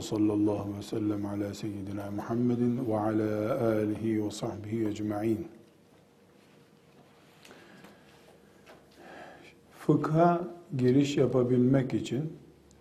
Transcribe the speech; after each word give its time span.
Ve 0.00 0.04
sallallahu 0.04 0.76
ve 0.78 0.82
sellem 0.82 1.26
ala 1.26 1.54
seyyidina 1.54 2.10
Muhammedin 2.10 2.88
ve 2.88 2.98
ala 2.98 3.60
alihi 3.64 4.24
ve 4.24 4.30
sahbihi 4.30 4.86
ecma'in. 4.88 5.48
Fıkha 9.78 10.40
giriş 10.76 11.16
yapabilmek 11.16 11.94
için 11.94 12.32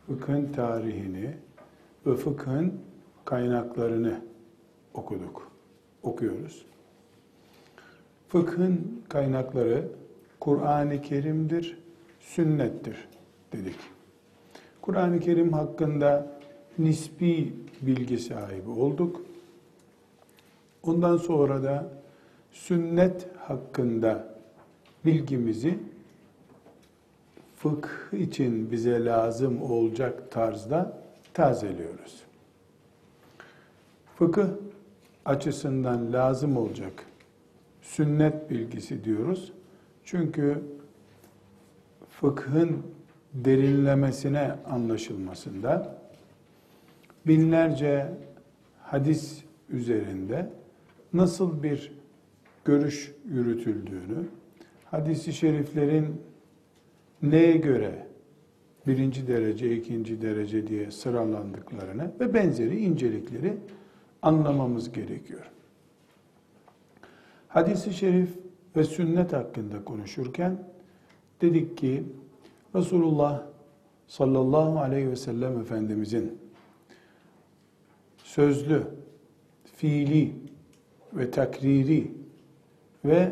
fıkhın 0.08 0.54
tarihini 0.54 1.36
ve 2.06 2.16
fıkhın 2.16 2.74
kaynaklarını 3.26 4.22
okuduk, 4.94 5.52
okuyoruz. 6.04 6.66
Fıkhın 8.28 9.02
kaynakları 9.10 9.88
Kur'an-ı 10.40 11.02
Kerim'dir, 11.02 11.80
sünnettir 12.20 13.08
dedik. 13.54 13.80
Kur'an-ı 14.82 15.20
Kerim 15.20 15.54
hakkında 15.54 16.39
nispi 16.80 17.54
bilgi 17.82 18.18
sahibi 18.18 18.70
olduk. 18.70 19.22
Ondan 20.84 21.18
sonra 21.18 21.64
da 21.64 21.92
sünnet 22.52 23.28
hakkında 23.38 24.36
bilgimizi 25.06 25.80
fıkh 27.56 28.14
için 28.14 28.72
bize 28.72 29.06
lazım 29.06 29.62
olacak 29.62 30.32
tarzda 30.32 31.02
tazeliyoruz. 31.34 32.24
Fıkıh 34.16 34.48
açısından 35.26 36.14
lazım 36.14 36.58
olacak 36.58 37.06
sünnet 37.82 38.50
bilgisi 38.50 39.04
diyoruz. 39.04 39.52
Çünkü 40.04 40.64
fıkhın 42.10 42.84
derinlemesine 43.34 44.56
anlaşılmasında 44.70 45.99
binlerce 47.28 48.14
hadis 48.84 49.44
üzerinde 49.70 50.50
nasıl 51.14 51.64
bir 51.64 51.92
görüş 52.66 53.16
yürütüldüğünü, 53.26 54.26
hadisi 54.86 55.34
şeriflerin 55.34 56.22
neye 57.22 57.58
göre 57.58 58.08
birinci 58.88 59.28
derece, 59.28 59.76
ikinci 59.76 60.22
derece 60.22 60.68
diye 60.68 60.92
sıralandıklarını 60.92 62.12
ve 62.20 62.34
benzeri 62.34 62.80
incelikleri 62.80 63.58
anlamamız 64.22 64.92
gerekiyor. 64.92 65.52
Hadisi 67.48 67.94
şerif 67.94 68.30
ve 68.76 68.84
sünnet 68.84 69.34
hakkında 69.34 69.84
konuşurken 69.84 70.64
dedik 71.42 71.78
ki 71.78 72.04
Resulullah 72.76 73.44
sallallahu 74.08 74.80
aleyhi 74.80 75.10
ve 75.10 75.16
sellem 75.16 75.60
Efendimizin 75.60 76.38
sözlü, 78.30 78.84
fiili 79.76 80.36
ve 81.14 81.32
takriri 81.32 82.12
ve 83.06 83.32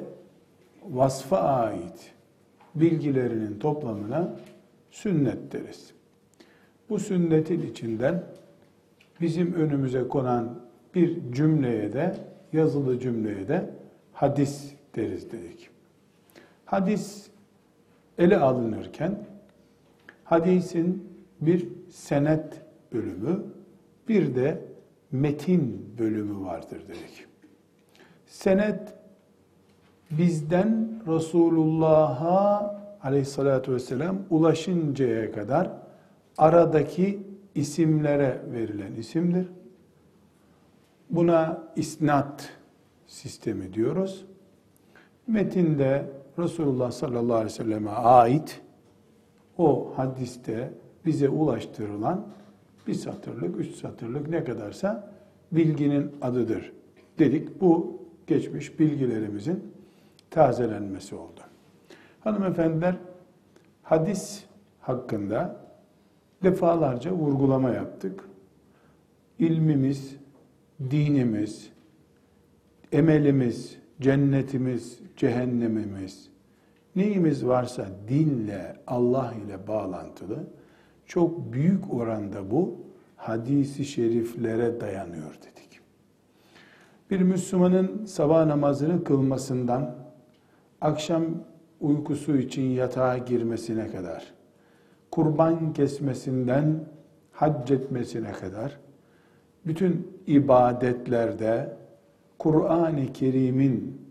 vasfa 0.90 1.38
ait 1.38 2.14
bilgilerinin 2.76 3.60
toplamına 3.60 4.36
sünnet 4.92 5.52
deriz. 5.52 5.94
Bu 6.90 7.00
sünnetin 7.00 7.62
içinden 7.62 8.24
bizim 9.22 9.54
önümüze 9.54 10.08
konan 10.08 10.60
bir 10.96 11.32
cümleye 11.32 11.94
de 11.94 12.16
yazılı 12.54 13.00
cümleye 13.00 13.48
de 13.48 13.70
hadis 14.14 14.74
deriz 14.96 15.32
dedik. 15.32 15.70
Hadis 16.66 17.30
ele 18.18 18.38
alınırken 18.38 19.26
hadisin 20.24 21.14
bir 21.42 21.68
senet 21.90 22.62
bölümü, 22.94 23.44
bir 24.08 24.36
de 24.36 24.67
metin 25.12 25.96
bölümü 25.98 26.46
vardır 26.46 26.82
dedik. 26.88 27.26
Senet 28.26 28.94
bizden 30.12 31.02
Resulullah'a 31.08 32.76
aleyhissalatü 33.04 33.74
vesselam 33.74 34.18
ulaşıncaya 34.30 35.32
kadar 35.32 35.72
aradaki 36.38 37.28
isimlere 37.56 38.42
verilen 38.54 38.96
isimdir. 38.96 39.48
Buna 41.10 41.64
isnat 41.76 42.50
sistemi 43.08 43.74
diyoruz. 43.74 44.26
Metinde 45.28 46.12
Resulullah 46.40 46.92
sallallahu 46.92 47.34
aleyhi 47.36 47.46
ve 47.46 47.64
selleme 47.64 47.90
ait 47.90 48.62
o 49.58 49.94
hadiste 49.96 50.74
bize 51.06 51.30
ulaştırılan 51.30 52.28
bir 52.88 52.94
satırlık, 52.94 53.60
üç 53.60 53.76
satırlık 53.76 54.30
ne 54.30 54.44
kadarsa 54.44 55.14
bilginin 55.52 56.12
adıdır 56.22 56.72
dedik. 57.20 57.62
Bu 57.62 58.02
geçmiş 58.28 58.80
bilgilerimizin 58.80 59.74
tazelenmesi 60.30 61.16
oldu. 61.16 61.40
Hanımefendiler 62.20 62.96
hadis 63.84 64.44
hakkında 64.80 65.68
defalarca 66.44 67.12
vurgulama 67.12 67.70
yaptık. 67.70 68.24
İlmimiz, 69.40 70.16
dinimiz, 70.92 71.70
emelimiz, 72.92 73.78
cennetimiz, 74.02 75.00
cehennemimiz, 75.18 76.30
neyimiz 76.96 77.46
varsa 77.46 77.88
dinle, 78.08 78.76
Allah 78.88 79.34
ile 79.46 79.68
bağlantılı, 79.68 80.48
çok 81.08 81.54
büyük 81.54 81.94
oranda 81.94 82.52
bu 82.52 82.76
hadisi 83.16 83.86
şeriflere 83.86 84.82
dayanıyor 84.82 85.36
dedik. 85.36 85.80
Bir 87.12 87.22
Müslümanın 87.22 88.06
sabah 88.06 88.46
namazını 88.46 89.04
kılmasından, 89.04 89.96
akşam 90.82 91.26
uykusu 91.82 92.38
için 92.38 92.62
yatağa 92.62 93.18
girmesine 93.18 93.88
kadar, 93.88 94.34
kurban 95.12 95.74
kesmesinden 95.74 96.80
hac 97.32 97.72
etmesine 97.72 98.32
kadar, 98.32 98.78
bütün 99.66 100.08
ibadetlerde 100.28 101.78
Kur'an-ı 102.40 103.14
Kerim'in 103.14 104.02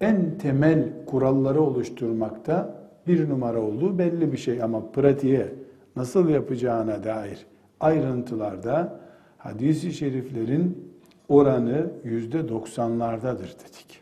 en 0.00 0.38
temel 0.38 1.04
kuralları 1.06 1.60
oluşturmakta 1.60 2.84
bir 3.06 3.28
numara 3.28 3.60
olduğu 3.60 3.98
belli 3.98 4.32
bir 4.32 4.36
şey 4.36 4.62
ama 4.62 4.92
pratiğe 4.92 5.63
nasıl 5.96 6.28
yapacağına 6.28 7.04
dair 7.04 7.46
ayrıntılarda 7.80 9.00
hadisi 9.38 9.92
şeriflerin 9.92 10.94
oranı 11.28 11.90
yüzde 12.04 12.48
doksanlardadır 12.48 13.48
dedik. 13.48 14.00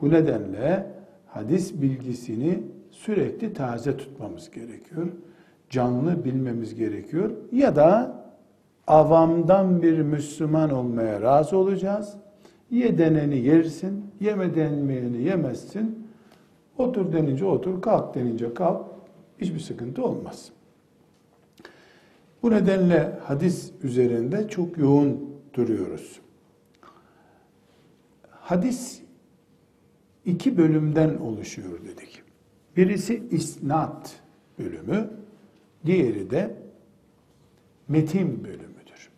Bu 0.00 0.10
nedenle 0.10 0.86
hadis 1.26 1.82
bilgisini 1.82 2.62
sürekli 2.90 3.52
taze 3.52 3.96
tutmamız 3.96 4.50
gerekiyor. 4.50 5.06
Canlı 5.70 6.24
bilmemiz 6.24 6.74
gerekiyor. 6.74 7.30
Ya 7.52 7.76
da 7.76 8.20
avamdan 8.86 9.82
bir 9.82 9.98
Müslüman 9.98 10.70
olmaya 10.70 11.22
razı 11.22 11.56
olacağız. 11.56 12.16
Ye 12.70 12.98
deneni 12.98 13.38
yersin, 13.38 14.04
yeme 14.20 14.54
denmeyeni 14.54 15.22
yemezsin. 15.22 16.06
Otur 16.78 17.12
denince 17.12 17.44
otur, 17.44 17.82
kalk 17.82 18.14
denince 18.14 18.54
kalk. 18.54 18.86
Hiçbir 19.38 19.58
sıkıntı 19.58 20.04
olmaz. 20.04 20.52
Bu 22.42 22.50
nedenle 22.50 23.18
hadis 23.24 23.72
üzerinde 23.82 24.48
çok 24.48 24.78
yoğun 24.78 25.36
duruyoruz. 25.54 26.20
Hadis 28.30 29.02
iki 30.24 30.56
bölümden 30.56 31.16
oluşuyor 31.16 31.78
dedik. 31.84 32.22
Birisi 32.76 33.22
isnat 33.30 34.20
bölümü, 34.58 35.10
diğeri 35.86 36.30
de 36.30 36.56
metin 37.88 38.44
bölümüdür. 38.44 39.10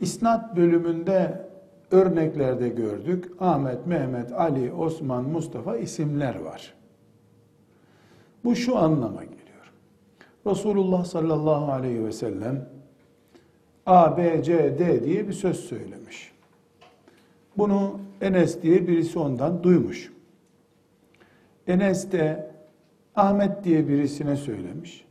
İsnat 0.00 0.56
bölümünde 0.56 1.48
örneklerde 1.90 2.68
gördük. 2.68 3.32
Ahmet, 3.40 3.86
Mehmet, 3.86 4.32
Ali, 4.32 4.72
Osman, 4.72 5.24
Mustafa 5.24 5.76
isimler 5.76 6.34
var. 6.34 6.74
Bu 8.44 8.56
şu 8.56 8.76
anlama 8.76 9.24
geliyor. 9.24 9.43
Resulullah 10.46 11.04
sallallahu 11.04 11.72
aleyhi 11.72 12.04
ve 12.04 12.12
sellem 12.12 12.68
A, 13.86 14.16
B, 14.16 14.42
C, 14.42 14.78
D 14.78 15.04
diye 15.04 15.28
bir 15.28 15.32
söz 15.32 15.60
söylemiş. 15.60 16.32
Bunu 17.56 18.00
Enes 18.20 18.62
diye 18.62 18.88
birisi 18.88 19.18
ondan 19.18 19.62
duymuş. 19.62 20.12
Enes 21.66 22.12
de 22.12 22.50
Ahmet 23.16 23.64
diye 23.64 23.88
birisine 23.88 24.36
söylemiş. 24.36 25.04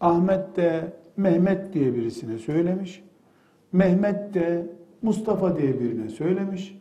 Ahmet 0.00 0.56
de 0.56 0.92
Mehmet 1.16 1.72
diye 1.74 1.94
birisine 1.94 2.38
söylemiş. 2.38 3.04
Mehmet 3.72 4.34
de 4.34 4.66
Mustafa 5.02 5.56
diye 5.56 5.80
birine 5.80 6.08
söylemiş. 6.08 6.80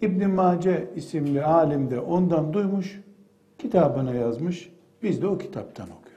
İbn 0.00 0.30
Mace 0.30 0.88
isimli 0.96 1.44
alim 1.44 1.90
de 1.90 2.00
ondan 2.00 2.52
duymuş, 2.52 3.00
kitabına 3.58 4.14
yazmış. 4.14 4.72
Biz 5.02 5.22
de 5.22 5.26
o 5.26 5.38
kitaptan 5.38 5.86
okuyoruz. 5.90 6.15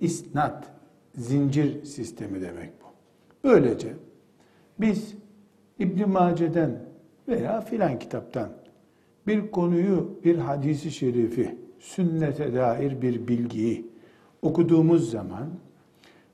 İsnat, 0.00 0.70
zincir 1.14 1.84
sistemi 1.84 2.40
demek 2.40 2.70
bu. 2.82 2.86
Böylece 3.44 3.92
biz 4.80 5.14
İbn 5.78 6.10
Mace'den 6.10 6.82
veya 7.28 7.60
filan 7.60 7.98
kitaptan 7.98 8.48
bir 9.26 9.50
konuyu, 9.50 10.18
bir 10.24 10.38
hadisi 10.38 10.90
şerifi, 10.90 11.56
sünnete 11.78 12.54
dair 12.54 13.02
bir 13.02 13.28
bilgiyi 13.28 13.90
okuduğumuz 14.42 15.10
zaman 15.10 15.48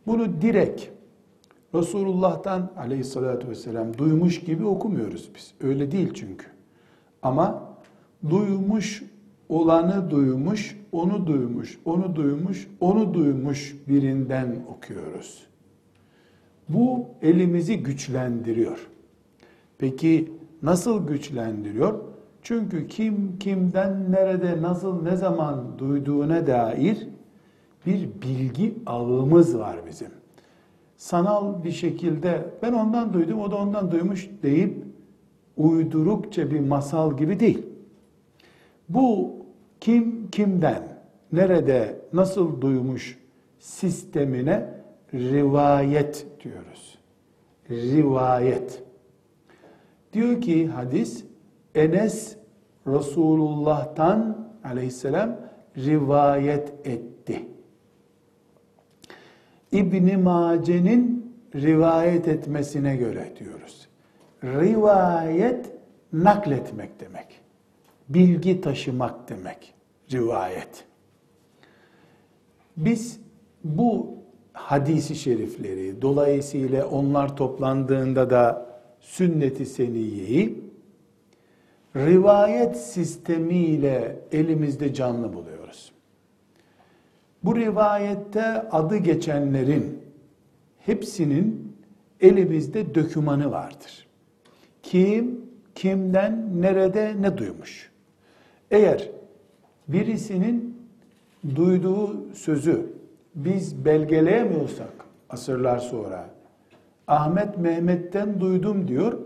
bunu 0.07 0.43
direkt 0.43 0.89
Resulullah'tan 1.75 2.73
aleyhissalatü 2.77 3.49
vesselam 3.49 3.99
duymuş 3.99 4.41
gibi 4.41 4.65
okumuyoruz 4.65 5.31
biz. 5.35 5.55
Öyle 5.61 5.91
değil 5.91 6.11
çünkü. 6.15 6.47
Ama 7.23 7.77
duymuş 8.31 9.05
olanı 9.49 10.11
duymuş, 10.11 10.81
onu 10.93 11.27
duymuş, 11.27 11.79
onu 11.85 12.17
duymuş, 12.17 12.69
onu 12.81 13.15
duymuş 13.15 13.77
birinden 13.89 14.57
okuyoruz. 14.77 15.47
Bu 16.69 17.07
elimizi 17.23 17.83
güçlendiriyor. 17.83 18.89
Peki 19.79 20.33
nasıl 20.63 21.07
güçlendiriyor? 21.07 22.01
Çünkü 22.43 22.89
kim 22.89 23.39
kimden 23.39 24.13
nerede 24.13 24.63
nasıl 24.63 25.03
ne 25.03 25.17
zaman 25.17 25.79
duyduğuna 25.79 26.47
dair 26.47 27.09
bir 27.87 28.09
bilgi 28.23 28.75
ağımız 28.87 29.59
var 29.59 29.77
bizim. 29.89 30.11
Sanal 30.97 31.65
bir 31.65 31.73
şekilde 31.73 32.45
ben 32.63 32.73
ondan 32.73 33.13
duydum 33.13 33.41
o 33.41 33.51
da 33.51 33.57
ondan 33.57 33.91
duymuş 33.91 34.31
deyip 34.43 34.85
uydurukça 35.57 36.51
bir 36.51 36.61
masal 36.61 37.17
gibi 37.17 37.41
değil. 37.41 37.67
Bu 38.89 39.36
kim 39.87 40.31
kimden, 40.31 40.83
nerede, 41.33 42.01
nasıl 42.13 42.61
duymuş 42.61 43.19
sistemine 43.59 44.69
rivayet 45.15 46.27
diyoruz. 46.45 46.99
Rivayet. 47.71 48.83
Diyor 50.13 50.41
ki 50.41 50.67
hadis, 50.67 51.25
Enes 51.75 52.37
Resulullah'tan 52.87 54.49
aleyhisselam 54.65 55.41
rivayet 55.77 56.75
etti. 56.85 57.49
İbn 59.73 60.21
Mace'nin 60.21 61.35
rivayet 61.55 62.29
etmesine 62.29 62.97
göre 62.97 63.33
diyoruz. 63.39 63.89
Rivayet 64.45 65.73
nakletmek 66.13 67.01
demek. 67.01 67.41
Bilgi 68.09 68.61
taşımak 68.61 69.29
demek. 69.29 69.76
Rivayet. 70.13 70.85
Biz 72.77 73.21
bu 73.65 74.17
hadisi 74.53 75.15
şerifleri 75.15 76.03
dolayısıyla 76.03 76.87
onlar 76.87 77.37
toplandığında 77.37 78.31
da 78.31 78.67
sünnet-i 79.01 79.67
seniyeyi 79.67 80.65
rivayet 81.97 82.77
sistemiyle 82.77 84.19
elimizde 84.33 84.95
canlı 84.95 85.35
buluyoruz. 85.35 85.93
Bu 87.45 87.57
rivayette 87.57 88.45
adı 88.71 88.97
geçenlerin 88.97 90.03
hepsinin 90.79 91.77
elimizde 92.21 92.95
dökümanı 92.95 93.51
vardır. 93.51 94.07
Kim, 94.83 95.41
kimden, 95.75 96.63
nerede, 96.63 97.15
ne 97.21 97.39
duymuş. 97.39 97.91
Eğer 98.71 99.11
birisinin 99.89 100.77
duyduğu 101.55 102.35
sözü 102.35 102.93
biz 103.35 103.85
belgeleyemiyorsak 103.85 104.93
asırlar 105.31 105.79
sonra 105.79 106.31
Ahmet 107.07 107.59
Mehmet'ten 107.59 108.41
duydum 108.41 108.89
diyor 108.89 109.19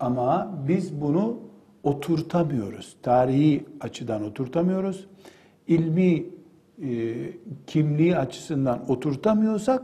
ama 0.00 0.54
biz 0.68 1.00
bunu 1.00 1.38
oturtamıyoruz. 1.82 2.96
Tarihi 3.02 3.64
açıdan 3.80 4.24
oturtamıyoruz. 4.24 5.06
İlmi 5.68 6.24
e, 6.82 7.14
kimliği 7.66 8.16
açısından 8.16 8.90
oturtamıyorsak 8.90 9.82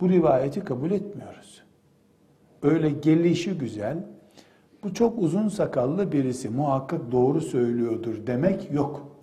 bu 0.00 0.08
rivayeti 0.08 0.60
kabul 0.60 0.90
etmiyoruz. 0.90 1.62
Öyle 2.62 2.90
gelişi 2.90 3.58
güzel, 3.58 3.98
bu 4.82 4.94
çok 4.94 5.18
uzun 5.18 5.48
sakallı 5.48 6.12
birisi 6.12 6.48
muhakkak 6.48 7.12
doğru 7.12 7.40
söylüyordur 7.40 8.26
demek 8.26 8.72
yok. 8.72 9.13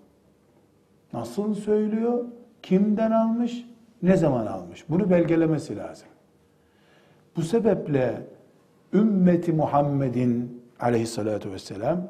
Nasıl 1.13 1.53
söylüyor? 1.53 2.25
Kimden 2.63 3.11
almış? 3.11 3.65
Ne 4.03 4.17
zaman 4.17 4.45
almış? 4.45 4.85
Bunu 4.89 5.09
belgelemesi 5.09 5.77
lazım. 5.77 6.07
Bu 7.35 7.41
sebeple 7.41 8.21
ümmeti 8.93 9.53
Muhammed'in 9.53 10.61
aleyhissalatu 10.79 11.51
vesselam 11.51 12.07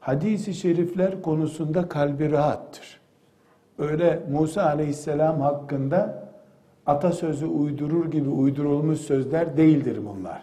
hadisi 0.00 0.54
şerifler 0.54 1.22
konusunda 1.22 1.88
kalbi 1.88 2.30
rahattır. 2.30 3.00
Öyle 3.78 4.22
Musa 4.32 4.62
aleyhisselam 4.64 5.40
hakkında 5.40 6.28
atasözü 6.86 7.46
uydurur 7.46 8.10
gibi 8.10 8.28
uydurulmuş 8.28 8.98
sözler 8.98 9.56
değildir 9.56 10.00
bunlar. 10.06 10.42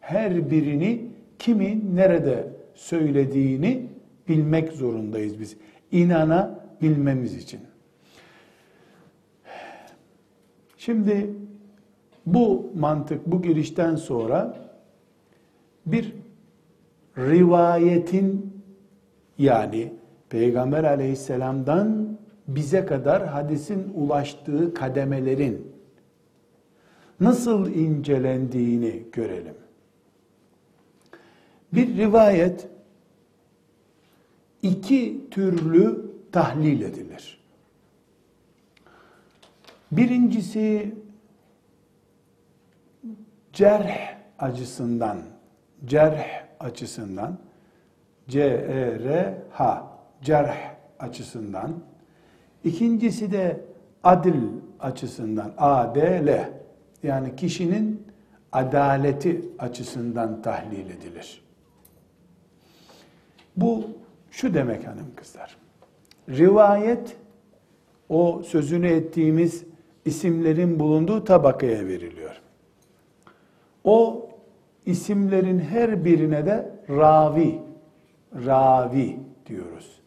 Her 0.00 0.50
birini 0.50 1.06
kimin 1.38 1.96
nerede 1.96 2.48
söylediğini 2.74 3.86
bilmek 4.28 4.72
zorundayız 4.72 5.40
biz. 5.40 5.56
İnana 5.92 6.61
bilmemiz 6.82 7.36
için. 7.36 7.60
Şimdi 10.78 11.30
bu 12.26 12.72
mantık, 12.74 13.26
bu 13.26 13.42
girişten 13.42 13.96
sonra 13.96 14.56
bir 15.86 16.12
rivayetin 17.18 18.52
yani 19.38 19.92
Peygamber 20.28 20.84
aleyhisselamdan 20.84 22.18
bize 22.48 22.86
kadar 22.86 23.26
hadisin 23.26 23.92
ulaştığı 23.94 24.74
kademelerin 24.74 25.72
nasıl 27.20 27.70
incelendiğini 27.70 29.02
görelim. 29.12 29.54
Bir 31.72 31.96
rivayet 31.96 32.68
iki 34.62 35.20
türlü 35.30 36.01
tahlil 36.32 36.80
edilir. 36.80 37.42
Birincisi 39.92 40.94
cerh 43.52 44.16
açısından, 44.38 45.18
cerh 45.84 46.24
açısından, 46.60 47.38
C-E-R-H, 48.28 49.82
cerh 50.22 50.56
açısından, 50.98 51.82
ikincisi 52.64 53.32
de 53.32 53.64
adil 54.04 54.42
açısından, 54.80 55.52
A-D-L, 55.58 56.50
yani 57.02 57.36
kişinin 57.36 58.06
adaleti 58.52 59.44
açısından 59.58 60.42
tahlil 60.42 60.90
edilir. 60.90 61.44
Bu 63.56 63.84
şu 64.30 64.54
demek 64.54 64.86
hanım 64.86 65.12
kızlar. 65.16 65.61
Rivayet 66.28 67.16
o 68.08 68.42
sözünü 68.44 68.88
ettiğimiz 68.88 69.64
isimlerin 70.04 70.80
bulunduğu 70.80 71.24
tabakaya 71.24 71.86
veriliyor. 71.86 72.40
O 73.84 74.28
isimlerin 74.86 75.58
her 75.58 76.04
birine 76.04 76.46
de 76.46 76.70
ravi, 76.88 77.58
ravi 78.46 79.16
diyoruz. 79.46 80.00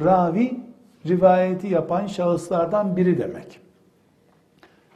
Ravi 0.00 0.60
rivayeti 1.06 1.66
yapan 1.66 2.06
şahıslardan 2.06 2.96
biri 2.96 3.18
demek. 3.18 3.60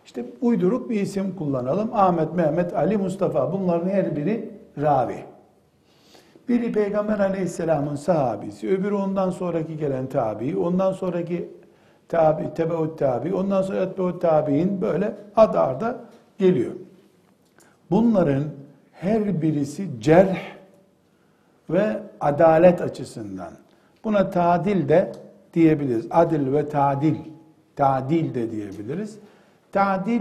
İşte 0.05 0.25
uyduruk 0.41 0.91
bir 0.91 1.01
isim 1.01 1.37
kullanalım. 1.37 1.91
Ahmet, 1.93 2.35
Mehmet, 2.35 2.75
Ali, 2.75 2.97
Mustafa 2.97 3.53
bunların 3.53 3.89
her 3.89 4.17
biri 4.17 4.51
ravi. 4.79 5.25
Biri 6.49 6.73
Peygamber 6.73 7.19
Aleyhisselam'ın 7.19 7.97
sahabisi, 7.97 8.69
öbürü 8.69 8.95
ondan 8.95 9.31
sonraki 9.31 9.77
gelen 9.77 10.07
tabi, 10.07 10.57
ondan 10.57 10.93
sonraki 10.93 11.51
tabi, 12.09 12.55
tebeut 12.55 12.99
tabi, 12.99 13.35
ondan 13.35 13.63
sonra 13.63 13.79
etbeut 13.79 14.23
tabi'in 14.23 14.81
böyle 14.81 15.15
ad 15.37 15.55
arda 15.55 16.01
geliyor. 16.39 16.73
Bunların 17.91 18.45
her 18.93 19.43
birisi 19.43 19.89
cerh 20.01 20.37
ve 21.71 22.03
adalet 22.21 22.83
açısından. 22.83 23.53
Buna 24.05 24.31
tadil 24.31 24.89
de 24.89 25.13
diyebiliriz. 25.55 26.07
Adil 26.11 26.53
ve 26.53 26.69
tadil. 26.69 27.17
Tadil 27.77 28.35
de 28.35 28.51
diyebiliriz. 28.51 29.19
Tadil 29.73 30.21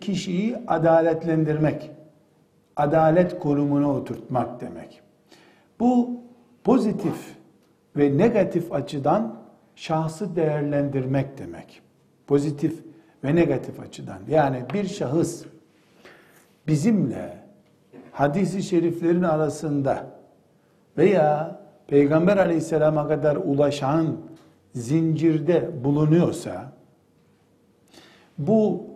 kişiyi 0.00 0.56
adaletlendirmek, 0.66 1.90
adalet 2.76 3.38
konumuna 3.38 3.90
oturtmak 3.90 4.60
demek. 4.60 5.02
Bu 5.80 6.20
pozitif 6.64 7.36
ve 7.96 8.18
negatif 8.18 8.72
açıdan 8.72 9.40
şahsı 9.74 10.36
değerlendirmek 10.36 11.38
demek. 11.38 11.82
Pozitif 12.26 12.84
ve 13.24 13.34
negatif 13.34 13.80
açıdan. 13.80 14.18
Yani 14.28 14.64
bir 14.74 14.84
şahıs 14.84 15.44
bizimle 16.66 17.38
hadisi 18.12 18.62
şeriflerin 18.62 19.22
arasında 19.22 20.06
veya 20.98 21.60
Peygamber 21.86 22.36
aleyhisselama 22.36 23.08
kadar 23.08 23.36
ulaşan 23.36 24.16
zincirde 24.74 25.84
bulunuyorsa 25.84 26.72
bu 28.38 28.86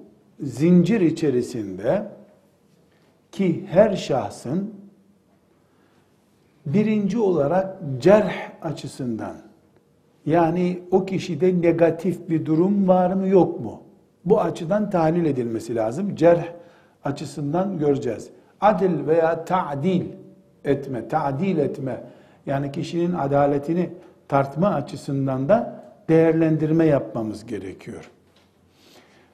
zincir 0.41 1.01
içerisinde 1.01 2.09
ki 3.33 3.67
her 3.71 3.97
şahsın 3.97 4.75
birinci 6.67 7.19
olarak 7.19 7.77
cerh 8.01 8.33
açısından 8.63 9.35
yani 10.27 10.81
o 10.91 11.05
kişide 11.05 11.61
negatif 11.61 12.29
bir 12.29 12.47
durum 12.47 12.89
var 12.89 13.13
mı 13.13 13.29
yok 13.29 13.61
mu? 13.61 13.83
Bu 14.25 14.41
açıdan 14.41 14.91
tahlil 14.91 15.25
edilmesi 15.25 15.75
lazım. 15.75 16.17
Cerh 16.17 16.45
açısından 17.05 17.79
göreceğiz. 17.79 18.31
Adil 18.61 19.07
veya 19.07 19.45
ta'dil 19.45 20.05
etme, 20.65 21.09
ta'dil 21.09 21.59
etme 21.59 22.05
yani 22.47 22.73
kişinin 22.73 23.15
adaletini 23.15 23.91
tartma 24.29 24.69
açısından 24.69 25.49
da 25.49 25.85
değerlendirme 26.09 26.85
yapmamız 26.85 27.47
gerekiyor. 27.47 28.11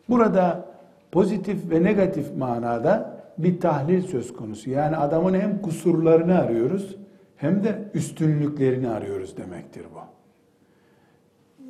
Burada 0.09 0.65
pozitif 1.13 1.71
ve 1.71 1.83
negatif 1.83 2.37
manada 2.37 3.21
bir 3.39 3.61
tahlil 3.61 4.03
söz 4.03 4.33
konusu. 4.33 4.71
Yani 4.71 4.97
adamın 4.97 5.35
hem 5.35 5.63
kusurlarını 5.63 6.39
arıyoruz 6.39 6.97
hem 7.41 7.65
de 7.65 7.79
üstünlüklerini 7.95 8.89
arıyoruz 8.89 9.37
demektir 9.37 9.85
bu. 9.95 10.01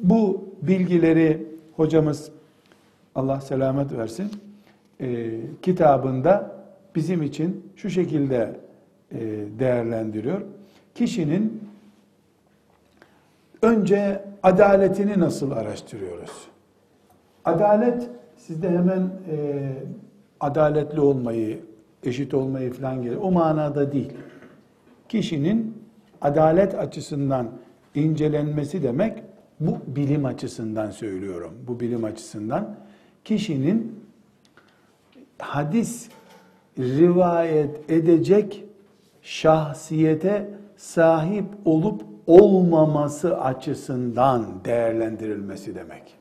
Bu 0.03 0.49
bilgileri 0.63 1.47
hocamız 1.77 2.31
Allah 3.15 3.41
selamet 3.41 3.93
versin 3.93 4.31
e, 5.01 5.31
kitabında 5.63 6.57
bizim 6.95 7.23
için 7.23 7.73
şu 7.77 7.91
şekilde 7.91 8.61
e, 9.13 9.19
değerlendiriyor. 9.59 10.41
Kişinin 10.95 11.69
önce 13.63 14.25
adaletini 14.43 15.21
nasıl 15.21 15.51
araştırıyoruz? 15.51 16.49
Adalet 17.45 18.11
sizde 18.37 18.71
hemen 18.71 19.11
e, 19.31 19.73
adaletli 20.41 21.01
olmayı, 21.01 21.59
eşit 22.05 22.35
olmayı 22.35 22.73
falan 22.73 23.03
gelir. 23.03 23.17
O 23.17 23.31
manada 23.31 23.93
değil. 23.93 24.13
Kişinin 25.11 25.75
adalet 26.21 26.75
açısından 26.75 27.51
incelenmesi 27.95 28.83
demek 28.83 29.23
bu 29.61 29.79
bilim 29.87 30.25
açısından 30.25 30.91
söylüyorum. 30.91 31.53
Bu 31.67 31.81
bilim 31.81 32.05
açısından 32.05 32.77
kişinin 33.25 34.05
hadis 35.39 36.09
rivayet 36.79 37.91
edecek 37.91 38.65
şahsiyete 39.23 40.51
sahip 40.77 41.47
olup 41.65 42.03
olmaması 42.27 43.41
açısından 43.41 44.65
değerlendirilmesi 44.65 45.75
demek. 45.75 46.17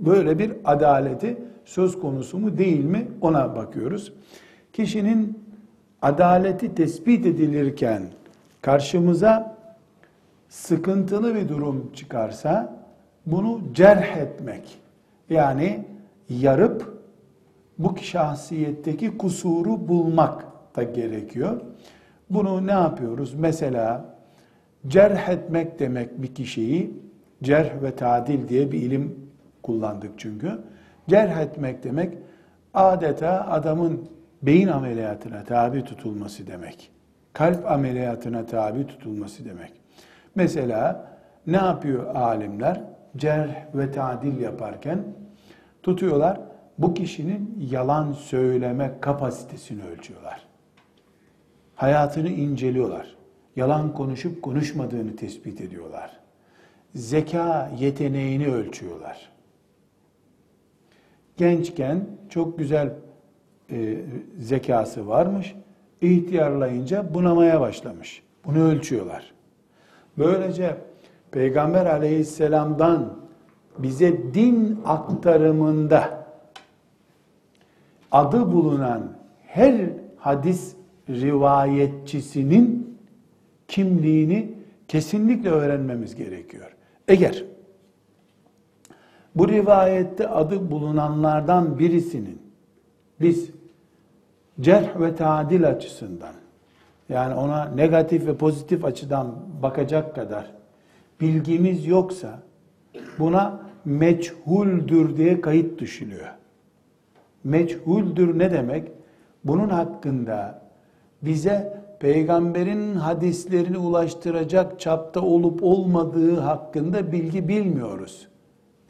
Böyle 0.00 0.38
bir 0.38 0.52
adaleti 0.64 1.38
söz 1.64 2.00
konusu 2.00 2.38
mu 2.38 2.58
değil 2.58 2.84
mi 2.84 3.08
ona 3.20 3.56
bakıyoruz. 3.56 4.12
Kişinin 4.72 5.47
adaleti 6.02 6.74
tespit 6.74 7.26
edilirken 7.26 8.02
karşımıza 8.62 9.56
sıkıntılı 10.48 11.34
bir 11.34 11.48
durum 11.48 11.92
çıkarsa 11.94 12.78
bunu 13.26 13.60
cerh 13.74 14.16
etmek 14.16 14.78
yani 15.30 15.84
yarıp 16.28 16.98
bu 17.78 17.96
şahsiyetteki 17.98 19.18
kusuru 19.18 19.88
bulmak 19.88 20.44
da 20.76 20.82
gerekiyor. 20.82 21.60
Bunu 22.30 22.66
ne 22.66 22.72
yapıyoruz? 22.72 23.34
Mesela 23.34 24.04
cerh 24.86 25.28
etmek 25.28 25.78
demek 25.78 26.22
bir 26.22 26.34
kişiyi, 26.34 27.00
cerh 27.42 27.82
ve 27.82 27.96
tadil 27.96 28.48
diye 28.48 28.72
bir 28.72 28.82
ilim 28.82 29.30
kullandık 29.62 30.10
çünkü. 30.16 30.58
Cerh 31.08 31.40
etmek 31.40 31.84
demek 31.84 32.18
adeta 32.74 33.46
adamın 33.50 34.08
beyin 34.42 34.68
ameliyatına 34.68 35.44
tabi 35.44 35.84
tutulması 35.84 36.46
demek. 36.46 36.90
Kalp 37.32 37.70
ameliyatına 37.70 38.46
tabi 38.46 38.86
tutulması 38.86 39.44
demek. 39.44 39.72
Mesela 40.34 41.08
ne 41.46 41.56
yapıyor 41.56 42.14
alimler? 42.14 42.82
Cerh 43.16 43.74
ve 43.74 43.90
tadil 43.90 44.40
yaparken 44.40 45.04
tutuyorlar 45.82 46.40
bu 46.78 46.94
kişinin 46.94 47.68
yalan 47.70 48.12
söyleme 48.12 48.92
kapasitesini 49.00 49.82
ölçüyorlar. 49.84 50.46
Hayatını 51.74 52.28
inceliyorlar. 52.28 53.16
Yalan 53.56 53.92
konuşup 53.92 54.42
konuşmadığını 54.42 55.16
tespit 55.16 55.60
ediyorlar. 55.60 56.20
Zeka 56.94 57.70
yeteneğini 57.78 58.46
ölçüyorlar. 58.46 59.28
Gençken 61.36 62.06
çok 62.28 62.58
güzel 62.58 62.92
e, 63.72 63.96
zekası 64.38 65.08
varmış. 65.08 65.54
İhtiyarlayınca 66.00 67.14
bunamaya 67.14 67.60
başlamış. 67.60 68.22
Bunu 68.44 68.62
ölçüyorlar. 68.62 69.32
Böylece 70.18 70.76
Peygamber 71.30 71.86
aleyhisselamdan 71.86 73.16
bize 73.78 74.34
din 74.34 74.80
aktarımında 74.84 76.26
adı 78.12 78.52
bulunan 78.52 79.12
her 79.46 79.90
hadis 80.16 80.76
rivayetçisinin 81.08 82.98
kimliğini 83.68 84.54
kesinlikle 84.88 85.50
öğrenmemiz 85.50 86.14
gerekiyor. 86.14 86.76
Eğer 87.08 87.44
bu 89.34 89.48
rivayette 89.48 90.28
adı 90.28 90.70
bulunanlardan 90.70 91.78
birisinin 91.78 92.42
biz 93.20 93.50
cerh 94.60 95.00
ve 95.00 95.14
tadil 95.14 95.68
açısından 95.68 96.34
yani 97.08 97.34
ona 97.34 97.64
negatif 97.64 98.26
ve 98.26 98.36
pozitif 98.36 98.84
açıdan 98.84 99.34
bakacak 99.62 100.14
kadar 100.14 100.50
bilgimiz 101.20 101.86
yoksa 101.86 102.38
buna 103.18 103.60
meçhuldür 103.84 105.16
diye 105.16 105.40
kayıt 105.40 105.78
düşülüyor. 105.78 106.28
Meçhuldür 107.44 108.38
ne 108.38 108.50
demek? 108.50 108.88
Bunun 109.44 109.68
hakkında 109.68 110.62
bize 111.22 111.82
peygamberin 112.00 112.94
hadislerini 112.94 113.78
ulaştıracak 113.78 114.80
çapta 114.80 115.20
olup 115.20 115.62
olmadığı 115.62 116.40
hakkında 116.40 117.12
bilgi 117.12 117.48
bilmiyoruz. 117.48 118.28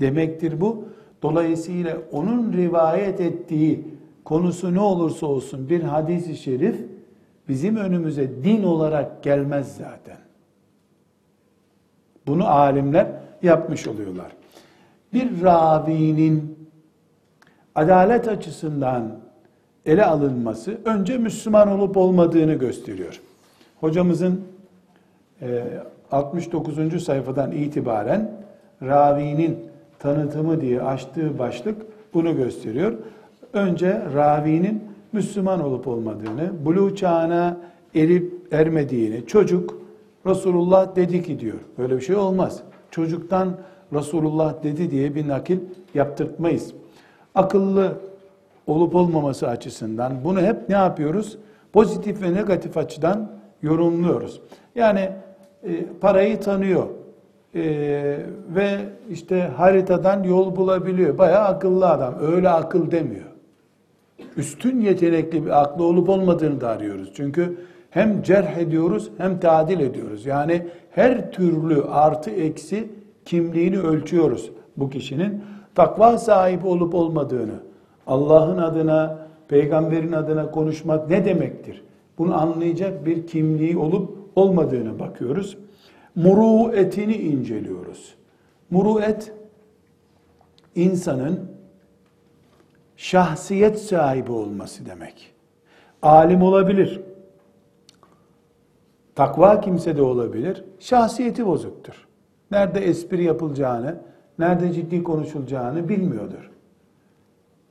Demektir 0.01 0.61
bu. 0.61 0.85
Dolayısıyla 1.23 1.97
onun 2.13 2.53
rivayet 2.53 3.21
ettiği 3.21 3.98
konusu 4.29 4.75
ne 4.75 4.81
olursa 4.81 5.27
olsun 5.27 5.69
bir 5.69 5.83
hadis-i 5.83 6.37
şerif 6.37 6.77
bizim 7.49 7.77
önümüze 7.77 8.45
din 8.45 8.63
olarak 8.63 9.23
gelmez 9.23 9.77
zaten. 9.77 10.17
Bunu 12.27 12.49
alimler 12.49 13.07
yapmış 13.43 13.87
oluyorlar. 13.87 14.33
Bir 15.13 15.43
ravinin 15.43 16.69
adalet 17.75 18.29
açısından 18.29 19.19
ele 19.87 20.05
alınması 20.05 20.79
önce 20.85 21.19
Müslüman 21.19 21.69
olup 21.69 21.97
olmadığını 21.97 22.55
gösteriyor. 22.55 23.21
Hocamızın 23.81 24.45
69. 26.13 26.79
E, 26.79 26.99
sayfadan 26.99 27.53
itibaren 27.53 28.31
ravinin 28.83 29.59
tanıtımı 29.99 30.61
diye 30.61 30.83
açtığı 30.83 31.39
başlık 31.39 31.77
bunu 32.15 32.37
gösteriyor. 32.37 32.93
Önce 33.53 34.03
ravinin 34.15 34.85
Müslüman 35.13 35.65
olup 35.65 35.89
olmadığını, 35.89 36.65
bulu 36.65 36.97
çağına 36.97 37.57
erip 37.95 38.35
ermediğini, 38.51 39.27
çocuk 39.27 39.79
Resulullah 40.27 40.97
dedi 40.97 41.23
ki 41.23 41.41
diyor. 41.41 41.59
Böyle 41.79 41.97
bir 41.97 42.01
şey 42.01 42.17
olmaz. 42.17 42.63
Çocuktan 42.91 43.57
Resulullah 43.93 44.63
dedi 44.63 44.91
diye 44.91 45.15
bir 45.15 45.29
nakil 45.29 45.59
yaptırtmayız. 45.95 46.73
Akıllı 47.35 47.93
olup 48.67 48.95
olmaması 48.95 49.49
açısından 49.49 50.13
bunu 50.25 50.41
hep 50.41 50.69
ne 50.69 50.75
yapıyoruz? 50.75 51.39
Pozitif 51.73 52.23
ve 52.23 52.35
negatif 52.35 52.77
açıdan 52.77 53.31
yorumluyoruz. 53.63 54.41
Yani 54.75 55.11
e, 55.63 55.85
parayı 56.01 56.41
tanıyor 56.41 56.87
e, 57.55 57.63
ve 58.55 58.79
işte 59.11 59.51
haritadan 59.57 60.23
yol 60.23 60.57
bulabiliyor. 60.57 61.19
Bayağı 61.19 61.45
akıllı 61.45 61.89
adam. 61.89 62.15
Öyle 62.21 62.49
akıl 62.49 62.91
demiyor. 62.91 63.28
Üstün 64.37 64.81
yetenekli 64.81 65.45
bir 65.45 65.63
aklı 65.63 65.85
olup 65.85 66.09
olmadığını 66.09 66.61
da 66.61 66.69
arıyoruz. 66.69 67.13
Çünkü 67.15 67.59
hem 67.91 68.23
cerh 68.23 68.57
ediyoruz 68.57 69.11
hem 69.19 69.41
tadil 69.41 69.81
ediyoruz. 69.81 70.27
Yani 70.27 70.67
her 70.91 71.33
türlü 71.33 71.83
artı 71.83 72.31
eksi 72.31 72.89
kimliğini 73.25 73.79
ölçüyoruz 73.79 74.51
bu 74.77 74.91
kişinin. 74.91 75.43
takva 75.75 76.19
sahibi 76.19 76.67
olup 76.67 76.95
olmadığını, 76.95 77.55
Allah'ın 78.07 78.59
adına, 78.59 79.19
peygamberin 79.49 80.13
adına 80.13 80.51
konuşmak 80.51 81.11
ne 81.11 81.25
demektir? 81.25 81.83
Bunu 82.19 82.41
anlayacak 82.41 83.07
bir 83.07 83.27
kimliği 83.27 83.77
olup 83.77 84.17
olmadığını 84.37 84.99
bakıyoruz. 84.99 85.59
Muruetini 86.15 87.17
inceliyoruz. 87.17 88.15
Muruet 88.71 89.33
insanın 90.75 91.41
şahsiyet 92.99 93.79
sahibi 93.81 94.33
olması 94.33 94.87
demek. 94.87 95.35
Alim 96.03 96.43
olabilir. 96.43 97.01
Takva 99.15 99.61
kimse 99.61 99.97
de 99.97 100.03
olabilir. 100.03 100.65
Şahsiyeti 100.79 101.47
bozuktur. 101.47 102.07
Nerede 102.51 102.81
espri 102.81 103.25
yapılacağını, 103.25 103.97
nerede 104.39 104.73
ciddi 104.73 105.03
konuşulacağını 105.03 105.89
bilmiyordur. 105.89 106.51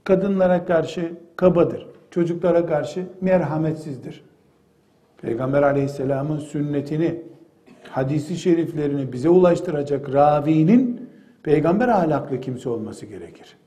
Kadınlara 0.03 0.65
karşı 0.65 1.13
kabadır. 1.35 1.87
Çocuklara 2.11 2.65
karşı 2.65 3.05
merhametsizdir. 3.21 4.23
Peygamber 5.21 5.63
aleyhisselamın 5.63 6.39
sünnetini, 6.39 7.21
hadisi 7.89 8.37
şeriflerini 8.37 9.13
bize 9.13 9.29
ulaştıracak 9.29 10.13
ravinin 10.13 11.09
peygamber 11.43 11.87
ahlaklı 11.87 12.41
kimse 12.41 12.69
olması 12.69 13.05
gerekir. 13.05 13.57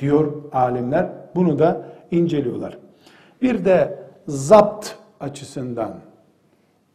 Diyor 0.00 0.32
alimler. 0.52 1.10
Bunu 1.34 1.58
da 1.58 1.86
inceliyorlar. 2.10 2.78
Bir 3.42 3.64
de 3.64 3.98
zapt 4.26 4.90
açısından 5.20 5.94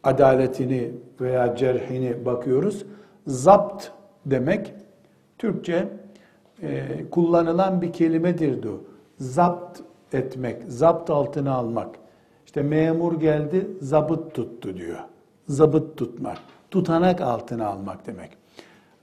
adaletini 0.04 0.92
veya 1.20 1.56
cerhini 1.56 2.26
bakıyoruz. 2.26 2.86
Zapt 3.26 3.86
demek 4.26 4.74
Türkçe 5.38 5.88
e, 6.62 6.86
kullanılan 7.10 7.82
bir 7.82 7.92
kelimedir 7.92 8.62
bu. 8.62 8.84
Zapt 9.18 9.80
etmek, 10.12 10.62
zapt 10.68 11.10
altına 11.10 11.52
almak. 11.52 11.96
İşte 12.46 12.62
memur 12.62 13.20
geldi, 13.20 13.66
zabıt 13.80 14.34
tuttu 14.34 14.76
diyor. 14.76 14.98
Zabıt 15.48 15.96
tutmak, 15.96 16.38
tutanak 16.70 17.20
altına 17.20 17.66
almak 17.66 18.06
demek. 18.06 18.30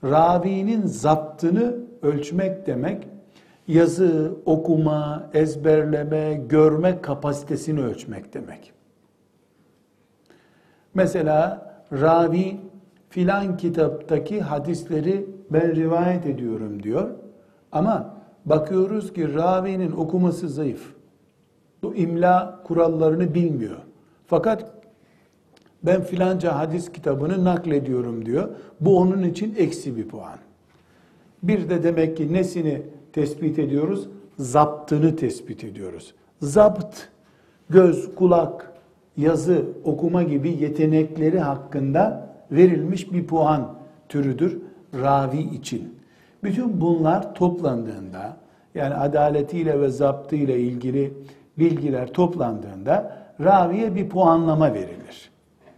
Ravinin 0.04 0.86
zaptını 0.86 1.76
ölçmek 2.02 2.66
demek, 2.66 3.08
yazı, 3.68 4.34
okuma, 4.46 5.30
ezberleme, 5.34 6.34
görme 6.48 7.00
kapasitesini 7.02 7.82
ölçmek 7.82 8.34
demek. 8.34 8.72
Mesela 10.94 11.72
ravi 11.92 12.56
filan 13.08 13.56
kitaptaki 13.56 14.40
hadisleri 14.40 15.26
ben 15.50 15.74
rivayet 15.74 16.26
ediyorum 16.26 16.82
diyor. 16.82 17.10
Ama 17.72 18.14
bakıyoruz 18.44 19.12
ki 19.12 19.34
ravinin 19.34 19.92
okuması 19.92 20.48
zayıf. 20.48 20.94
Bu 21.82 21.94
imla 21.94 22.62
kurallarını 22.64 23.34
bilmiyor. 23.34 23.76
Fakat 24.26 24.72
ben 25.82 26.02
filanca 26.02 26.58
hadis 26.58 26.92
kitabını 26.92 27.44
naklediyorum 27.44 28.26
diyor. 28.26 28.48
Bu 28.80 28.98
onun 28.98 29.22
için 29.22 29.54
eksi 29.58 29.96
bir 29.96 30.08
puan. 30.08 30.38
Bir 31.42 31.70
de 31.70 31.82
demek 31.82 32.16
ki 32.16 32.32
nesini 32.32 32.82
tespit 33.12 33.58
ediyoruz? 33.58 34.08
Zaptını 34.38 35.16
tespit 35.16 35.64
ediyoruz. 35.64 36.14
Zapt, 36.40 36.98
göz, 37.70 38.14
kulak, 38.14 38.72
yazı, 39.16 39.64
okuma 39.84 40.22
gibi 40.22 40.50
yetenekleri 40.50 41.38
hakkında 41.38 42.28
verilmiş 42.50 43.12
bir 43.12 43.26
puan 43.26 43.74
türüdür 44.08 44.58
ravi 44.94 45.40
için. 45.40 45.94
Bütün 46.42 46.80
bunlar 46.80 47.34
toplandığında 47.34 48.36
yani 48.74 48.94
adaletiyle 48.94 49.80
ve 49.80 49.88
zaptıyla 49.88 50.56
ilgili 50.56 51.12
bilgiler 51.58 52.12
toplandığında 52.12 53.16
raviye 53.40 53.94
bir 53.94 54.08
puanlama 54.08 54.74
verilir. 54.74 55.30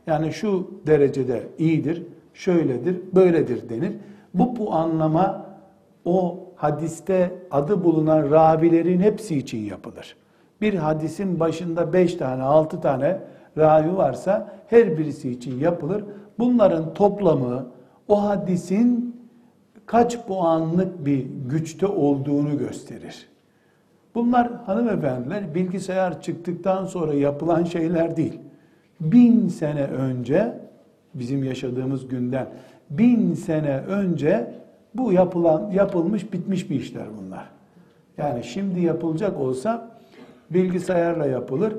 Yani 0.07 0.33
şu 0.33 0.71
derecede 0.87 1.43
iyidir, 1.59 2.03
şöyledir, 2.35 2.97
böyledir 3.15 3.69
denir. 3.69 3.93
Bu 4.35 4.55
puanlama 4.55 5.47
o 6.05 6.44
hadiste 6.65 7.33
adı 7.51 7.85
bulunan 7.85 8.31
ravilerin 8.31 9.01
hepsi 9.01 9.39
için 9.39 9.59
yapılır. 9.59 10.17
Bir 10.61 10.75
hadisin 10.75 11.41
başında 11.41 11.93
beş 11.93 12.15
tane, 12.15 12.43
altı 12.43 12.81
tane 12.81 13.19
ravi 13.59 13.97
varsa 13.97 14.55
her 14.67 14.99
birisi 14.99 15.31
için 15.31 15.61
yapılır. 15.61 16.05
Bunların 16.39 16.95
toplamı 16.95 17.67
o 18.09 18.25
hadisin 18.25 19.17
kaç 19.87 20.27
puanlık 20.27 21.07
bir 21.07 21.27
güçte 21.51 21.87
olduğunu 21.87 22.59
gösterir. 22.59 23.29
Bunlar 24.15 24.65
hanımefendiler 24.67 25.55
bilgisayar 25.55 26.21
çıktıktan 26.21 26.85
sonra 26.85 27.15
yapılan 27.15 27.65
şeyler 27.65 28.17
değil. 28.17 28.39
Bin 29.01 29.49
sene 29.49 29.85
önce, 29.85 30.61
bizim 31.15 31.45
yaşadığımız 31.45 32.09
günden 32.09 32.47
bin 32.91 33.35
sene 33.35 33.79
önce 33.79 34.55
bu 34.95 35.13
yapılan, 35.13 35.71
yapılmış, 35.71 36.33
bitmiş 36.33 36.71
bir 36.71 36.81
işler 36.81 37.07
bunlar. 37.19 37.51
Yani 38.19 38.45
şimdi 38.45 38.81
yapılacak 38.81 39.41
olsa 39.41 39.91
bilgisayarla 40.51 41.27
yapılır 41.27 41.75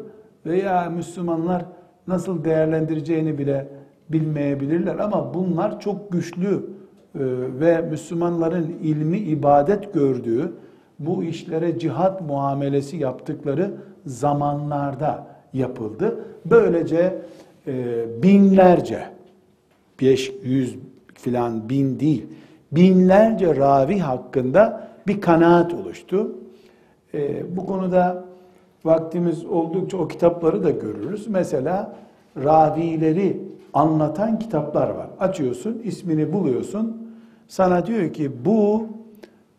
veya 0.45 0.89
Müslümanlar 0.89 1.65
nasıl 2.08 2.43
değerlendireceğini 2.43 3.38
bile 3.38 3.67
bilmeyebilirler 4.10 4.99
ama 4.99 5.34
bunlar 5.34 5.80
çok 5.80 6.12
güçlü 6.12 6.54
e, 6.54 6.60
ve 7.60 7.82
Müslümanların 7.82 8.75
ilmi 8.84 9.17
ibadet 9.17 9.93
gördüğü 9.93 10.54
bu 10.99 11.23
işlere 11.23 11.80
cihat 11.80 12.21
muamelesi 12.21 12.97
yaptıkları 12.97 13.71
zamanlarda 14.06 15.28
yapıldı. 15.54 16.19
Böylece 16.45 17.21
e, 17.67 18.06
binlerce, 18.23 19.04
beş 20.01 20.34
yüz 20.43 20.75
filan 21.13 21.69
bin 21.69 21.99
değil, 21.99 22.25
binlerce 22.75 23.55
ravi 23.55 23.99
hakkında 23.99 24.88
bir 25.07 25.21
kanaat 25.21 25.73
oluştu. 25.73 26.35
E, 27.13 27.55
bu 27.57 27.65
konuda 27.65 28.25
vaktimiz 28.85 29.45
oldukça 29.45 29.97
o 29.97 30.07
kitapları 30.07 30.63
da 30.63 30.69
görürüz. 30.69 31.27
Mesela 31.27 31.95
ravileri 32.43 33.41
anlatan 33.73 34.39
kitaplar 34.39 34.89
var. 34.89 35.07
Açıyorsun, 35.19 35.81
ismini 35.83 36.33
buluyorsun. 36.33 37.11
Sana 37.47 37.85
diyor 37.85 38.13
ki 38.13 38.45
bu 38.45 38.88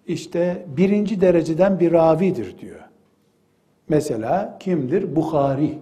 işte 0.07 0.66
birinci 0.76 1.20
dereceden 1.20 1.81
bir 1.81 1.92
ravidir 1.92 2.59
diyor. 2.59 2.81
Mesela 3.88 4.57
kimdir? 4.61 5.16
Bukhari. 5.16 5.79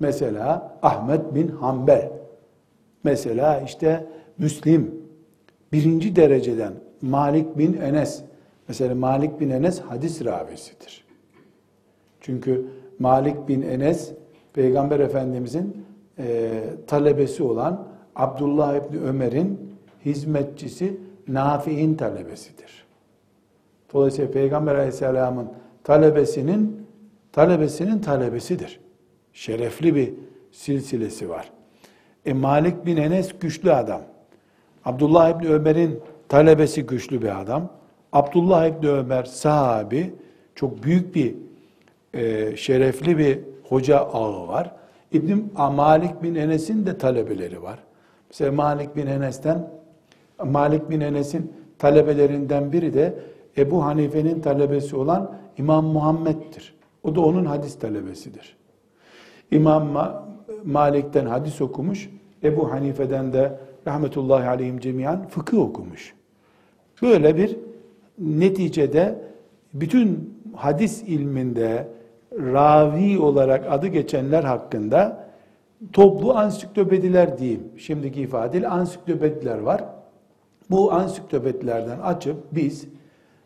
Mesela 0.00 0.78
Ahmet 0.82 1.34
bin 1.34 1.48
Hanbel. 1.48 2.10
Mesela 3.04 3.60
işte 3.60 4.06
Müslim. 4.38 4.99
Birinci 5.72 6.16
dereceden 6.16 6.72
Malik 7.02 7.58
bin 7.58 7.74
Enes. 7.74 8.22
Mesela 8.68 8.94
Malik 8.94 9.40
bin 9.40 9.50
Enes 9.50 9.80
hadis 9.80 10.24
ravisidir. 10.24 11.04
Çünkü 12.20 12.66
Malik 12.98 13.48
bin 13.48 13.62
Enes 13.62 14.12
Peygamber 14.52 15.00
Efendimizin 15.00 15.84
e, 16.18 16.62
talebesi 16.86 17.42
olan 17.42 17.88
Abdullah 18.16 18.76
İbni 18.76 19.00
Ömer'in 19.00 19.74
hizmetçisi 20.04 20.96
Nafi'in 21.28 21.94
talebesidir. 21.94 22.84
Dolayısıyla 23.92 24.30
Peygamber 24.30 24.74
Aleyhisselam'ın 24.74 25.48
talebesinin 25.84 26.86
talebesinin 27.32 27.98
talebesidir. 27.98 28.80
Şerefli 29.32 29.94
bir 29.94 30.14
silsilesi 30.52 31.28
var. 31.28 31.52
E 32.26 32.32
Malik 32.32 32.86
bin 32.86 32.96
Enes 32.96 33.32
güçlü 33.40 33.72
adam. 33.72 34.02
Abdullah 34.84 35.30
İbni 35.30 35.48
Ömer'in 35.48 36.00
talebesi 36.28 36.86
güçlü 36.86 37.22
bir 37.22 37.40
adam. 37.40 37.68
Abdullah 38.12 38.66
İbni 38.66 38.88
Ömer 38.88 39.24
sahabi 39.24 40.14
çok 40.54 40.82
büyük 40.82 41.14
bir 41.14 41.34
e, 42.14 42.56
şerefli 42.56 43.18
bir 43.18 43.38
hoca 43.68 43.98
ağı 43.98 44.48
var. 44.48 44.72
İbn 45.12 45.38
Malik 45.74 46.22
bin 46.22 46.34
Enes'in 46.34 46.86
de 46.86 46.98
talebeleri 46.98 47.62
var. 47.62 47.78
Mesela 48.28 48.52
Malik 48.52 48.96
bin 48.96 49.06
Enes'ten 49.06 49.70
Malik 50.44 50.90
bin 50.90 51.00
Enes'in 51.00 51.52
talebelerinden 51.78 52.72
biri 52.72 52.94
de 52.94 53.14
Ebu 53.58 53.84
Hanife'nin 53.84 54.40
talebesi 54.40 54.96
olan 54.96 55.36
İmam 55.58 55.84
Muhammed'dir. 55.84 56.74
O 57.02 57.14
da 57.14 57.20
onun 57.20 57.44
hadis 57.44 57.78
talebesidir. 57.78 58.56
İmam 59.50 59.88
Malik'ten 60.64 61.26
hadis 61.26 61.60
okumuş, 61.60 62.10
Ebu 62.42 62.72
Hanife'den 62.72 63.32
de 63.32 63.58
rahmetullahi 63.86 64.48
aleyhim 64.48 64.78
cemiyan 64.78 65.28
fıkıh 65.28 65.58
okumuş. 65.58 66.14
Böyle 67.02 67.36
bir 67.36 67.56
neticede 68.18 69.18
bütün 69.74 70.34
hadis 70.54 71.02
ilminde 71.02 71.88
ravi 72.32 73.18
olarak 73.18 73.66
adı 73.72 73.86
geçenler 73.86 74.44
hakkında 74.44 75.30
toplu 75.92 76.34
ansiklopediler 76.34 77.38
diyeyim. 77.38 77.62
Şimdiki 77.76 78.20
ifadeyle 78.20 78.68
ansiklopediler 78.68 79.58
var. 79.58 79.84
Bu 80.70 80.92
ansiklopedilerden 80.92 81.98
açıp 81.98 82.36
biz 82.52 82.88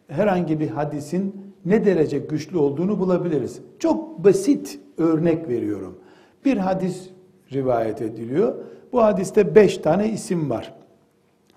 herhangi 0.09 0.61
bir 0.61 0.69
hadisin 0.69 1.55
ne 1.65 1.85
derece 1.85 2.19
güçlü 2.19 2.59
olduğunu 2.59 2.99
bulabiliriz. 2.99 3.61
Çok 3.79 4.25
basit 4.25 4.81
örnek 4.99 5.49
veriyorum. 5.49 5.99
Bir 6.45 6.57
hadis 6.57 7.11
rivayet 7.53 8.03
ediliyor. 8.03 8.55
Bu 8.95 9.03
hadiste 9.03 9.55
beş 9.55 9.79
tane 9.79 10.09
isim 10.09 10.51
var. 10.51 10.75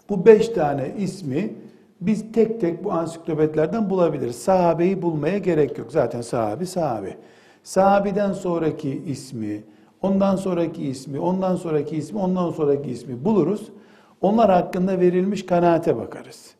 Bu 0.09 0.25
beş 0.25 0.49
tane 0.49 0.91
ismi 0.97 1.53
biz 2.01 2.31
tek 2.31 2.61
tek 2.61 2.83
bu 2.83 2.91
ansiklopedilerden 2.91 3.89
bulabiliriz. 3.89 4.35
Sahabeyi 4.35 5.01
bulmaya 5.01 5.37
gerek 5.37 5.77
yok. 5.77 5.91
Zaten 5.91 6.21
sahabi 6.21 6.65
sahabi. 6.65 7.17
Sahabiden 7.63 8.33
sonraki 8.33 9.03
ismi, 9.05 9.63
ondan 10.01 10.35
sonraki 10.35 10.87
ismi, 10.87 11.19
ondan 11.19 11.55
sonraki 11.55 11.95
ismi, 11.95 12.19
ondan 12.19 12.51
sonraki 12.51 12.89
ismi 12.89 13.25
buluruz. 13.25 13.71
Onlar 14.21 14.51
hakkında 14.51 14.99
verilmiş 14.99 15.45
kanaate 15.45 15.97
bakarız. 15.97 16.51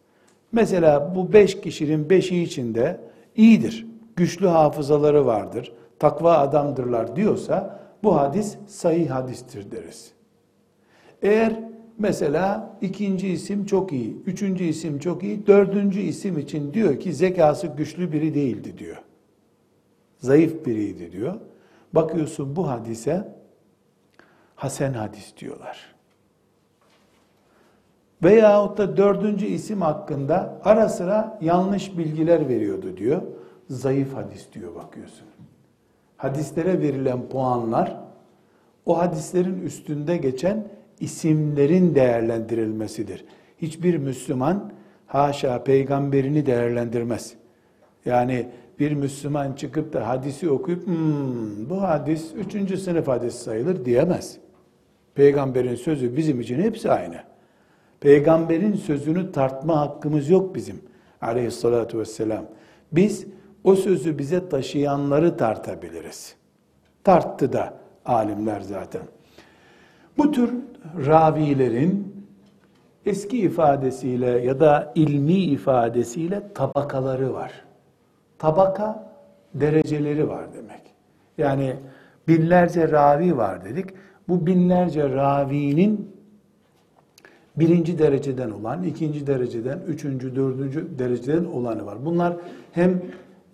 Mesela 0.52 1.16
bu 1.16 1.34
beş 1.34 1.62
kişinin 1.62 2.10
beşi 2.10 2.44
içinde 2.44 3.00
iyidir, 3.36 3.88
güçlü 4.16 4.48
hafızaları 4.48 5.26
vardır, 5.26 5.74
takva 6.00 6.38
adamdırlar 6.38 7.16
diyorsa 7.16 7.80
bu 8.04 8.18
hadis 8.18 8.56
sahih 8.68 9.10
hadistir 9.10 9.72
deriz. 9.72 10.17
Eğer 11.22 11.60
mesela 11.98 12.78
ikinci 12.82 13.28
isim 13.28 13.66
çok 13.66 13.94
iyi, 13.94 14.22
üçüncü 14.26 14.64
isim 14.64 15.00
çok 15.00 15.24
iyi, 15.24 15.48
dördüncü 15.48 16.00
isim 16.00 16.38
için 16.38 16.74
diyor 16.74 17.00
ki 17.00 17.14
zekası 17.14 17.68
güçlü 17.68 18.12
biri 18.12 18.34
değildi 18.36 18.78
diyor. 18.78 18.98
Zayıf 20.20 20.66
biriydi 20.66 21.12
diyor. 21.12 21.40
Bakıyorsun 21.94 22.56
bu 22.56 22.70
hadise 22.70 23.34
hasen 24.56 24.94
hadis 24.94 25.38
diyorlar. 25.38 25.96
Veyahut 28.24 28.78
da 28.78 28.98
dördüncü 28.98 29.46
isim 29.46 29.82
hakkında 29.82 30.60
ara 30.64 30.90
sıra 30.90 31.40
yanlış 31.42 31.98
bilgiler 31.98 32.50
veriyordu 32.50 32.98
diyor. 32.98 33.22
Zayıf 33.70 34.16
hadis 34.16 34.54
diyor 34.54 34.76
bakıyorsun. 34.76 35.28
Hadislere 36.18 36.82
verilen 36.82 37.30
puanlar 37.30 37.98
o 38.86 38.98
hadislerin 38.98 39.62
üstünde 39.62 40.18
geçen 40.18 40.68
isimlerin 41.00 41.96
değerlendirilmesidir. 41.96 43.26
Hiçbir 43.62 43.98
Müslüman 43.98 44.72
haşa 45.08 45.64
peygamberini 45.64 46.46
değerlendirmez. 46.46 47.34
Yani 48.06 48.50
bir 48.80 48.92
Müslüman 48.92 49.54
çıkıp 49.54 49.94
da 49.94 50.08
hadisi 50.08 50.50
okuyup 50.50 50.88
hmm, 50.88 51.70
bu 51.70 51.82
hadis 51.82 52.34
üçüncü 52.36 52.78
sınıf 52.78 53.08
hadis 53.08 53.36
sayılır 53.36 53.86
diyemez. 53.86 54.38
Peygamberin 55.16 55.76
sözü 55.76 56.18
bizim 56.18 56.40
için 56.40 56.62
hepsi 56.62 56.92
aynı. 56.92 57.18
Peygamberin 58.00 58.74
sözünü 58.74 59.32
tartma 59.32 59.80
hakkımız 59.80 60.30
yok 60.30 60.56
bizim 60.56 60.82
aleyhissalatu 61.22 62.00
vesselam. 62.00 62.46
Biz 62.92 63.26
o 63.64 63.76
sözü 63.76 64.18
bize 64.18 64.50
taşıyanları 64.50 65.38
tartabiliriz. 65.38 66.36
Tarttı 67.04 67.54
da 67.54 67.74
alimler 68.06 68.62
zaten. 68.62 69.02
Bu 70.18 70.32
tür 70.32 70.54
ravilerin 71.08 72.14
eski 73.06 73.40
ifadesiyle 73.40 74.30
ya 74.30 74.60
da 74.60 74.92
ilmi 74.96 75.34
ifadesiyle 75.34 76.54
tabakaları 76.54 77.34
var. 77.34 77.52
Tabaka 78.40 79.14
dereceleri 79.54 80.30
var 80.30 80.54
demek. 80.54 80.82
Yani 81.38 81.76
binlerce 82.28 82.92
ravi 82.92 83.38
var 83.38 83.66
dedik. 83.66 83.86
Bu 84.28 84.46
binlerce 84.46 85.10
ravinin 85.10 86.12
birinci 87.56 88.00
dereceden 88.00 88.52
olan, 88.52 88.84
ikinci 88.84 89.28
dereceden, 89.28 89.80
üçüncü, 89.88 90.36
dördüncü 90.36 91.00
dereceden 91.00 91.46
olanı 91.46 91.86
var. 91.86 92.06
Bunlar 92.06 92.34
hem 92.72 93.02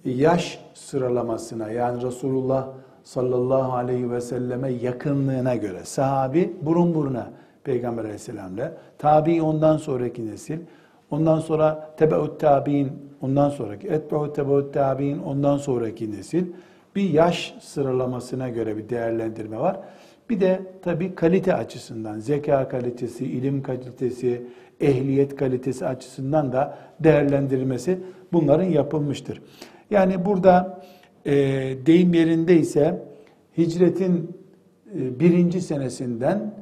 yaş 0.06 0.60
sıralamasına 0.74 1.72
yani 1.72 2.04
Resulullah 2.04 2.68
sallallahu 3.04 3.74
aleyhi 3.74 4.12
ve 4.12 4.22
selleme 4.22 4.70
yakınlığına 4.70 5.56
göre 5.56 5.84
sahabi 5.84 6.54
burun 6.62 6.96
buruna 6.96 7.30
Peygamber 7.64 8.04
aleyhisselamla, 8.04 8.74
tabi 8.98 9.42
ondan 9.42 9.78
sonraki 9.78 10.28
nesil, 10.28 10.60
ondan 11.12 11.40
sonra 11.40 11.94
tebeut 11.98 12.40
tabi'in 12.40 12.92
ondan 13.22 13.50
sonraki, 13.50 13.88
etbeut 13.88 14.36
tebeut 14.36 14.74
tabi'in 14.74 15.20
ondan 15.20 15.58
sonraki 15.58 16.12
nesil 16.12 16.46
bir 16.96 17.10
yaş 17.10 17.56
sıralamasına 17.62 18.50
göre 18.50 18.78
bir 18.78 18.90
değerlendirme 18.90 19.60
var. 19.60 19.80
Bir 20.30 20.40
de 20.40 20.62
tabi 20.82 21.16
kalite 21.16 21.56
açısından, 21.56 22.20
zeka 22.20 22.68
kalitesi, 22.68 23.26
ilim 23.26 23.64
kalitesi, 23.64 24.48
ehliyet 24.82 25.36
kalitesi 25.36 25.88
açısından 25.88 26.52
da 26.52 26.78
değerlendirilmesi 27.00 28.00
bunların 28.34 28.64
yapılmıştır. 28.64 29.42
Yani 29.92 30.26
burada 30.26 30.82
e, 31.26 31.34
deyim 31.86 32.14
yerindeyse 32.14 33.04
hicretin 33.58 34.38
e, 34.96 35.20
birinci 35.20 35.62
senesinden 35.62 36.54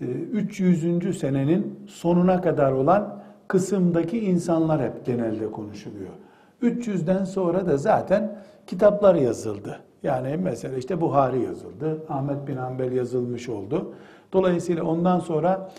e, 0.00 0.04
300. 0.04 1.18
senenin 1.18 1.78
sonuna 1.86 2.40
kadar 2.40 2.72
olan 2.72 3.22
kısımdaki 3.48 4.18
insanlar 4.18 4.82
hep 4.82 5.06
genelde 5.06 5.50
konuşuluyor. 5.50 6.10
300'den 6.62 7.24
sonra 7.24 7.66
da 7.66 7.76
zaten 7.76 8.38
kitaplar 8.66 9.14
yazıldı. 9.14 9.80
Yani 10.02 10.36
mesela 10.36 10.76
işte 10.76 11.00
Buhari 11.00 11.42
yazıldı, 11.42 12.02
Ahmet 12.08 12.48
bin 12.48 12.56
Hanbel 12.56 12.92
yazılmış 12.92 13.48
oldu. 13.48 13.94
Dolayısıyla 14.32 14.84
ondan 14.84 15.18
sonra 15.18 15.70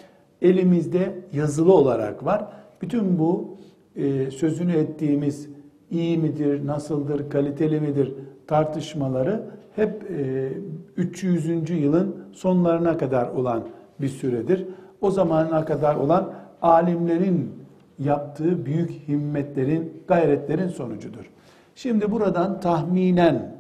elimizde 0.41 1.15
yazılı 1.34 1.74
olarak 1.74 2.26
var. 2.26 2.46
Bütün 2.82 3.19
bu 3.19 3.58
e, 3.96 4.32
sözünü 4.32 4.72
ettiğimiz 4.72 5.50
iyi 5.93 6.17
midir, 6.17 6.67
nasıldır, 6.67 7.29
kaliteli 7.29 7.82
midir 7.82 8.13
tartışmaları 8.47 9.43
hep 9.75 10.12
e, 10.12 10.49
300. 10.97 11.69
yılın 11.69 12.15
sonlarına 12.34 12.97
kadar 12.97 13.27
olan 13.27 13.63
bir 14.01 14.08
süredir. 14.08 14.65
O 15.01 15.12
zamana 15.12 15.65
kadar 15.65 15.95
olan 15.95 16.34
alimlerin 16.62 17.51
yaptığı 17.99 18.65
büyük 18.65 18.91
himmetlerin, 19.08 20.03
gayretlerin 20.08 20.67
sonucudur. 20.67 21.29
Şimdi 21.75 22.12
buradan 22.12 22.60
tahminen 22.60 23.56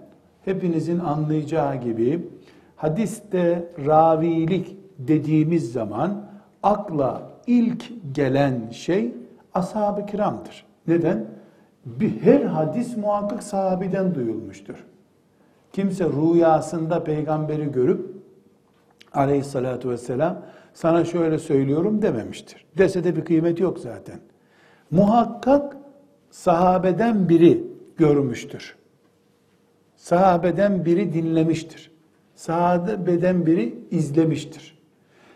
hepinizin 0.45 0.99
anlayacağı 0.99 1.75
gibi 1.75 2.27
hadiste 2.75 3.69
ravilik 3.85 4.77
dediğimiz 4.99 5.71
zaman 5.71 6.25
akla 6.63 7.21
ilk 7.47 8.15
gelen 8.15 8.69
şey 8.71 9.13
ashab-ı 9.53 10.05
kiramdır. 10.05 10.65
Neden? 10.87 11.25
Bir, 11.85 12.21
her 12.21 12.41
hadis 12.41 12.97
muhakkak 12.97 13.43
sahabiden 13.43 14.15
duyulmuştur. 14.15 14.75
Kimse 15.73 16.05
rüyasında 16.05 17.03
peygamberi 17.03 17.71
görüp 17.71 18.11
aleyhissalatu 19.13 19.89
vesselam 19.89 20.41
sana 20.73 21.05
şöyle 21.05 21.39
söylüyorum 21.39 22.01
dememiştir. 22.01 22.65
Dese 22.77 23.03
de 23.03 23.15
bir 23.15 23.25
kıymet 23.25 23.59
yok 23.59 23.79
zaten. 23.79 24.19
Muhakkak 24.91 25.77
sahabeden 26.31 27.29
biri 27.29 27.63
görmüştür. 27.97 28.75
Sahabeden 29.95 30.85
biri 30.85 31.13
dinlemiştir. 31.13 31.91
Sahabeden 32.35 33.45
biri 33.45 33.75
izlemiştir. 33.91 34.79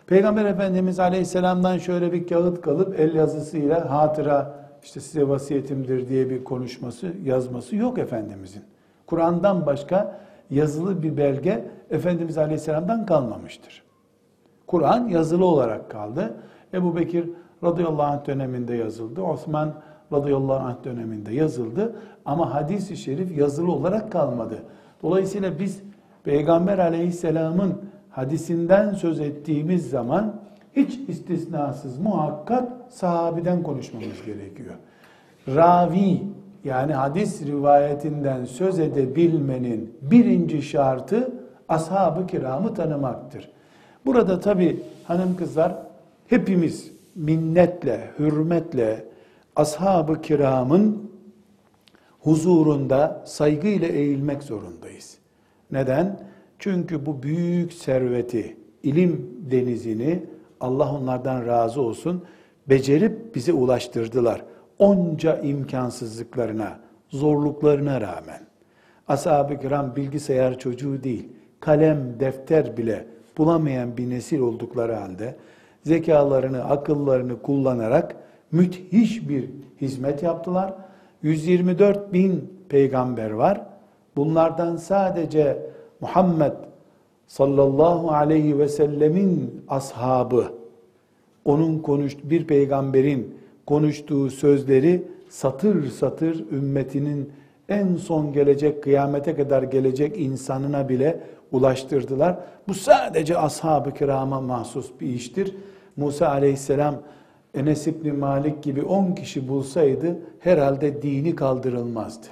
Peygamber 0.08 0.46
Efendimiz 0.46 1.00
Aleyhisselam'dan 1.00 1.78
şöyle 1.78 2.14
bir 2.14 2.28
kağıt 2.28 2.62
kalıp 2.62 3.00
el 3.00 3.16
yazısıyla 3.16 3.92
hatıra 3.92 4.67
işte 4.88 5.00
size 5.00 5.28
vasiyetimdir 5.28 6.10
diye 6.10 6.30
bir 6.30 6.44
konuşması, 6.44 7.14
yazması 7.24 7.76
yok 7.76 7.98
Efendimizin. 7.98 8.64
Kur'an'dan 9.08 9.66
başka 9.66 10.20
yazılı 10.50 11.04
bir 11.04 11.18
belge 11.18 11.68
Efendimiz 11.90 12.38
Aleyhisselam'dan 12.38 13.06
kalmamıştır. 13.06 13.84
Kur'an 14.68 15.08
yazılı 15.08 15.46
olarak 15.46 15.92
kaldı. 15.92 16.34
Ebu 16.74 16.96
Bekir 16.96 17.30
radıyallahu 17.64 18.04
anh 18.04 18.28
döneminde 18.28 18.76
yazıldı. 18.76 19.22
Osman 19.22 19.74
radıyallahu 20.14 20.68
anh 20.68 20.84
döneminde 20.84 21.34
yazıldı. 21.34 21.96
Ama 22.26 22.54
hadis-i 22.54 22.98
şerif 22.98 23.38
yazılı 23.38 23.72
olarak 23.72 24.12
kalmadı. 24.12 24.64
Dolayısıyla 25.04 25.60
biz 25.60 25.82
Peygamber 26.24 26.78
aleyhisselamın 26.78 27.82
hadisinden 28.10 28.94
söz 28.94 29.20
ettiğimiz 29.20 29.90
zaman 29.90 30.36
hiç 30.76 31.00
istisnasız 31.10 32.00
muhakkak 32.00 32.77
sahabiden 32.90 33.64
konuşmamız 33.64 34.26
gerekiyor. 34.26 34.76
Ravi 35.48 36.24
yani 36.64 36.94
hadis 36.94 37.46
rivayetinden 37.46 38.46
söz 38.46 38.80
edebilmenin 38.80 39.98
birinci 40.02 40.62
şartı 40.62 41.32
ashab-ı 41.70 42.28
kiramı 42.28 42.74
tanımaktır. 42.74 43.50
Burada 44.06 44.40
tabi 44.40 44.84
hanım 45.04 45.36
kızlar 45.36 45.76
hepimiz 46.28 46.92
minnetle, 47.16 48.12
hürmetle 48.20 49.06
ashab-ı 49.56 50.22
kiramın 50.22 51.12
huzurunda 52.20 53.24
saygıyla 53.26 53.88
eğilmek 53.88 54.44
zorundayız. 54.44 55.18
Neden? 55.72 56.20
Çünkü 56.60 57.06
bu 57.06 57.24
büyük 57.24 57.74
serveti, 57.74 58.58
ilim 58.84 59.30
denizini 59.52 60.24
Allah 60.60 60.96
onlardan 60.96 61.48
razı 61.48 61.82
olsun 61.82 62.24
becerip 62.70 63.36
bize 63.36 63.54
ulaştırdılar. 63.54 64.42
onca 64.80 65.38
imkansızlıklarına, 65.38 66.80
zorluklarına 67.10 68.02
rağmen 68.02 68.42
ashab-ı 69.08 69.60
kiram 69.60 69.96
bilgisayar 69.96 70.60
çocuğu 70.60 71.04
değil, 71.04 71.30
kalem, 71.60 72.20
defter 72.20 72.78
bile 72.78 73.06
bulamayan 73.38 73.98
bir 73.98 74.10
nesil 74.10 74.40
oldukları 74.40 74.94
halde 74.94 75.36
zekalarını, 75.84 76.64
akıllarını 76.64 77.42
kullanarak 77.42 78.16
müthiş 78.52 79.30
bir 79.30 79.50
hizmet 79.82 80.24
yaptılar. 80.24 80.74
124 81.22 82.14
bin 82.14 82.54
peygamber 82.70 83.32
var. 83.32 83.62
Bunlardan 84.16 84.78
sadece 84.78 85.70
Muhammed 86.02 86.54
sallallahu 87.28 88.12
aleyhi 88.12 88.60
ve 88.60 88.68
sellemin 88.68 89.66
ashabı, 89.68 90.54
onun 91.48 91.80
konuş 91.80 92.18
bir 92.24 92.48
peygamberin 92.48 93.36
konuştuğu 93.66 94.30
sözleri 94.30 95.04
satır 95.30 95.90
satır 95.90 96.52
ümmetinin 96.52 97.32
en 97.70 97.96
son 97.96 98.34
gelecek 98.34 98.84
kıyamete 98.84 99.36
kadar 99.36 99.64
gelecek 99.64 100.18
insanına 100.20 100.90
bile 100.90 101.20
ulaştırdılar. 101.52 102.40
Bu 102.68 102.74
sadece 102.74 103.38
ashab-ı 103.38 103.94
kirama 103.94 104.42
mahsus 104.42 104.92
bir 105.02 105.08
iştir. 105.08 105.56
Musa 105.98 106.28
aleyhisselam 106.28 106.96
Enes 107.54 107.88
İbni 107.88 108.12
Malik 108.12 108.64
gibi 108.64 108.84
10 108.84 109.16
kişi 109.16 109.48
bulsaydı 109.48 110.18
herhalde 110.40 111.02
dini 111.02 111.36
kaldırılmazdı. 111.36 112.28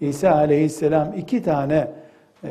İsa 0.00 0.30
aleyhisselam 0.30 1.12
iki 1.16 1.42
tane 1.42 1.90
e, 2.44 2.50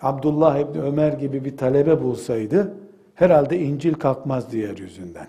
Abdullah 0.00 0.58
İbni 0.58 0.82
Ömer 0.82 1.12
gibi 1.12 1.44
bir 1.44 1.56
talebe 1.56 2.02
bulsaydı 2.02 2.72
herhalde 3.22 3.58
İncil 3.58 3.94
kalkmazdı 3.94 4.56
yeryüzünden. 4.56 5.26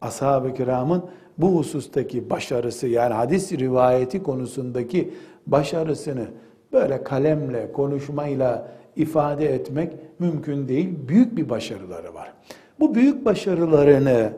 Ashab-ı 0.00 0.54
kiramın 0.54 1.04
bu 1.38 1.56
husustaki 1.56 2.30
başarısı 2.30 2.86
yani 2.86 3.14
hadis 3.14 3.52
rivayeti 3.52 4.22
konusundaki 4.22 5.14
başarısını 5.46 6.26
böyle 6.72 7.04
kalemle, 7.04 7.72
konuşmayla 7.72 8.68
ifade 8.96 9.54
etmek 9.54 9.92
mümkün 10.18 10.68
değil. 10.68 10.94
Büyük 11.08 11.36
bir 11.36 11.48
başarıları 11.48 12.14
var. 12.14 12.32
Bu 12.80 12.94
büyük 12.94 13.24
başarılarını 13.24 14.32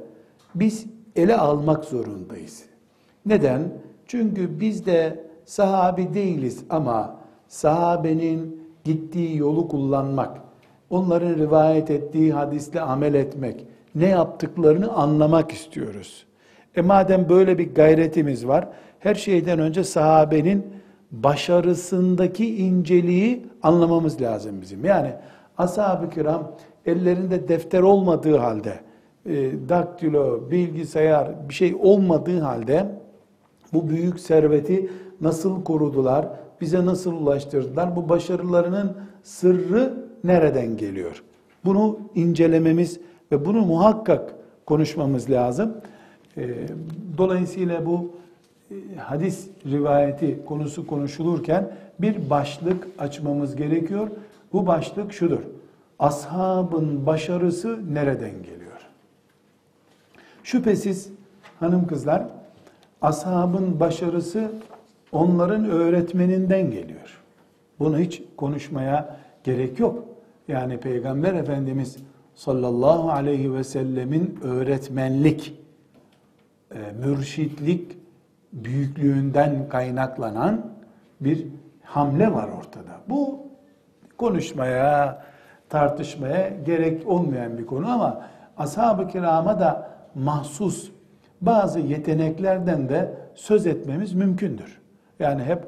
biz 0.55 0.87
ele 1.17 1.37
almak 1.37 1.85
zorundayız. 1.85 2.63
Neden? 3.27 3.63
Çünkü 4.07 4.61
biz 4.61 4.87
de 4.87 5.25
sahabi 5.45 6.15
değiliz 6.15 6.65
ama 6.71 7.17
sahabenin 7.49 8.67
gittiği 8.85 9.37
yolu 9.37 9.69
kullanmak, 9.69 10.46
onların 10.91 11.35
rivayet 11.35 11.91
ettiği 11.91 12.33
hadisle 12.33 12.81
amel 12.81 13.15
etmek, 13.15 13.67
ne 13.95 14.07
yaptıklarını 14.07 14.93
anlamak 14.93 15.53
istiyoruz. 15.53 16.27
E 16.77 16.83
madem 16.83 17.29
böyle 17.29 17.59
bir 17.59 17.75
gayretimiz 17.75 18.47
var, 18.47 18.69
her 18.99 19.15
şeyden 19.15 19.59
önce 19.59 19.85
sahabenin 19.85 20.67
başarısındaki 21.11 22.57
inceliği 22.57 23.47
anlamamız 23.63 24.23
lazım 24.23 24.61
bizim. 24.61 24.85
Yani 24.85 25.13
ashab-ı 25.59 26.11
kiram 26.11 26.53
ellerinde 26.87 27.49
defter 27.49 27.81
olmadığı 27.81 28.37
halde, 28.37 28.81
e, 29.27 29.35
daktilo, 29.69 30.51
bilgisayar 30.51 31.49
bir 31.49 31.55
şey 31.55 31.77
olmadığı 31.83 32.41
halde 32.41 32.87
bu 33.73 33.89
büyük 33.89 34.21
serveti 34.21 34.91
nasıl 35.21 35.65
korudular, 35.65 36.29
bize 36.61 36.87
nasıl 36.87 37.13
ulaştırdılar, 37.13 37.97
bu 37.97 38.09
başarılarının 38.09 38.97
sırrı 39.23 40.06
nereden 40.25 40.77
geliyor? 40.77 41.23
Bunu 41.65 41.99
incelememiz 42.15 43.01
ve 43.33 43.45
bunu 43.45 43.61
muhakkak 43.61 44.35
konuşmamız 44.67 45.31
lazım. 45.31 45.75
E, 46.37 46.49
dolayısıyla 47.19 47.87
bu 47.87 48.11
e, 48.71 48.75
hadis 48.97 49.49
rivayeti 49.67 50.45
konusu 50.45 50.87
konuşulurken 50.87 51.73
bir 51.99 52.31
başlık 52.31 52.89
açmamız 52.99 53.57
gerekiyor. 53.57 54.09
Bu 54.53 54.67
başlık 54.67 55.13
şudur. 55.13 55.41
Ashabın 55.99 57.07
başarısı 57.07 57.95
nereden 57.95 58.43
geliyor? 58.43 58.87
Şüphesiz 60.45 61.09
hanım 61.61 61.87
kızlar 61.87 62.27
ashabın 63.03 63.81
başarısı 63.81 64.51
onların 65.13 65.71
öğretmeninden 65.71 66.71
geliyor. 66.71 67.23
Bunu 67.79 67.99
hiç 67.99 68.23
konuşmaya 68.37 69.17
gerek 69.47 69.81
yok. 69.81 70.05
Yani 70.49 70.81
Peygamber 70.81 71.35
Efendimiz 71.35 71.97
sallallahu 72.35 73.11
aleyhi 73.11 73.55
ve 73.55 73.65
sellemin 73.65 74.39
öğretmenlik, 74.43 75.61
e, 76.71 76.79
mürşitlik 77.07 77.99
büyüklüğünden 78.53 79.69
kaynaklanan 79.69 80.67
bir 81.21 81.47
hamle 81.83 82.33
var 82.33 82.49
ortada. 82.59 83.01
Bu 83.09 83.47
konuşmaya, 84.19 85.23
tartışmaya 85.69 86.49
gerek 86.67 87.07
olmayan 87.07 87.59
bir 87.59 87.67
konu 87.67 87.93
ama 87.93 88.23
ashab-ı 88.57 89.09
kirama 89.09 89.61
da 89.61 89.91
mahsus 90.15 90.91
bazı 91.41 91.81
yeteneklerden 91.81 92.89
de 92.89 93.15
söz 93.35 93.67
etmemiz 93.67 94.13
mümkündür. 94.13 94.81
Yani 95.19 95.45
hep 95.45 95.65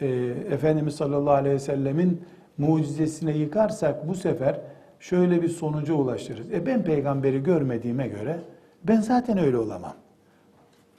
e, 0.00 0.06
Efendimiz 0.50 0.94
sallallahu 0.94 1.34
aleyhi 1.34 1.54
ve 1.54 1.58
sellemin 1.58 2.24
mucizesine 2.60 3.36
yıkarsak 3.36 4.08
bu 4.08 4.14
sefer 4.14 4.60
şöyle 5.00 5.42
bir 5.42 5.48
sonuca 5.48 5.94
ulaşırız. 5.94 6.52
E 6.52 6.66
ben 6.66 6.84
peygamberi 6.84 7.42
görmediğime 7.42 8.08
göre 8.08 8.38
ben 8.84 9.00
zaten 9.00 9.38
öyle 9.38 9.56
olamam 9.56 9.94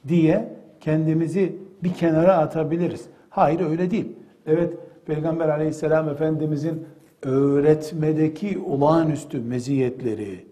diye 0.08 0.48
kendimizi 0.80 1.56
bir 1.82 1.92
kenara 1.92 2.38
atabiliriz. 2.38 3.04
Hayır 3.30 3.60
öyle 3.60 3.90
değil. 3.90 4.08
Evet 4.46 4.74
Peygamber 5.06 5.48
aleyhisselam 5.48 6.08
Efendimizin 6.08 6.86
öğretmedeki 7.22 8.58
olağanüstü 8.58 9.40
meziyetleri, 9.40 10.46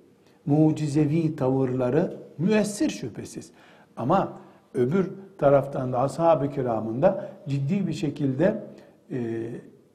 mucizevi 0.46 1.37
tavırları 1.37 2.16
müessir 2.38 2.90
şüphesiz. 2.90 3.51
Ama 3.96 4.33
öbür 4.75 5.11
taraftan 5.38 5.92
da 5.92 5.99
ashab-ı 5.99 6.51
kiramında 6.51 7.29
ciddi 7.49 7.87
bir 7.87 7.92
şekilde 7.92 8.62
e, 9.11 9.46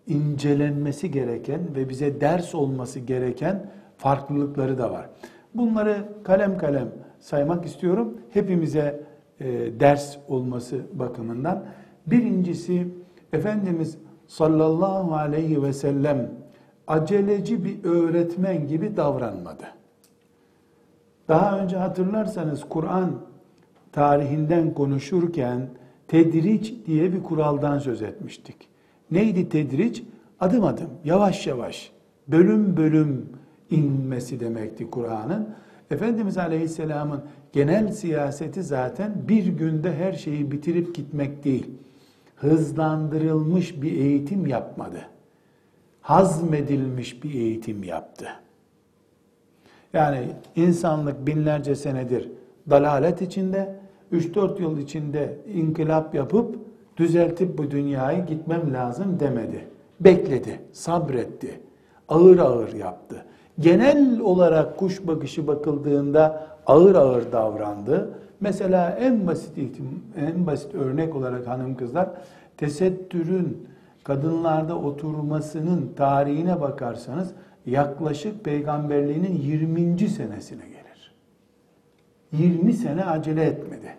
incelenmesi 0.08 1.12
gereken 1.12 1.76
ve 1.76 1.90
bize 1.90 2.22
ders 2.22 2.56
olması 2.56 3.00
gereken 3.00 3.72
farklılıkları 3.98 4.78
da 4.78 4.92
var. 4.92 5.10
Bunları 5.54 6.06
kalem 6.24 6.58
kalem 6.58 6.92
saymak 7.20 7.66
istiyorum. 7.66 8.18
Hepimize 8.30 9.04
e, 9.40 9.46
ders 9.80 10.18
olması 10.28 10.82
bakımından. 10.94 11.66
Birincisi 12.08 12.88
Efendimiz 13.34 13.98
sallallahu 14.28 15.16
aleyhi 15.16 15.64
ve 15.64 15.74
sellem 15.74 16.32
aceleci 16.88 17.66
bir 17.66 17.84
öğretmen 17.84 18.68
gibi 18.68 18.98
davranmadı. 18.98 19.64
Daha 21.28 21.60
önce 21.60 21.78
hatırlarsanız 21.78 22.64
Kur'an 22.70 23.12
tarihinden 23.92 24.74
konuşurken 24.74 25.70
tedriç 26.08 26.74
diye 26.86 27.14
bir 27.14 27.24
kuraldan 27.24 27.80
söz 27.80 28.02
etmiştik. 28.02 28.75
Neydi 29.12 29.50
tedriç? 29.50 30.04
Adım 30.40 30.64
adım, 30.64 30.90
yavaş 31.04 31.48
yavaş, 31.48 31.92
bölüm 32.28 32.78
bölüm 32.78 33.30
inmesi 33.70 34.40
demekti 34.40 34.90
Kur'an'ın. 34.90 35.50
Efendimiz 35.92 36.38
Aleyhisselam'ın 36.38 37.24
genel 37.54 37.92
siyaseti 37.92 38.64
zaten 38.64 39.14
bir 39.28 39.46
günde 39.46 39.96
her 39.96 40.14
şeyi 40.14 40.52
bitirip 40.52 40.96
gitmek 40.96 41.44
değil. 41.44 41.70
Hızlandırılmış 42.36 43.82
bir 43.82 43.92
eğitim 43.92 44.48
yapmadı. 44.48 45.02
Hazmedilmiş 46.02 47.24
bir 47.24 47.34
eğitim 47.34 47.84
yaptı. 47.84 48.28
Yani 49.94 50.28
insanlık 50.56 51.28
binlerce 51.28 51.76
senedir 51.76 52.32
dalalet 52.70 53.22
içinde, 53.22 53.76
3-4 54.14 54.62
yıl 54.62 54.78
içinde 54.78 55.38
inkılap 55.54 56.16
yapıp 56.16 56.65
düzeltip 56.98 57.58
bu 57.58 57.72
dünyayı 57.72 58.26
gitmem 58.26 58.74
lazım 58.74 59.20
demedi. 59.20 59.68
Bekledi, 60.00 60.60
sabretti, 60.72 61.60
ağır 62.10 62.40
ağır 62.40 62.74
yaptı. 62.74 63.26
Genel 63.60 64.20
olarak 64.20 64.78
kuş 64.78 65.08
bakışı 65.08 65.48
bakıldığında 65.48 66.48
ağır 66.66 66.96
ağır 66.96 67.32
davrandı. 67.32 68.10
Mesela 68.40 68.90
en 68.90 69.28
basit 69.28 69.58
en 70.18 70.48
basit 70.48 70.76
örnek 70.76 71.16
olarak 71.16 71.48
hanım 71.48 71.78
kızlar 71.78 72.10
tesettürün 72.58 73.68
kadınlarda 74.04 74.78
oturmasının 74.78 75.92
tarihine 75.96 76.62
bakarsanız 76.62 77.32
yaklaşık 77.66 78.44
peygamberliğinin 78.44 79.34
20. 79.36 80.10
senesine 80.10 80.64
gelir. 80.68 81.14
20 82.32 82.74
sene 82.74 83.06
acele 83.06 83.44
etmedi. 83.44 83.96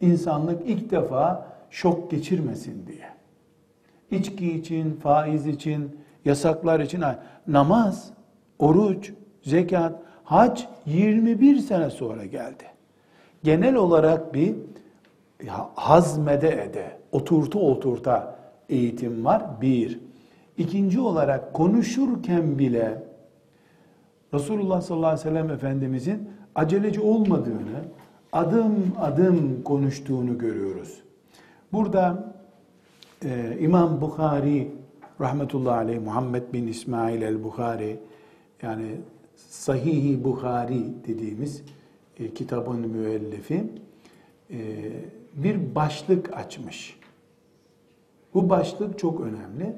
İnsanlık 0.00 0.68
ilk 0.68 0.90
defa 0.90 1.49
şok 1.70 2.10
geçirmesin 2.10 2.86
diye. 2.86 3.08
İçki 4.10 4.52
için, 4.52 4.92
faiz 4.92 5.46
için, 5.46 5.96
yasaklar 6.24 6.80
için 6.80 7.02
namaz, 7.46 8.10
oruç, 8.58 9.12
zekat, 9.42 10.02
hac 10.24 10.60
21 10.86 11.58
sene 11.58 11.90
sonra 11.90 12.24
geldi. 12.24 12.64
genel 13.42 13.74
olarak 13.74 14.34
bir 14.34 14.54
hazmede 15.74 16.64
ede, 16.64 16.90
oturtu 17.12 17.70
oturta 17.70 18.38
eğitim 18.68 19.24
var. 19.24 19.42
Bir. 19.60 20.00
İkinci 20.58 21.00
olarak 21.00 21.54
konuşurken 21.54 22.58
bile 22.58 23.02
Resulullah 24.34 24.80
sallallahu 24.80 25.06
aleyhi 25.10 25.26
ve 25.26 25.30
sellem 25.30 25.50
Efendimizin 25.50 26.30
aceleci 26.54 27.00
olmadığını, 27.00 27.84
adım 28.32 28.92
adım 29.00 29.62
konuştuğunu 29.62 30.38
görüyoruz. 30.38 31.02
Burada 31.72 32.34
e, 33.24 33.58
İmam 33.60 34.00
Bukhari 34.00 34.72
rahmetullahi 35.20 35.76
aleyh 35.76 36.00
Muhammed 36.00 36.52
bin 36.52 36.66
İsmail 36.66 37.22
el-Bukhari 37.22 38.00
yani 38.62 39.00
Sahih-i 39.36 40.24
Bukhari 40.24 40.84
dediğimiz 41.06 41.62
e, 42.18 42.34
kitabın 42.34 42.88
müellifi 42.88 43.72
e, 44.50 44.58
bir 45.34 45.74
başlık 45.74 46.36
açmış. 46.36 47.00
Bu 48.34 48.48
başlık 48.50 48.98
çok 48.98 49.20
önemli. 49.20 49.76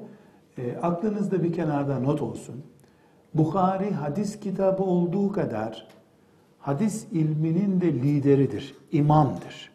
E, 0.57 0.77
aklınızda 0.77 1.43
bir 1.43 1.53
kenarda 1.53 1.99
not 1.99 2.21
olsun. 2.21 2.63
Bukhari 3.33 3.91
hadis 3.91 4.39
kitabı 4.39 4.83
olduğu 4.83 5.31
kadar 5.31 5.87
hadis 6.59 7.05
ilminin 7.11 7.81
de 7.81 7.93
lideridir, 7.93 8.75
imamdır. 8.91 9.71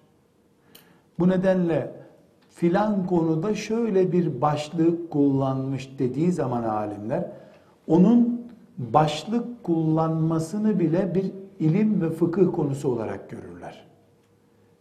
Bu 1.18 1.28
nedenle 1.28 1.97
filan 2.58 3.06
konuda 3.06 3.54
şöyle 3.54 4.12
bir 4.12 4.40
başlık 4.40 5.10
kullanmış 5.10 5.98
dediği 5.98 6.32
zaman 6.32 6.64
alimler 6.64 7.30
onun 7.86 8.46
başlık 8.78 9.64
kullanmasını 9.64 10.80
bile 10.80 11.14
bir 11.14 11.32
ilim 11.58 12.02
ve 12.02 12.10
fıkıh 12.10 12.52
konusu 12.52 12.88
olarak 12.88 13.30
görürler. 13.30 13.86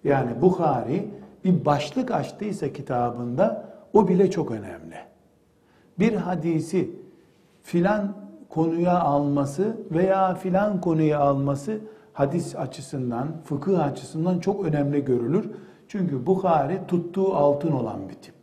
Yani 0.03 0.41
Bukhari 0.41 1.07
bir 1.43 1.65
başlık 1.65 2.11
açtıysa 2.11 2.73
kitabında 2.73 3.73
o 3.93 4.07
bile 4.07 4.31
çok 4.31 4.51
önemli. 4.51 4.95
Bir 5.99 6.13
hadisi 6.13 6.91
filan 7.63 8.13
konuya 8.49 8.99
alması 8.99 9.77
veya 9.91 10.35
filan 10.35 10.81
konuya 10.81 11.19
alması 11.19 11.79
hadis 12.13 12.55
açısından, 12.55 13.27
fıkıh 13.43 13.85
açısından 13.85 14.39
çok 14.39 14.65
önemli 14.65 15.05
görülür. 15.05 15.49
Çünkü 15.87 16.25
Bukhari 16.25 16.79
tuttuğu 16.87 17.35
altın 17.35 17.71
olan 17.71 18.09
bir 18.09 18.13
tip. 18.13 18.35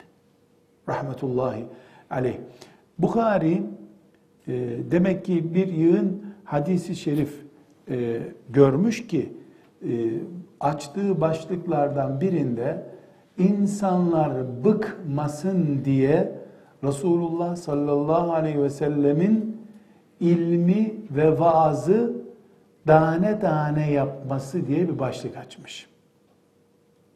Rahmetullahi 0.89 1.67
aleyh. 2.11 2.37
Bukhari 2.99 3.63
e, 4.49 4.53
demek 4.91 5.25
ki 5.25 5.55
bir 5.55 5.69
yığın 5.69 6.23
hadisi 6.45 6.97
şerif 6.97 7.45
e, 7.91 8.21
görmüş 8.51 9.07
ki 9.07 9.33
e, 9.83 9.91
açtığı 10.61 11.21
başlıklardan 11.21 12.21
birinde 12.21 12.87
insanlar 13.39 14.65
bıkmasın 14.65 15.85
diye 15.85 16.33
Resulullah 16.85 17.57
sallallahu 17.57 18.33
aleyhi 18.33 18.63
ve 18.63 18.71
sellemin 18.71 19.57
ilmi 20.21 20.95
ve 21.11 21.39
vaazı 21.39 22.13
tane 22.87 23.41
tane 23.41 23.93
yapması 23.93 24.67
diye 24.67 24.89
bir 24.89 24.99
başlık 24.99 25.37
açmış. 25.37 25.94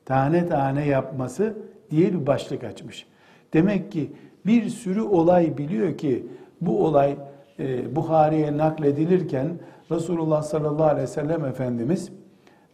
Tane 0.08 0.48
tane 0.48 0.86
yapması 0.86 1.56
diye 1.90 2.12
bir 2.12 2.26
başlık 2.26 2.64
açmış. 2.64 3.06
Demek 3.52 3.92
ki 3.92 4.12
bir 4.46 4.68
sürü 4.68 5.00
olay 5.00 5.58
biliyor 5.58 5.98
ki 5.98 6.26
bu 6.60 6.84
olay 6.84 7.16
e, 7.58 7.96
Buhari'ye 7.96 8.56
nakledilirken 8.56 9.48
Resulullah 9.90 10.42
sallallahu 10.42 10.84
aleyhi 10.84 11.02
ve 11.02 11.06
sellem 11.06 11.44
Efendimiz 11.44 12.12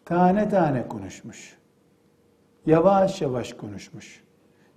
tane 0.05 0.49
tane 0.49 0.89
konuşmuş. 0.89 1.59
Yavaş 2.67 3.23
yavaş 3.23 3.53
konuşmuş. 3.53 4.23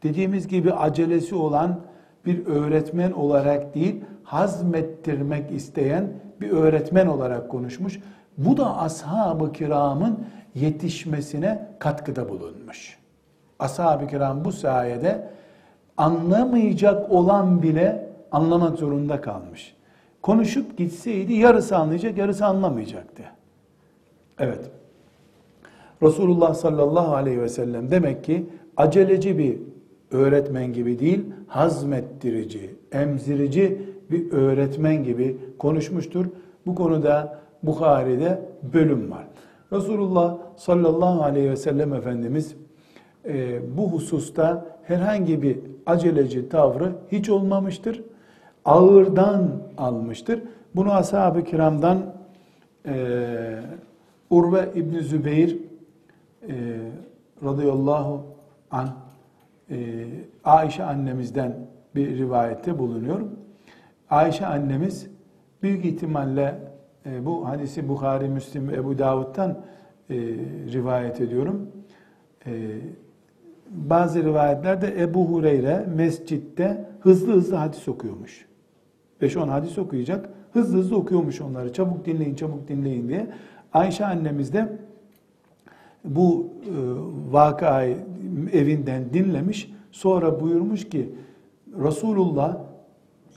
Dediğimiz 0.03 0.47
gibi 0.47 0.73
acelesi 0.73 1.35
olan 1.35 1.79
bir 2.25 2.45
öğretmen 2.45 3.11
olarak 3.11 3.75
değil, 3.75 4.01
hazmettirmek 4.23 5.51
isteyen 5.51 6.11
bir 6.41 6.49
öğretmen 6.49 7.07
olarak 7.07 7.51
konuşmuş. 7.51 7.99
Bu 8.37 8.57
da 8.57 8.77
ashab-ı 8.77 9.51
kiramın 9.51 10.19
yetişmesine 10.61 11.67
katkıda 11.79 12.29
bulunmuş. 12.29 12.97
Ashab-ı 13.59 14.07
kiram 14.07 14.45
bu 14.45 14.51
sayede 14.51 15.29
anlamayacak 15.97 17.11
olan 17.11 17.61
bile 17.61 18.09
anlamak 18.31 18.77
zorunda 18.77 19.21
kalmış. 19.21 19.75
Konuşup 20.21 20.77
gitseydi 20.77 21.33
yarısı 21.33 21.77
anlayacak, 21.77 22.17
yarısı 22.17 22.45
anlamayacaktı. 22.45 23.23
Evet. 24.39 24.59
Resulullah 26.03 26.53
sallallahu 26.53 27.15
aleyhi 27.15 27.41
ve 27.41 27.49
sellem 27.49 27.91
demek 27.91 28.23
ki 28.23 28.45
aceleci 28.77 29.37
bir 29.37 29.57
öğretmen 30.11 30.73
gibi 30.73 30.99
değil, 30.99 31.25
hazmettirici, 31.47 32.75
emzirici 32.91 33.81
bir 34.11 34.31
öğretmen 34.31 35.03
gibi 35.03 35.37
konuşmuştur. 35.59 36.25
Bu 36.65 36.75
konuda 36.75 37.39
Bukhari'de 37.63 38.41
bölüm 38.73 39.11
var. 39.11 39.27
Resulullah 39.73 40.37
sallallahu 40.55 41.23
aleyhi 41.23 41.49
ve 41.49 41.55
sellem 41.55 41.93
Efendimiz 41.93 42.55
e, 43.25 43.59
bu 43.77 43.91
hususta 43.91 44.65
herhangi 44.83 45.41
bir 45.41 45.59
aceleci 45.85 46.49
tavrı 46.49 46.91
hiç 47.11 47.29
olmamıştır. 47.29 48.03
Ağırdan 48.65 49.51
almıştır. 49.77 50.43
Bunu 50.75 50.93
ashab-ı 50.93 51.43
kiramdan 51.43 52.13
e, 52.85 53.59
Urve 54.29 54.69
İbni 54.75 55.01
Zübeyir 55.01 55.57
e, 56.49 56.53
radıyallahu 57.43 58.23
an 58.71 58.89
e, 59.69 60.05
Ayşe 60.43 60.83
annemizden 60.83 61.55
bir 61.95 62.17
rivayette 62.17 62.79
bulunuyor. 62.79 63.21
Ayşe 64.09 64.45
annemiz 64.45 65.07
büyük 65.63 65.85
ihtimalle 65.85 66.55
e, 67.11 67.25
bu 67.25 67.47
hadisi 67.47 67.89
Bukhari, 67.89 68.29
Müslim 68.29 68.67
ve 68.67 68.75
Ebu 68.75 68.97
Davud'dan 68.97 69.57
e, 70.09 70.15
rivayet 70.73 71.21
ediyorum. 71.21 71.71
E, 72.45 72.51
bazı 73.69 74.23
rivayetlerde 74.23 75.01
Ebu 75.01 75.25
Hureyre 75.25 75.85
mescitte 75.95 76.89
hızlı 76.99 77.33
hızlı 77.33 77.55
hadis 77.55 77.87
okuyormuş. 77.87 78.45
5-10 79.21 79.49
hadis 79.49 79.77
okuyacak. 79.77 80.29
Hızlı 80.53 80.77
hızlı 80.77 80.97
okuyormuş 80.97 81.41
onları. 81.41 81.73
Çabuk 81.73 82.05
dinleyin, 82.05 82.35
çabuk 82.35 82.67
dinleyin 82.67 83.09
diye. 83.09 83.27
Ayşe 83.73 84.05
annemiz 84.05 84.53
de 84.53 84.77
bu 86.03 86.47
e, 86.63 86.71
vakayı 87.31 87.97
evinden 88.53 89.13
dinlemiş. 89.13 89.71
Sonra 89.91 90.41
buyurmuş 90.41 90.89
ki 90.89 91.09
Resulullah 91.83 92.57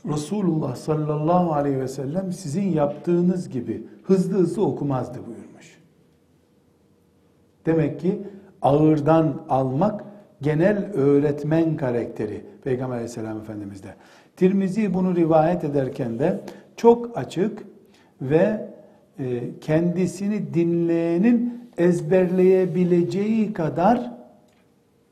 Resulullah 0.08 0.76
sallallahu 0.76 1.52
aleyhi 1.52 1.80
ve 1.80 1.88
sellem 1.88 2.32
sizin 2.32 2.72
yaptığınız 2.72 3.48
gibi 3.48 3.86
hızlı 4.02 4.38
hızlı 4.38 4.66
okumazdı 4.66 5.18
buyurmuş. 5.26 5.78
Demek 7.66 8.00
ki 8.00 8.22
ağırdan 8.62 9.42
almak 9.48 10.04
genel 10.42 10.92
öğretmen 10.92 11.76
karakteri 11.76 12.44
Peygamber 12.64 12.94
aleyhisselam 12.94 13.38
efendimizde. 13.38 13.94
Tirmizi 14.36 14.94
bunu 14.94 15.16
rivayet 15.16 15.64
ederken 15.64 16.18
de 16.18 16.40
çok 16.76 17.18
açık 17.18 17.62
ve 18.22 18.68
e, 19.18 19.40
kendisini 19.60 20.54
dinleyenin 20.54 21.70
ezberleyebileceği 21.78 23.52
kadar 23.52 24.12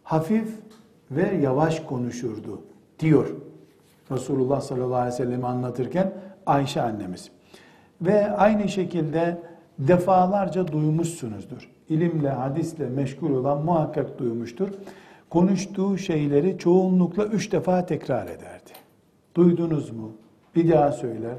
hafif 0.03 0.49
ve 1.11 1.36
yavaş 1.43 1.80
konuşurdu 1.80 2.62
diyor. 2.99 3.47
Resulullah 4.11 4.61
sallallahu 4.61 4.95
aleyhi 4.95 5.13
ve 5.13 5.17
sellem'i 5.17 5.47
anlatırken 5.47 6.13
Ayşe 6.47 6.83
annemiz. 6.83 7.31
Ve 8.01 8.31
aynı 8.31 8.69
şekilde 8.69 9.39
defalarca 9.79 10.69
duymuşsunuzdur. 10.69 11.71
İlimle, 11.89 12.31
hadisle 12.31 12.87
meşgul 12.87 13.31
olan 13.31 13.65
muhakkak 13.65 14.19
duymuştur. 14.19 14.69
Konuştuğu 15.31 15.99
şeyleri 15.99 16.59
çoğunlukla 16.59 17.25
üç 17.25 17.53
defa 17.53 17.87
tekrar 17.87 18.25
ederdi. 18.25 18.71
Duydunuz 19.35 19.91
mu? 19.91 20.13
Bir 20.57 20.71
daha 20.71 20.93
söyler. 20.93 21.35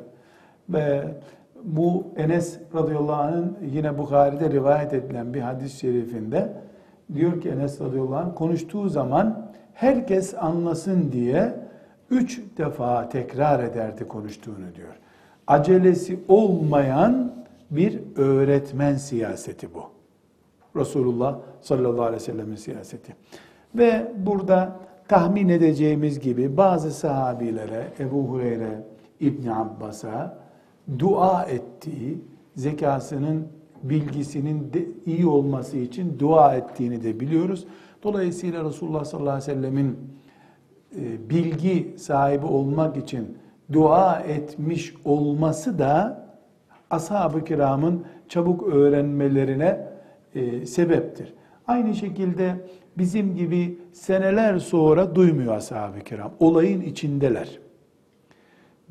Ve 0.69 1.03
bu 1.63 2.07
Enes 2.17 2.59
radıyallahu 2.75 3.21
anh'ın 3.21 3.57
yine 3.73 3.97
Bukhari'de 3.97 4.51
rivayet 4.51 4.93
edilen 4.93 5.33
bir 5.33 5.41
hadis-i 5.41 5.79
şerifinde 5.79 6.53
diyor 7.13 7.41
ki 7.41 7.49
Enes 7.49 7.81
radıyallahu 7.81 8.15
anh 8.15 8.35
konuştuğu 8.35 8.89
zaman 8.89 9.51
herkes 9.73 10.33
anlasın 10.33 11.11
diye 11.11 11.55
üç 12.11 12.41
defa 12.57 13.09
tekrar 13.09 13.63
ederdi 13.63 14.07
konuştuğunu 14.07 14.75
diyor. 14.75 14.99
Acelesi 15.47 16.19
olmayan 16.27 17.33
bir 17.71 17.99
öğretmen 18.15 18.95
siyaseti 18.95 19.67
bu. 19.73 19.83
Resulullah 20.79 21.39
sallallahu 21.61 22.01
aleyhi 22.01 22.21
ve 22.21 22.25
sellem'in 22.25 22.55
siyaseti. 22.55 23.15
Ve 23.75 24.11
burada 24.17 24.75
tahmin 25.07 25.49
edeceğimiz 25.49 26.19
gibi 26.19 26.57
bazı 26.57 26.91
sahabilere, 26.91 27.87
Ebu 27.99 28.23
Hureyre, 28.23 28.83
İbn 29.19 29.47
Abbas'a 29.47 30.37
dua 30.99 31.43
ettiği, 31.43 32.21
zekasının 32.55 33.47
bilgisinin 33.83 34.73
de 34.73 34.85
iyi 35.05 35.27
olması 35.27 35.77
için 35.77 36.19
dua 36.19 36.55
ettiğini 36.55 37.03
de 37.03 37.19
biliyoruz. 37.19 37.65
Dolayısıyla 38.03 38.63
Resulullah 38.63 39.05
sallallahu 39.05 39.33
aleyhi 39.33 39.51
ve 39.51 39.55
sellemin 39.55 39.97
bilgi 41.29 41.93
sahibi 41.97 42.45
olmak 42.45 42.97
için 42.97 43.37
dua 43.73 44.19
etmiş 44.19 44.93
olması 45.05 45.79
da 45.79 46.25
ashab-ı 46.89 47.43
kiramın 47.43 48.05
çabuk 48.27 48.63
öğrenmelerine 48.63 49.87
e, 50.35 50.65
sebeptir. 50.65 51.33
Aynı 51.67 51.95
şekilde 51.95 52.55
bizim 52.97 53.35
gibi 53.35 53.79
seneler 53.93 54.57
sonra 54.59 55.15
duymuyor 55.15 55.55
ashab-ı 55.55 55.99
kiram. 55.99 56.31
Olayın 56.39 56.81
içindeler. 56.81 57.59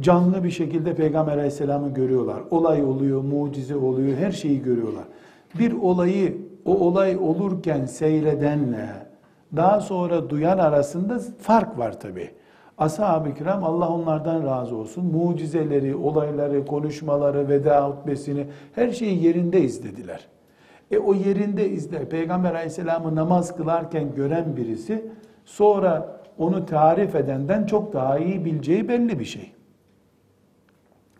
Canlı 0.00 0.44
bir 0.44 0.50
şekilde 0.50 0.94
Peygamber 0.94 1.32
aleyhisselamı 1.32 1.94
görüyorlar. 1.94 2.42
Olay 2.50 2.84
oluyor, 2.84 3.22
mucize 3.22 3.76
oluyor, 3.76 4.16
her 4.16 4.32
şeyi 4.32 4.62
görüyorlar. 4.62 5.04
Bir 5.58 5.72
olayı 5.72 6.38
o 6.64 6.78
olay 6.78 7.16
olurken 7.16 7.86
seyredenle 7.86 9.07
daha 9.56 9.80
sonra 9.80 10.30
duyan 10.30 10.58
arasında 10.58 11.20
fark 11.40 11.78
var 11.78 12.00
tabi. 12.00 12.30
Ashab-ı 12.78 13.34
kiram 13.34 13.64
Allah 13.64 13.88
onlardan 13.88 14.46
razı 14.46 14.76
olsun. 14.76 15.06
Mucizeleri, 15.06 15.96
olayları, 15.96 16.66
konuşmaları, 16.66 17.48
veda 17.48 17.88
hutbesini 17.88 18.46
her 18.74 18.90
şeyi 18.90 19.24
yerinde 19.24 19.60
izlediler. 19.60 20.28
E 20.90 20.98
o 20.98 21.14
yerinde 21.14 21.68
izle. 21.68 22.08
Peygamber 22.08 22.54
aleyhisselamı 22.54 23.14
namaz 23.14 23.56
kılarken 23.56 24.14
gören 24.14 24.56
birisi 24.56 25.04
sonra 25.44 26.20
onu 26.38 26.66
tarif 26.66 27.14
edenden 27.14 27.66
çok 27.66 27.92
daha 27.92 28.18
iyi 28.18 28.44
bileceği 28.44 28.88
belli 28.88 29.18
bir 29.18 29.24
şey. 29.24 29.52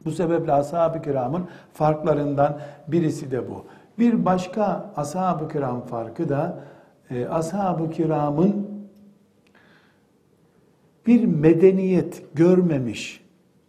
Bu 0.05 0.11
sebeple 0.11 0.53
ashab-ı 0.53 1.03
kiramın 1.03 1.49
farklarından 1.73 2.61
birisi 2.89 3.31
de 3.31 3.51
bu. 3.51 3.65
Bir 3.99 4.25
başka 4.25 4.93
ashab-ı 4.97 5.49
kiram 5.49 5.81
farkı 5.81 6.29
da 6.29 6.59
e, 7.11 7.27
ashab-ı 7.27 7.91
kiramın 7.91 8.69
bir 11.07 11.25
medeniyet 11.25 12.23
görmemiş, 12.35 13.25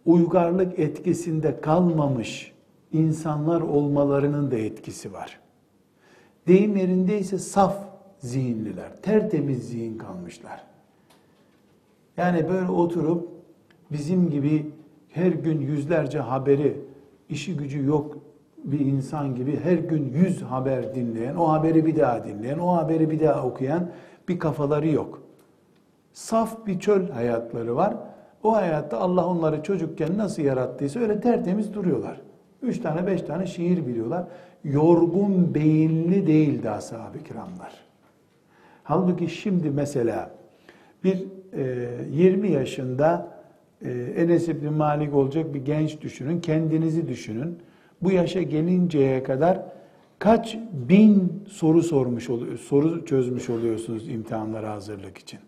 uygarlık 0.06 0.78
etkisinde 0.78 1.60
kalmamış 1.60 2.52
insanlar 2.92 3.60
olmalarının 3.60 4.50
da 4.50 4.56
etkisi 4.56 5.12
var. 5.12 5.40
Deyim 6.46 6.76
yerindeyse 6.76 7.38
saf 7.38 7.76
zihinliler, 8.18 8.96
tertemiz 9.02 9.68
zihin 9.68 9.98
kalmışlar. 9.98 10.64
Yani 12.16 12.48
böyle 12.48 12.70
oturup 12.70 13.28
bizim 13.92 14.30
gibi 14.30 14.70
her 15.08 15.32
gün 15.32 15.60
yüzlerce 15.60 16.18
haberi, 16.18 16.80
işi 17.28 17.56
gücü 17.56 17.84
yok 17.84 18.18
bir 18.64 18.80
insan 18.80 19.34
gibi 19.34 19.60
her 19.64 19.76
gün 19.76 20.12
yüz 20.12 20.42
haber 20.42 20.94
dinleyen, 20.94 21.34
o 21.34 21.48
haberi 21.52 21.86
bir 21.86 21.96
daha 21.96 22.24
dinleyen, 22.24 22.58
o 22.58 22.76
haberi 22.76 23.10
bir 23.10 23.20
daha 23.20 23.46
okuyan 23.46 23.90
bir 24.28 24.38
kafaları 24.38 24.88
yok. 24.88 25.22
Saf 26.12 26.66
bir 26.66 26.80
çöl 26.80 27.08
hayatları 27.08 27.76
var. 27.76 27.96
O 28.42 28.56
hayatta 28.56 28.98
Allah 28.98 29.26
onları 29.26 29.62
çocukken 29.62 30.18
nasıl 30.18 30.42
yarattıysa 30.42 31.00
öyle 31.00 31.20
tertemiz 31.20 31.74
duruyorlar. 31.74 32.20
Üç 32.62 32.78
tane 32.78 33.06
beş 33.06 33.22
tane 33.22 33.46
şiir 33.46 33.86
biliyorlar. 33.86 34.24
Yorgun 34.64 35.54
beyinli 35.54 36.26
değildi 36.26 36.70
ashab-ı 36.70 37.18
kiramlar. 37.28 37.72
Halbuki 38.84 39.28
şimdi 39.28 39.70
mesela 39.70 40.30
bir 41.04 41.26
e, 41.52 41.88
20 42.10 42.50
yaşında 42.50 43.28
e, 43.84 43.90
Enes 43.92 44.48
İbni 44.48 44.70
Malik 44.70 45.14
olacak 45.14 45.54
bir 45.54 45.64
genç 45.64 46.00
düşünün. 46.00 46.40
Kendinizi 46.40 47.08
düşünün. 47.08 47.58
Bu 48.02 48.10
yaşa 48.10 48.42
gelinceye 48.42 49.22
kadar 49.22 49.62
kaç 50.18 50.58
bin 50.72 51.44
soru 51.48 51.82
sormuş 51.82 52.30
oluyor, 52.30 52.58
soru 52.58 53.04
çözmüş 53.04 53.50
oluyorsunuz 53.50 54.08
imtihanlara 54.08 54.72
hazırlık 54.72 55.18
için. 55.18 55.40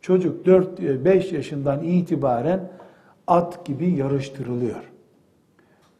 Çocuk 0.00 0.46
4-5 0.46 1.34
yaşından 1.34 1.82
itibaren 1.82 2.70
at 3.26 3.66
gibi 3.66 3.90
yarıştırılıyor. 3.90 4.90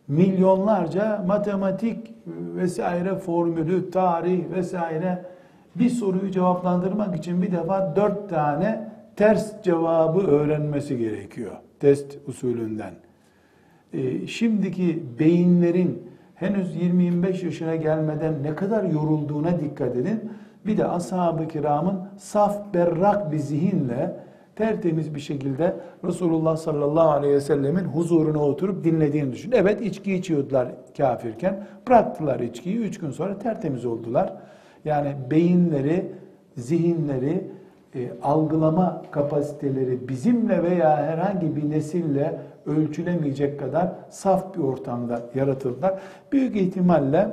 Milyonlarca 0.08 1.24
matematik 1.26 2.14
vesaire 2.56 3.14
formülü, 3.14 3.90
tarih 3.90 4.50
vesaire 4.50 5.24
bir 5.76 5.90
soruyu 5.90 6.30
cevaplandırmak 6.30 7.16
için 7.16 7.42
bir 7.42 7.52
defa 7.52 7.96
dört 7.96 8.30
tane 8.30 8.92
ters 9.16 9.62
cevabı 9.62 10.20
öğrenmesi 10.20 10.98
gerekiyor 10.98 11.52
test 11.80 12.18
usulünden. 12.26 13.03
Ee, 13.94 14.26
şimdiki 14.26 15.02
beyinlerin 15.18 16.02
henüz 16.34 16.76
20-25 16.76 17.44
yaşına 17.44 17.76
gelmeden 17.76 18.42
ne 18.42 18.54
kadar 18.54 18.84
yorulduğuna 18.84 19.60
dikkat 19.60 19.96
edin. 19.96 20.30
Bir 20.66 20.76
de 20.76 20.86
ashab-ı 20.86 21.48
kiramın 21.48 22.00
saf 22.16 22.74
berrak 22.74 23.32
bir 23.32 23.38
zihinle 23.38 24.16
tertemiz 24.56 25.14
bir 25.14 25.20
şekilde 25.20 25.76
Resulullah 26.04 26.56
sallallahu 26.56 27.10
aleyhi 27.10 27.34
ve 27.34 27.40
sellemin 27.40 27.84
huzuruna 27.84 28.38
oturup 28.38 28.84
dinlediğini 28.84 29.32
düşün. 29.32 29.52
Evet 29.52 29.80
içki 29.80 30.14
içiyordular 30.14 30.68
kafirken. 30.96 31.66
Bıraktılar 31.88 32.40
içkiyi. 32.40 32.78
Üç 32.78 32.98
gün 32.98 33.10
sonra 33.10 33.38
tertemiz 33.38 33.84
oldular. 33.84 34.32
Yani 34.84 35.14
beyinleri, 35.30 36.12
zihinleri, 36.56 37.50
e, 37.94 38.10
algılama 38.22 39.02
kapasiteleri 39.10 40.08
bizimle 40.08 40.62
veya 40.62 40.96
herhangi 40.96 41.56
bir 41.56 41.70
nesille 41.70 42.38
ölçülemeyecek 42.66 43.60
kadar 43.60 43.92
saf 44.10 44.54
bir 44.54 44.60
ortamda 44.60 45.22
yaratıldılar. 45.34 46.00
Büyük 46.32 46.56
ihtimalle 46.56 47.28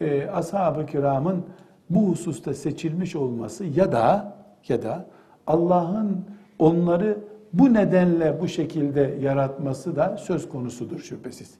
e, 0.00 0.26
ashab-ı 0.26 0.86
kiramın 0.86 1.44
bu 1.90 2.08
hususta 2.08 2.54
seçilmiş 2.54 3.16
olması 3.16 3.64
ya 3.64 3.92
da 3.92 4.36
ya 4.68 4.82
da 4.82 5.04
Allah'ın 5.46 6.24
onları 6.58 7.18
bu 7.52 7.74
nedenle 7.74 8.40
bu 8.40 8.48
şekilde 8.48 9.14
yaratması 9.20 9.96
da 9.96 10.16
söz 10.16 10.48
konusudur 10.48 10.98
şüphesiz. 10.98 11.54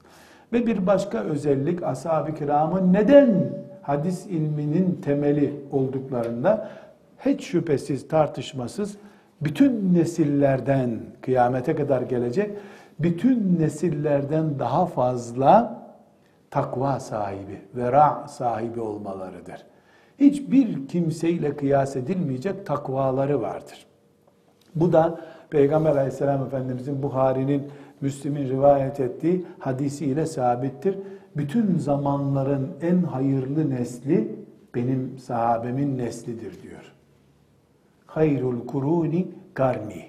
Ve 0.53 0.67
bir 0.67 0.87
başka 0.87 1.23
özellik 1.23 1.83
ashab-ı 1.83 2.35
kiramın 2.35 2.93
neden 2.93 3.49
hadis 3.81 4.25
ilminin 4.25 4.99
temeli 5.01 5.53
olduklarında 5.71 6.69
hiç 7.25 7.43
şüphesiz 7.43 8.07
tartışmasız 8.07 8.97
bütün 9.41 9.93
nesillerden 9.93 10.99
kıyamete 11.21 11.75
kadar 11.75 12.01
gelecek 12.01 12.51
bütün 12.99 13.59
nesillerden 13.59 14.59
daha 14.59 14.85
fazla 14.85 15.83
takva 16.51 16.99
sahibi, 16.99 17.61
vera 17.75 18.27
sahibi 18.27 18.81
olmalarıdır. 18.81 19.65
Hiçbir 20.19 20.87
kimseyle 20.87 21.55
kıyas 21.55 21.95
edilmeyecek 21.95 22.65
takvaları 22.65 23.41
vardır. 23.41 23.85
Bu 24.75 24.93
da 24.93 25.19
Peygamber 25.49 25.91
aleyhisselam 25.91 26.45
Efendimizin 26.45 27.03
Buhari'nin, 27.03 27.71
Müslim'in 28.01 28.49
rivayet 28.49 28.99
ettiği 28.99 29.45
hadisiyle 29.59 30.25
sabittir. 30.25 30.97
Bütün 31.37 31.77
zamanların 31.77 32.69
en 32.81 33.03
hayırlı 33.03 33.69
nesli 33.69 34.35
benim 34.75 35.17
sahabemin 35.19 35.97
neslidir 35.97 36.63
diyor. 36.63 36.93
Hayrul 38.05 38.67
kuruni 38.67 39.27
karni. 39.53 40.05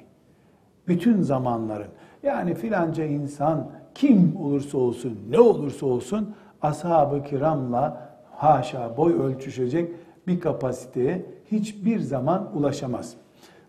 Bütün 0.88 1.22
zamanların 1.22 1.88
yani 2.22 2.54
filanca 2.54 3.04
insan 3.04 3.70
kim 3.94 4.36
olursa 4.36 4.78
olsun, 4.78 5.18
ne 5.30 5.40
olursa 5.40 5.86
olsun 5.86 6.34
ashab-ı 6.62 7.24
kiramla 7.24 8.10
haşa 8.36 8.96
boy 8.96 9.12
ölçüşecek 9.12 9.90
bir 10.26 10.40
kapasiteye 10.40 11.26
hiçbir 11.52 12.00
zaman 12.00 12.56
ulaşamaz. 12.56 13.14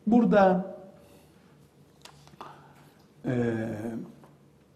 Burada 0.08 0.76
e, 3.26 3.34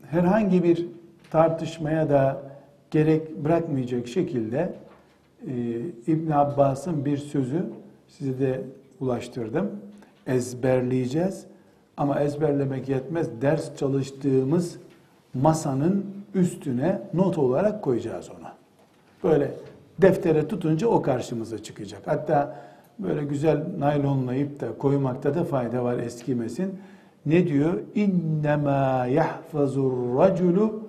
herhangi 0.10 0.64
bir 0.64 0.88
tartışmaya 1.32 2.10
da 2.10 2.42
gerek 2.92 3.44
bırakmayacak 3.46 4.08
şekilde 4.08 4.74
e, 5.48 5.54
İbn 6.08 6.32
Abbas'ın 6.32 7.06
bir 7.06 7.18
sözü 7.18 7.66
size 8.08 8.40
de 8.40 8.62
ulaştırdım. 9.00 9.72
Ezberleyeceğiz 10.28 11.46
ama 11.98 12.20
ezberlemek 12.20 12.90
yetmez. 12.90 13.42
Ders 13.42 13.76
çalıştığımız 13.76 14.78
masanın 15.34 16.06
üstüne 16.34 17.02
not 17.14 17.38
olarak 17.38 17.82
koyacağız 17.82 18.30
ona. 18.40 18.54
Böyle 19.24 19.52
deftere 20.02 20.48
tutunca 20.48 20.88
o 20.88 21.02
karşımıza 21.02 21.64
çıkacak. 21.64 22.02
Hatta 22.06 22.56
böyle 23.00 23.24
güzel 23.24 23.64
naylonlayıp 23.80 24.60
da 24.60 24.78
koymakta 24.78 25.36
da 25.36 25.44
fayda 25.44 25.84
var 25.84 25.98
eskimesin. 25.98 26.80
Ne 27.26 27.48
diyor? 27.48 27.80
İnnemâ 27.96 29.06
yahfazur 29.06 30.20
raculu 30.20 30.84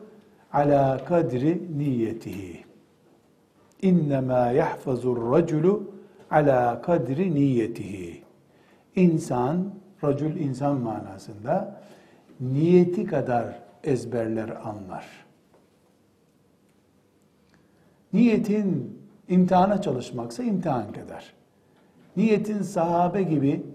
ala 0.52 1.04
kadri 1.04 1.62
niyetihi. 1.78 2.64
İnnemâ 3.82 4.50
yahfazur 4.50 5.32
raculu 5.32 5.82
ala 6.30 6.82
kadri 6.82 7.34
niyetihi. 7.34 8.22
İnsan 8.96 9.64
racül 10.04 10.36
insan 10.36 10.80
manasında 10.80 11.76
niyeti 12.40 13.04
kadar 13.06 13.46
ezberler 13.84 14.48
anlar. 14.48 15.06
Niyetin 18.12 18.98
imtihana 19.28 19.82
çalışmaksa 19.82 20.42
imtihan 20.42 20.92
kadar. 20.92 21.34
Niyetin 22.16 22.62
sahabe 22.62 23.22
gibi 23.22 23.66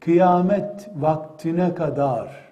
kıyamet 0.00 0.90
vaktine 0.96 1.74
kadar 1.74 2.46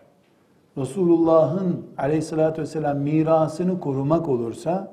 Resulullah'ın 0.79 1.87
aleyhissalatü 1.99 2.62
vesselam 2.62 2.99
mirasını 2.99 3.81
korumak 3.81 4.29
olursa 4.29 4.93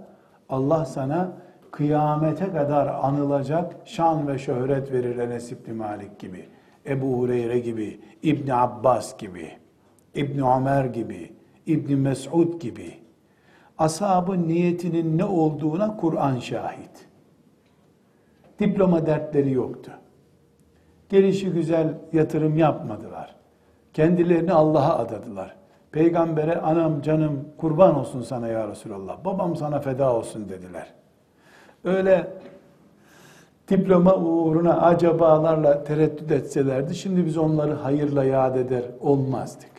Allah 0.50 0.86
sana 0.86 1.32
kıyamete 1.72 2.52
kadar 2.52 2.88
anılacak 2.88 3.76
şan 3.86 4.28
ve 4.28 4.38
şöhret 4.38 4.92
verir 4.92 5.18
Enes 5.18 5.52
İbni 5.52 5.74
Malik 5.74 6.20
gibi, 6.20 6.50
Ebu 6.86 7.18
Hureyre 7.18 7.60
gibi, 7.60 8.00
İbni 8.24 8.54
Abbas 8.54 9.18
gibi, 9.18 9.52
İbni 10.16 10.44
Ömer 10.44 10.86
gibi, 10.86 11.32
İbni 11.66 11.96
Mes'ud 11.96 12.60
gibi. 12.60 12.94
Ashabın 13.78 14.48
niyetinin 14.48 15.18
ne 15.18 15.26
olduğuna 15.26 15.98
Kur'an 15.98 16.40
şahit. 16.40 17.08
Diploma 18.60 19.06
dertleri 19.06 19.52
yoktu. 19.52 19.92
Gelişi 21.10 21.52
güzel 21.52 21.98
yatırım 22.14 22.58
yapmadılar. 22.58 23.36
Kendilerini 23.94 24.54
Allah'a 24.54 24.98
adadılar. 24.98 25.56
Peygambere 25.92 26.56
anam 26.56 27.02
canım 27.02 27.50
kurban 27.58 28.00
olsun 28.00 28.22
sana 28.22 28.48
ya 28.48 28.68
Resulallah. 28.68 29.26
Babam 29.26 29.56
sana 29.56 29.80
feda 29.80 30.16
olsun 30.16 30.50
dediler. 30.50 30.94
Öyle 31.84 32.28
diploma 33.68 34.16
uğruna 34.16 34.82
acabalarla 34.82 35.84
tereddüt 35.84 36.32
etselerdi 36.32 36.96
şimdi 36.96 37.26
biz 37.26 37.38
onları 37.38 37.74
hayırla 37.74 38.24
yad 38.24 38.56
eder 38.56 38.84
olmazdık. 39.00 39.72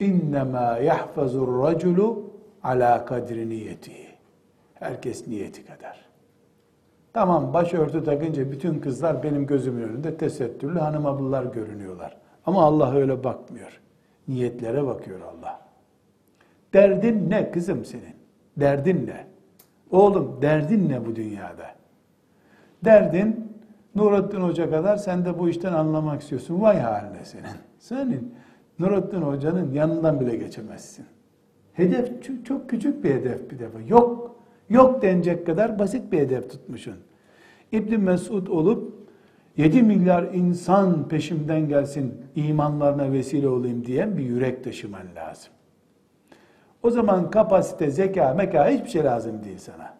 İnnemâ 0.00 0.78
yahfazur 0.78 1.62
raculu 1.62 2.30
ala 2.62 3.04
kadri 3.04 3.48
niyeti. 3.48 3.92
Herkes 4.74 5.28
niyeti 5.28 5.66
kadar. 5.66 6.00
Tamam 7.12 7.54
başörtü 7.54 8.04
takınca 8.04 8.50
bütün 8.50 8.78
kızlar 8.78 9.22
benim 9.22 9.46
gözümün 9.46 9.82
önünde 9.82 10.16
tesettürlü 10.16 10.78
hanım 10.78 11.06
ablalar 11.06 11.44
görünüyorlar. 11.44 12.16
Ama 12.46 12.64
Allah 12.64 12.94
öyle 12.94 13.24
bakmıyor. 13.24 13.80
Niyetlere 14.28 14.86
bakıyor 14.86 15.20
Allah. 15.20 15.60
Derdin 16.72 17.30
ne 17.30 17.50
kızım 17.50 17.84
senin? 17.84 18.14
Derdin 18.56 19.06
ne? 19.06 19.26
Oğlum 19.90 20.38
derdin 20.42 20.88
ne 20.88 21.06
bu 21.06 21.16
dünyada? 21.16 21.79
Derdin 22.84 23.50
Nurattin 23.94 24.40
Hoca 24.40 24.70
kadar 24.70 24.96
sen 24.96 25.24
de 25.24 25.38
bu 25.38 25.48
işten 25.48 25.72
anlamak 25.72 26.22
istiyorsun. 26.22 26.60
Vay 26.60 26.78
haline 26.78 27.24
senin. 27.24 27.44
Senin 27.78 28.34
Nurattin 28.78 29.22
Hoca'nın 29.22 29.72
yanından 29.72 30.20
bile 30.20 30.36
geçemezsin. 30.36 31.06
Hedef 31.72 32.10
çok 32.44 32.70
küçük 32.70 33.04
bir 33.04 33.10
hedef 33.10 33.50
bir 33.50 33.58
defa. 33.58 33.80
Yok. 33.80 34.36
Yok 34.70 35.02
denecek 35.02 35.46
kadar 35.46 35.78
basit 35.78 36.12
bir 36.12 36.18
hedef 36.18 36.50
tutmuşsun. 36.50 36.94
İbn 37.72 38.00
Mesud 38.00 38.46
olup 38.46 39.00
7 39.56 39.82
milyar 39.82 40.22
insan 40.22 41.08
peşimden 41.08 41.68
gelsin, 41.68 42.14
imanlarına 42.34 43.12
vesile 43.12 43.48
olayım 43.48 43.84
diyen 43.84 44.16
bir 44.16 44.22
yürek 44.22 44.64
taşıman 44.64 45.06
lazım. 45.16 45.52
O 46.82 46.90
zaman 46.90 47.30
kapasite, 47.30 47.90
zeka, 47.90 48.34
meka 48.34 48.68
hiçbir 48.68 48.88
şey 48.88 49.04
lazım 49.04 49.44
değil 49.44 49.58
sana. 49.58 49.99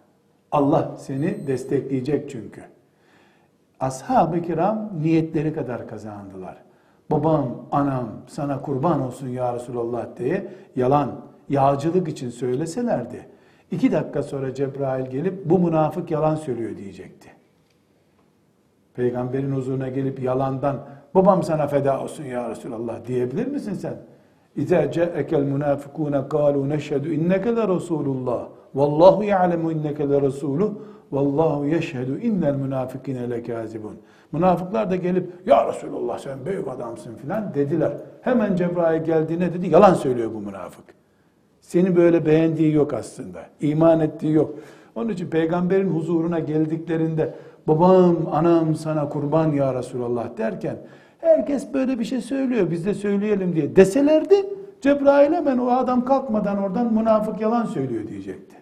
Allah 0.53 0.97
seni 0.99 1.47
destekleyecek 1.47 2.31
çünkü. 2.31 2.63
Ashab-ı 3.81 4.43
kiram 4.43 4.91
niyetleri 5.03 5.53
kadar 5.53 5.89
kazandılar. 5.89 6.57
Babam, 7.11 7.67
anam 7.73 8.09
sana 8.27 8.63
kurban 8.63 9.01
olsun 9.01 9.29
ya 9.29 9.55
Resulallah 9.55 10.07
diye 10.17 10.47
yalan, 10.77 11.21
yağcılık 11.49 12.09
için 12.09 12.31
söyleselerdi. 12.31 13.27
iki 13.71 13.93
dakika 13.93 14.23
sonra 14.23 14.55
Cebrail 14.55 15.07
gelip 15.07 15.45
bu 15.45 15.59
münafık 15.59 16.11
yalan 16.11 16.37
söylüyor 16.37 16.77
diyecekti. 16.77 17.29
Peygamberin 18.95 19.53
huzuruna 19.53 19.89
gelip 19.89 20.23
yalandan 20.23 20.77
babam 21.15 21.43
sana 21.43 21.67
feda 21.67 22.03
olsun 22.03 22.25
ya 22.25 22.51
Resulallah 22.51 23.07
diyebilir 23.07 23.47
misin 23.47 23.75
sen? 23.75 23.97
İza 24.57 24.93
ca'ekel 24.93 25.43
munafikune 25.43 26.29
kalu 26.29 26.69
neşhedü 26.69 27.15
inneke 27.15 27.57
le 27.57 27.69
Resulullah. 27.69 28.49
Vallahu 28.75 29.25
ya'lemu 29.25 29.73
inneke 29.73 30.09
le 30.09 30.23
Resulü. 30.23 30.69
Vallahu 31.13 31.67
yeşhedü 31.67 32.21
innel 32.21 32.55
münafikine 32.55 33.31
lekazibun. 33.31 33.97
Münafıklar 34.33 34.91
da 34.91 34.97
gelip 34.97 35.33
ya 35.47 35.69
Resulullah 35.69 36.19
sen 36.19 36.39
büyük 36.47 36.69
adamsın 36.69 37.15
filan 37.15 37.55
dediler. 37.55 37.93
Hemen 38.21 38.57
Cebrail 38.57 39.05
geldiğine 39.05 39.55
dedi 39.55 39.69
yalan 39.69 39.95
söylüyor 39.95 40.31
bu 40.35 40.41
münafık. 40.41 40.85
Seni 41.61 41.97
böyle 41.97 42.27
beğendiği 42.27 42.75
yok 42.75 42.95
aslında. 42.95 43.41
iman 43.61 44.01
ettiği 44.01 44.33
yok. 44.33 44.55
Onun 44.95 45.09
için 45.09 45.31
peygamberin 45.31 45.89
huzuruna 45.89 46.39
geldiklerinde 46.39 47.35
babam 47.69 48.17
anam 48.33 48.75
sana 48.75 49.09
kurban 49.09 49.53
ya 49.53 49.75
Resulallah 49.75 50.37
derken 50.39 50.77
herkes 51.19 51.75
böyle 51.75 51.99
bir 51.99 52.05
şey 52.05 52.21
söylüyor 52.21 52.71
biz 52.71 52.87
de 52.87 52.95
söyleyelim 52.95 53.55
diye 53.55 53.77
deselerdi 53.77 54.47
Cebrail 54.81 55.33
hemen 55.33 55.59
o 55.59 55.71
adam 55.71 56.05
kalkmadan 56.05 56.59
oradan 56.63 56.95
münafık 56.95 57.41
yalan 57.41 57.65
söylüyor 57.65 58.09
diyecekti. 58.09 58.60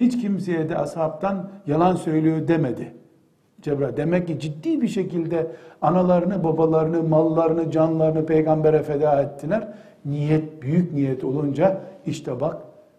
Hiç 0.00 0.20
kimseye 0.20 0.68
de 0.68 0.78
ashabtan 0.78 1.50
yalan 1.66 1.94
söylüyor 1.94 2.48
demedi. 2.48 2.94
Cebrail 3.62 3.96
demek 3.96 4.26
ki 4.26 4.40
ciddi 4.40 4.80
bir 4.82 4.88
şekilde 4.88 5.46
analarını, 5.82 6.44
babalarını, 6.44 7.02
mallarını, 7.02 7.70
canlarını 7.70 8.26
peygambere 8.26 8.82
feda 8.82 9.22
ettiler. 9.22 9.68
Niyet, 10.04 10.62
büyük 10.62 10.92
niyet 10.92 11.24
olunca 11.24 11.80
işte 12.06 12.40
bak 12.40 12.56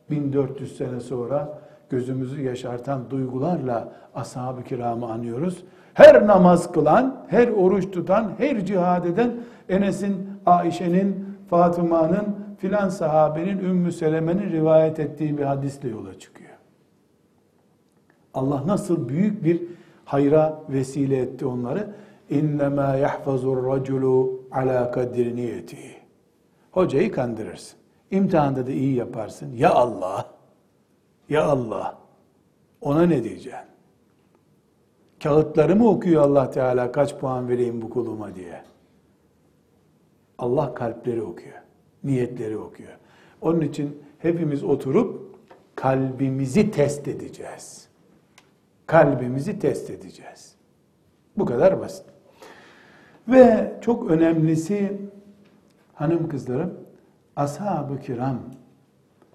1400 0.10 0.78
sene 0.78 1.00
sonra 1.00 1.60
gözümüzü 1.90 2.42
yaşartan 2.42 3.02
duygularla 3.10 3.92
ashab-ı 4.16 4.64
kiramı 4.64 5.12
anıyoruz. 5.12 5.64
Her 5.94 6.28
namaz 6.28 6.72
kılan, 6.72 7.26
her 7.28 7.48
oruç 7.48 7.92
tutan, 7.92 8.32
her 8.38 8.66
cihad 8.66 9.06
eden 9.06 9.32
Enes'in, 9.70 10.30
Ayşe'nin, 10.46 11.26
Fatıma'nın, 11.50 12.36
filan 12.58 12.90
sahabenin, 12.90 13.60
Ümmü 13.60 13.92
Seleme'nin 13.92 14.52
rivayet 14.52 15.00
ettiği 15.00 15.38
bir 15.38 15.44
hadisle 15.44 15.90
yola 15.90 16.20
çıkıyor. 16.20 16.49
Allah 18.34 18.68
nasıl 18.68 19.10
büyük 19.10 19.44
bir 19.44 19.64
hayra 20.06 20.64
vesile 20.70 21.18
etti 21.18 21.46
onları. 21.46 21.96
İnnemâ 22.30 22.96
yahfazur 22.96 23.68
raculu 23.68 24.42
ala 24.52 24.92
kadri 24.92 25.36
niyetihi. 25.36 25.96
Hocayı 26.72 27.12
kandırırsın. 27.12 27.80
İmtihanda 28.12 28.68
da 28.68 28.72
iyi 28.72 28.96
yaparsın. 28.96 29.54
Ya 29.56 29.72
Allah, 29.72 30.26
ya 31.30 31.44
Allah, 31.46 31.98
ona 32.82 33.04
ne 33.04 33.24
diyeceksin? 33.24 33.70
Kağıtları 35.24 35.76
mı 35.76 35.90
okuyor 35.90 36.22
Allah 36.22 36.50
Teala 36.50 36.92
kaç 36.92 37.18
puan 37.18 37.50
vereyim 37.50 37.82
bu 37.82 37.90
kuluma 37.90 38.36
diye? 38.36 38.62
Allah 40.38 40.74
kalpleri 40.74 41.22
okuyor, 41.22 41.58
niyetleri 42.04 42.58
okuyor. 42.58 42.98
Onun 43.42 43.62
için 43.62 44.04
hepimiz 44.20 44.64
oturup 44.64 45.36
kalbimizi 45.76 46.72
test 46.72 47.08
edeceğiz. 47.08 47.89
Kalbimizi 48.90 49.60
test 49.60 49.90
edeceğiz. 49.90 50.56
Bu 51.38 51.46
kadar 51.46 51.80
basit. 51.80 52.06
Ve 53.28 53.74
çok 53.82 54.12
önemlisi 54.12 55.02
hanım 55.94 56.30
kızlarım, 56.30 56.74
ashab-ı 57.36 58.00
kiram 58.00 58.40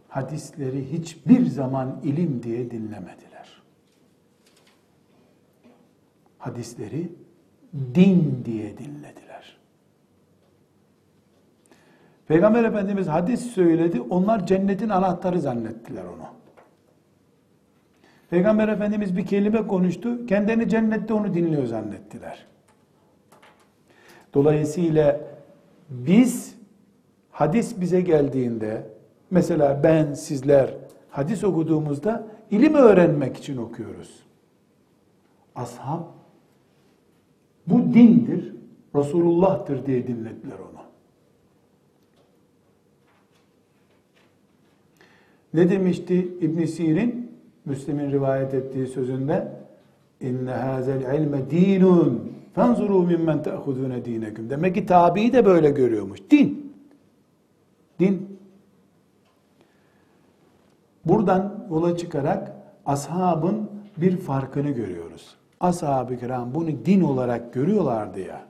hadisleri 0.08 0.92
hiçbir 0.92 1.46
zaman 1.46 2.00
ilim 2.02 2.42
diye 2.42 2.70
dinlemediler. 2.70 3.62
Hadisleri 6.38 7.12
din 7.94 8.42
diye 8.44 8.78
dinlediler. 8.78 9.58
Peygamber 12.28 12.64
Efendimiz 12.64 13.08
hadis 13.08 13.40
söyledi, 13.40 14.00
onlar 14.00 14.46
cennetin 14.46 14.88
anahtarı 14.88 15.40
zannettiler 15.40 16.04
onu. 16.04 16.43
Peygamber 18.30 18.68
Efendimiz 18.68 19.16
bir 19.16 19.26
kelime 19.26 19.66
konuştu, 19.66 20.26
kendini 20.26 20.68
cennette 20.68 21.14
onu 21.14 21.34
dinliyor 21.34 21.66
zannettiler. 21.66 22.46
Dolayısıyla 24.34 25.20
biz 25.90 26.54
hadis 27.30 27.80
bize 27.80 28.00
geldiğinde 28.00 28.86
mesela 29.30 29.80
ben 29.82 30.14
sizler 30.14 30.74
hadis 31.10 31.44
okuduğumuzda 31.44 32.26
ilim 32.50 32.74
öğrenmek 32.74 33.36
için 33.36 33.56
okuyoruz. 33.56 34.22
Ashab 35.54 36.00
bu 37.66 37.94
dindir, 37.94 38.54
Resulullah'tır 38.94 39.86
diye 39.86 40.06
dinlediler 40.06 40.58
onu. 40.58 40.80
Ne 45.54 45.70
demişti 45.70 46.28
İbn 46.40 46.64
Sirin? 46.64 47.23
Müslim'in 47.64 48.10
rivayet 48.10 48.54
ettiği 48.54 48.86
sözünde 48.86 49.52
inne 50.20 50.50
hazel 50.50 51.20
ilme 51.20 51.50
dinun 51.50 52.32
fenzuru 52.54 53.02
mimmen 53.02 53.42
te'hudune 53.42 54.04
dinekum. 54.04 54.50
Demek 54.50 54.74
ki 54.74 54.86
tabi'i 54.86 55.32
de 55.32 55.46
böyle 55.46 55.70
görüyormuş. 55.70 56.18
Din. 56.30 56.74
Din. 57.98 58.38
Buradan 61.04 61.66
yola 61.70 61.96
çıkarak 61.96 62.52
ashabın 62.86 63.70
bir 63.96 64.16
farkını 64.16 64.70
görüyoruz. 64.70 65.36
Ashab-ı 65.60 66.16
kiram 66.16 66.54
bunu 66.54 66.68
din 66.84 67.00
olarak 67.00 67.52
görüyorlardı 67.52 68.20
ya. 68.20 68.40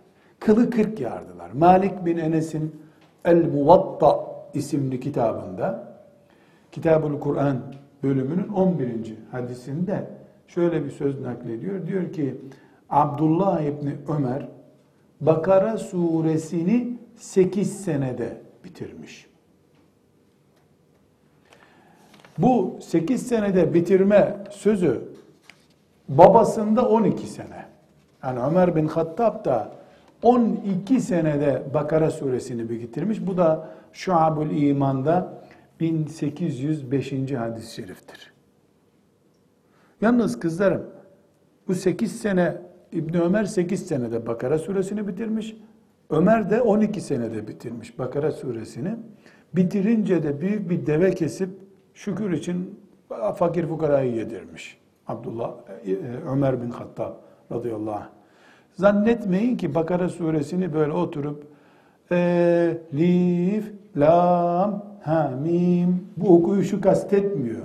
Kılı 0.41 0.71
kırk 0.71 1.01
yardılar. 1.01 1.51
Malik 1.51 2.07
bin 2.07 2.19
Enes'in 2.19 2.77
El 3.25 3.45
Muvatta 3.49 4.27
isimli 4.55 5.01
kitabında 5.01 5.95
Kitabul 6.73 7.21
Kur'an 7.21 7.57
bölümünün 8.05 8.49
11. 8.49 9.15
hadisinde 9.33 10.07
şöyle 10.49 10.85
bir 10.85 10.91
söz 10.91 11.21
naklediyor. 11.21 11.87
Diyor 11.87 12.13
ki 12.13 12.41
Abdullah 12.91 13.61
İbni 13.61 13.97
Ömer 14.09 14.49
Bakara 15.21 15.79
suresini 15.79 16.99
8 17.17 17.85
senede 17.85 18.41
bitirmiş. 18.65 19.27
Bu 22.39 22.79
8 22.81 23.27
senede 23.27 23.75
bitirme 23.75 24.37
sözü 24.51 25.03
babasında 26.09 26.89
12 26.89 27.27
sene. 27.27 27.67
Yani 28.23 28.41
Ömer 28.41 28.77
bin 28.77 28.87
Hattab 28.87 29.45
da 29.45 29.73
12 30.23 31.01
senede 31.01 31.63
Bakara 31.75 32.11
suresini 32.11 32.71
bitirmiş. 32.71 33.27
Bu 33.27 33.37
da 33.37 33.69
Şuabul 33.93 34.51
İman'da 34.51 35.44
1805. 35.81 37.13
hadis-i 37.33 37.75
şeriftir. 37.75 38.33
Yalnız 40.01 40.41
kızlarım 40.41 40.87
bu 41.69 41.75
8 41.75 42.21
sene 42.21 42.57
İbni 42.93 43.21
Ömer 43.21 43.45
8 43.45 43.87
senede 43.87 44.27
Bakara 44.27 44.59
suresini 44.59 45.09
bitirmiş. 45.09 45.57
Ömer 46.11 46.51
de 46.51 46.63
12 46.63 47.01
senede 47.01 47.49
bitirmiş 47.49 47.99
Bakara 47.99 48.33
suresini. 48.33 48.97
Bitirince 49.57 50.23
de 50.23 50.41
büyük 50.41 50.71
bir 50.71 50.87
deve 50.87 51.15
kesip 51.15 51.51
şükür 51.95 52.33
için 52.33 52.81
fakir 53.37 53.67
fukarayı 53.67 54.15
yedirmiş. 54.15 54.79
Abdullah 55.07 55.55
e, 55.85 55.93
e, 55.93 55.97
Ömer 56.29 56.63
bin 56.63 56.71
Hattab 56.71 57.13
radıyallahu 57.53 57.95
anh. 57.95 58.09
Zannetmeyin 58.73 59.57
ki 59.57 59.75
Bakara 59.75 60.09
suresini 60.09 60.75
böyle 60.75 60.93
oturup 60.93 61.47
Elif, 62.11 63.73
Lam, 63.97 64.85
Ha, 65.05 65.33
Mim 65.43 66.07
bu 66.17 66.37
okuyuşu 66.37 66.81
kastetmiyor. 66.81 67.63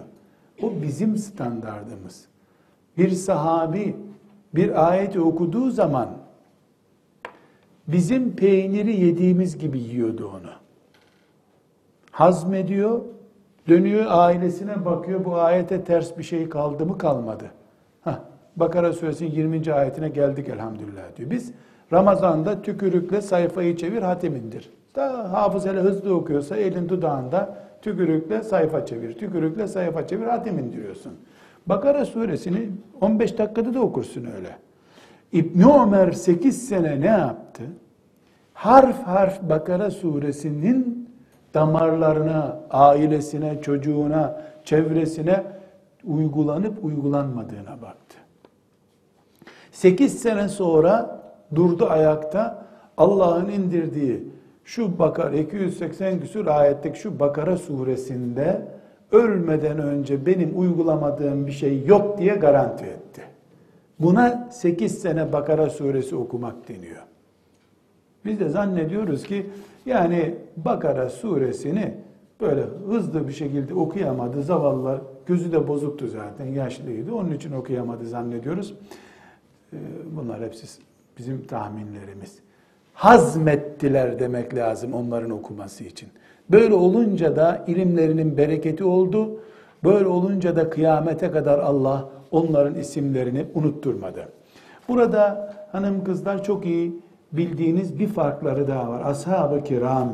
O 0.64 0.72
bizim 0.82 1.18
standardımız. 1.18 2.26
Bir 2.98 3.10
sahabi 3.10 3.96
bir 4.56 4.90
ayeti 4.90 5.20
okuduğu 5.20 5.72
zaman 5.72 6.10
bizim 7.88 8.36
peyniri 8.36 9.00
yediğimiz 9.00 9.58
gibi 9.58 9.80
yiyordu 9.80 10.28
onu. 10.28 10.52
Hazmediyor, 12.12 13.02
dönüyor 13.68 14.06
ailesine 14.10 14.86
bakıyor 14.86 15.26
bu 15.26 15.36
ayete 15.36 15.84
ters 15.84 16.18
bir 16.18 16.24
şey 16.24 16.50
kaldı 16.50 16.86
mı 16.86 16.98
kalmadı. 16.98 17.46
Heh, 18.04 18.20
Bakara 18.56 18.94
suresinin 18.94 19.32
20. 19.32 19.74
ayetine 19.74 20.10
geldik 20.10 20.50
elhamdülillah 20.50 21.16
diyor. 21.18 21.30
Biz 21.30 21.52
Ramazan'da 21.94 22.62
tükürükle 22.62 23.22
sayfayı 23.22 23.78
çevir 23.78 24.02
hatimindir. 24.02 24.70
Da 24.96 25.34
hafız 25.34 25.66
hele 25.66 25.80
hızlı 25.80 26.16
okuyorsa 26.16 26.58
elin 26.58 26.90
dudağında 26.90 27.58
tükürükle 27.82 28.44
sayfa 28.44 28.86
çevir, 28.86 29.14
tükürükle 29.14 29.68
sayfa 29.68 30.08
çevir 30.08 30.26
hatim 30.26 30.60
indiriyorsun. 30.60 31.14
Bakara 31.66 32.06
suresini 32.06 32.70
15 33.02 33.38
dakikada 33.38 33.74
da 33.74 33.82
okursun 33.82 34.26
öyle. 34.26 34.58
İbn 35.32 35.70
Ömer 35.70 36.12
8 36.12 36.68
sene 36.68 37.02
ne 37.02 37.06
yaptı? 37.06 37.64
Harf 38.54 39.04
harf 39.04 39.42
Bakara 39.42 39.92
suresinin 39.92 41.10
damarlarına, 41.54 42.60
ailesine, 42.70 43.62
çocuğuna, 43.62 44.42
çevresine 44.64 45.44
uygulanıp 46.04 46.86
uygulanmadığına 46.86 47.82
baktı. 47.82 48.18
8 49.72 50.22
sene 50.22 50.50
sonra 50.50 51.22
durdu 51.56 51.88
ayakta 51.90 52.66
Allah'ın 52.98 53.50
indirdiği 53.50 54.39
şu 54.70 55.00
Bakara 55.00 55.36
280 55.36 56.20
küsur 56.20 56.48
ayetteki 56.48 57.00
şu 57.00 57.20
Bakara 57.20 57.58
suresinde 57.58 58.62
ölmeden 59.12 59.80
önce 59.80 60.26
benim 60.26 60.60
uygulamadığım 60.60 61.48
bir 61.48 61.52
şey 61.52 61.86
yok 61.86 62.18
diye 62.18 62.36
garanti 62.36 62.86
etti. 62.86 63.22
Buna 64.00 64.50
8 64.52 65.02
sene 65.02 65.34
Bakara 65.34 65.70
suresi 65.70 66.16
okumak 66.16 66.68
deniyor. 66.68 67.04
Biz 68.26 68.40
de 68.40 68.50
zannediyoruz 68.50 69.24
ki 69.24 69.50
yani 69.86 70.36
Bakara 70.58 71.10
suresini 71.10 71.94
böyle 72.42 72.62
hızlı 72.88 73.28
bir 73.28 73.34
şekilde 73.34 73.74
okuyamadı. 73.74 74.44
Zavallılar 74.44 75.02
gözü 75.26 75.52
de 75.52 75.68
bozuktu 75.68 76.08
zaten 76.08 76.46
yaşlıydı. 76.46 77.14
Onun 77.14 77.32
için 77.32 77.52
okuyamadı 77.52 78.06
zannediyoruz. 78.06 78.74
Ee, 79.74 79.78
bunlar 80.16 80.42
hepsi 80.42 80.82
bizim 81.18 81.46
tahminlerimiz. 81.48 82.49
Hazmettiler 83.00 84.20
demek 84.20 84.56
lazım 84.56 84.94
onların 84.94 85.30
okuması 85.30 85.84
için. 85.84 86.10
Böyle 86.52 86.74
olunca 86.74 87.36
da 87.36 87.64
ilimlerinin 87.68 88.38
bereketi 88.38 88.84
oldu. 88.84 89.42
Böyle 89.84 90.08
olunca 90.08 90.56
da 90.56 90.70
kıyamete 90.70 91.32
kadar 91.32 91.60
Allah 91.60 92.10
onların 92.32 92.76
isimlerini 92.76 93.46
unutturmadı. 93.54 94.30
Burada 94.88 95.54
hanım 95.72 96.04
kızlar 96.04 96.44
çok 96.44 96.66
iyi 96.66 97.02
bildiğiniz 97.32 98.00
bir 98.00 98.08
farkları 98.08 98.68
daha 98.68 98.90
var. 98.90 99.02
Ashab-ı 99.06 99.64
kiram, 99.64 100.14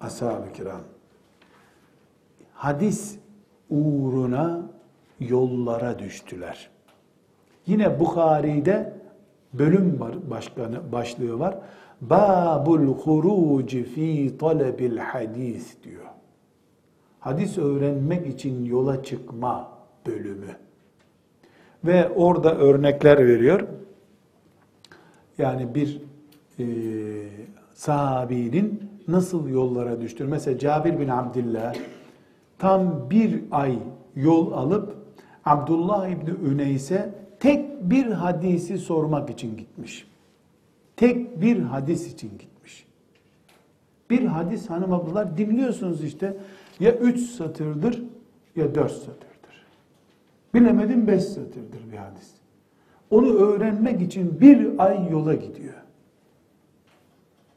ashab-ı 0.00 0.52
kiram. 0.52 0.80
Hadis 2.54 3.18
uğruna 3.70 4.60
yollara 5.20 5.98
düştüler. 5.98 6.70
Yine 7.66 8.00
Bukhari'de 8.00 8.92
bölüm 9.52 10.00
başkanı 10.30 10.92
başlığı 10.92 11.38
var. 11.38 11.54
Babul 12.00 12.86
huruci 12.86 13.82
fi 13.82 14.38
talebil 14.38 14.96
hadis 14.96 15.82
diyor. 15.82 16.04
Hadis 17.20 17.58
öğrenmek 17.58 18.26
için 18.26 18.64
yola 18.64 19.02
çıkma 19.02 19.68
bölümü. 20.06 20.56
Ve 21.84 22.08
orada 22.08 22.54
örnekler 22.54 23.26
veriyor. 23.26 23.60
Yani 25.38 25.74
bir 25.74 26.00
e, 26.58 26.64
sahabinin 27.74 28.90
nasıl 29.08 29.48
yollara 29.48 30.00
düştür. 30.00 30.24
Mesela 30.24 30.58
Cabir 30.58 30.98
bin 31.00 31.08
Abdillah 31.08 31.74
tam 32.58 33.10
bir 33.10 33.42
ay 33.50 33.78
yol 34.16 34.52
alıp 34.52 34.96
Abdullah 35.44 36.08
İbni 36.08 36.50
Üneys'e 36.52 37.14
tek 37.40 37.90
bir 37.90 38.06
hadisi 38.06 38.78
sormak 38.78 39.30
için 39.30 39.56
gitmiş. 39.56 40.06
Tek 40.96 41.40
bir 41.40 41.60
hadis 41.60 42.12
için 42.12 42.30
gitmiş. 42.38 42.86
Bir 44.10 44.24
hadis 44.24 44.70
hanım 44.70 44.92
ablalar 44.92 45.36
dinliyorsunuz 45.36 46.04
işte 46.04 46.36
ya 46.80 46.92
üç 46.92 47.20
satırdır 47.20 48.02
ya 48.56 48.74
dört 48.74 48.92
satırdır. 48.92 49.66
Bilemedim 50.54 51.06
beş 51.06 51.24
satırdır 51.24 51.92
bir 51.92 51.96
hadis. 51.96 52.30
Onu 53.10 53.34
öğrenmek 53.34 54.02
için 54.02 54.40
bir 54.40 54.78
ay 54.78 55.10
yola 55.10 55.34
gidiyor. 55.34 55.74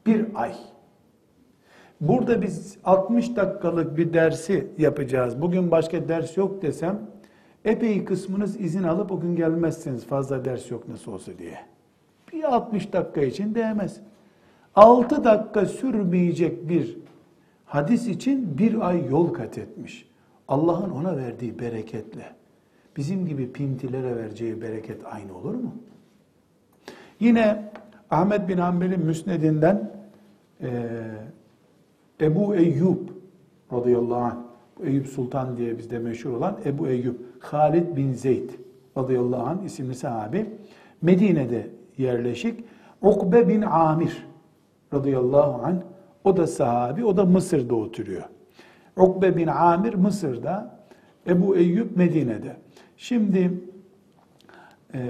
Bir 0.06 0.26
ay. 0.34 0.54
Burada 2.00 2.42
biz 2.42 2.78
60 2.84 3.36
dakikalık 3.36 3.96
bir 3.96 4.12
dersi 4.12 4.66
yapacağız. 4.78 5.42
Bugün 5.42 5.70
başka 5.70 6.08
ders 6.08 6.36
yok 6.36 6.62
desem 6.62 7.00
epey 7.64 8.04
kısmınız 8.04 8.60
izin 8.60 8.82
alıp 8.82 9.12
o 9.12 9.20
gün 9.20 9.36
gelmezsiniz 9.36 10.06
fazla 10.06 10.44
ders 10.44 10.70
yok 10.70 10.88
nasıl 10.88 11.12
olsa 11.12 11.32
diye. 11.38 11.58
Bir 12.32 12.54
60 12.54 12.92
dakika 12.92 13.20
için 13.20 13.54
değmez. 13.54 14.00
6 14.74 15.24
dakika 15.24 15.66
sürmeyecek 15.66 16.68
bir 16.68 16.98
hadis 17.66 18.06
için 18.06 18.58
bir 18.58 18.88
ay 18.88 19.06
yol 19.06 19.32
kat 19.32 19.58
etmiş. 19.58 20.08
Allah'ın 20.48 20.90
ona 20.90 21.16
verdiği 21.16 21.58
bereketle 21.58 22.24
bizim 22.96 23.26
gibi 23.26 23.52
pintilere 23.52 24.16
vereceği 24.16 24.62
bereket 24.62 25.00
aynı 25.04 25.36
olur 25.36 25.54
mu? 25.54 25.74
Yine 27.20 27.70
Ahmet 28.10 28.48
bin 28.48 28.58
Hanbel'in 28.58 29.00
müsnedinden 29.00 29.90
e, 30.60 30.70
Ebu 32.20 32.54
Eyyub 32.54 33.08
radıyallahu 33.72 34.20
anh, 34.20 34.36
Eyüp 34.84 35.06
Sultan 35.06 35.56
diye 35.56 35.78
bizde 35.78 35.98
meşhur 35.98 36.32
olan 36.32 36.58
Ebu 36.64 36.88
Eyyub, 36.88 37.14
Halid 37.40 37.96
bin 37.96 38.12
Zeyd 38.12 38.50
radıyallahu 38.96 39.42
anh 39.42 39.64
isimli 39.64 39.94
sahabi 39.94 40.46
Medine'de 41.02 41.77
yerleşik. 41.98 42.64
Ukbe 43.02 43.48
bin 43.48 43.62
Amir 43.62 44.26
radıyallahu 44.94 45.66
anh 45.66 45.76
o 46.24 46.36
da 46.36 46.46
sahabi, 46.46 47.04
o 47.04 47.16
da 47.16 47.24
Mısır'da 47.24 47.74
oturuyor. 47.74 48.24
Ukbe 48.96 49.36
bin 49.36 49.46
Amir 49.46 49.94
Mısır'da, 49.94 50.78
Ebu 51.26 51.56
Eyyub 51.56 51.96
Medine'de. 51.96 52.56
Şimdi 52.96 53.52
e, 54.94 55.00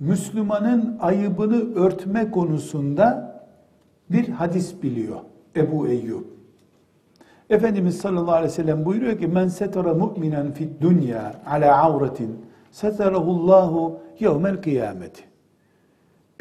Müslümanın 0.00 0.98
ayıbını 1.00 1.74
örtme 1.74 2.30
konusunda 2.30 3.32
bir 4.10 4.28
hadis 4.28 4.82
biliyor 4.82 5.20
Ebu 5.56 5.88
Eyyub. 5.88 6.24
Efendimiz 7.50 7.98
sallallahu 7.98 8.32
aleyhi 8.32 8.52
ve 8.52 8.54
sellem 8.54 8.84
buyuruyor 8.84 9.18
ki 9.18 9.26
men 9.26 9.48
setara 9.48 9.94
mu'minen 9.94 10.52
fid 10.52 10.68
dünya 10.80 11.34
ala 11.46 11.82
avretin 11.82 12.36
setarahullahu 12.70 14.00
yevmel 14.20 14.62
kıyameti. 14.62 15.31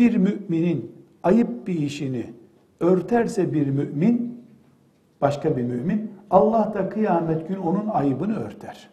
Bir 0.02 0.16
müminin 0.16 0.96
ayıp 1.24 1.68
bir 1.68 1.80
işini 1.80 2.34
örterse 2.80 3.54
bir 3.54 3.68
mümin, 3.68 4.46
başka 5.22 5.58
bir 5.58 5.64
mümin, 5.64 6.12
Allah 6.30 6.74
da 6.74 6.90
kıyamet 6.90 7.48
günü 7.48 7.60
onun 7.60 7.88
ayıbını 7.88 8.40
örter. 8.40 8.90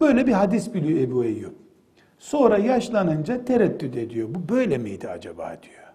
Böyle 0.00 0.26
bir 0.26 0.32
hadis 0.32 0.74
biliyor 0.74 1.00
Ebu 1.00 1.24
Eyyub. 1.24 1.52
Sonra 2.18 2.58
yaşlanınca 2.58 3.44
tereddüt 3.44 3.96
ediyor. 3.96 4.28
Bu 4.30 4.54
böyle 4.54 4.78
miydi 4.78 5.08
acaba 5.08 5.56
diyor. 5.62 5.94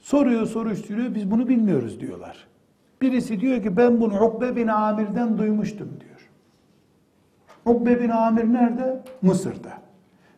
Soruyor, 0.00 0.46
soruşturuyor. 0.46 1.14
Biz 1.14 1.30
bunu 1.30 1.48
bilmiyoruz 1.48 2.00
diyorlar. 2.00 2.46
Birisi 3.00 3.40
diyor 3.40 3.62
ki 3.62 3.76
ben 3.76 4.00
bunu 4.00 4.24
Ukbe 4.24 4.56
bin 4.56 4.68
Amir'den 4.68 5.38
duymuştum 5.38 5.88
diyor. 6.00 6.30
Ukbe 7.64 8.00
bin 8.00 8.10
Amir 8.10 8.52
nerede? 8.52 9.02
Mısır'da. 9.22 9.85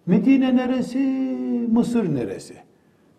Medine 0.08 0.56
neresi? 0.56 0.98
Mısır 1.72 2.14
neresi? 2.14 2.54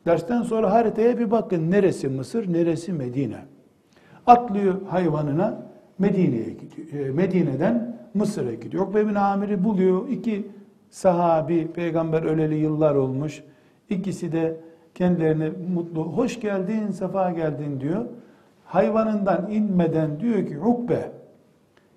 Dersten 0.06 0.42
sonra 0.42 0.72
haritaya 0.72 1.20
bir 1.20 1.32
bakın. 1.32 1.72
Neresi 1.72 2.08
Mısır, 2.08 2.54
neresi 2.54 2.94
Medine? 2.94 3.38
Atlıyor 4.28 4.82
hayvanına 4.88 5.62
Medine'ye 6.00 6.50
gidiyor. 6.50 7.06
E, 7.06 7.12
Medine'den 7.12 7.98
Mısır'a 8.14 8.54
gidiyor. 8.54 8.88
Ukbe 8.88 9.08
bin 9.08 9.16
Amir'i 9.16 9.64
buluyor. 9.64 10.10
İki 10.10 10.48
sahabi, 10.90 11.68
peygamber 11.68 12.24
öleli 12.24 12.56
yıllar 12.56 12.96
olmuş. 12.96 13.44
İkisi 13.90 14.32
de 14.32 14.58
kendilerine 14.96 15.50
mutlu, 15.74 16.04
hoş 16.04 16.40
geldin, 16.40 16.92
sefa 16.92 17.32
geldin 17.32 17.80
diyor. 17.80 18.06
Hayvanından 18.66 19.52
inmeden 19.52 20.20
diyor 20.20 20.48
ki 20.48 20.60
Ukbe, 20.60 21.12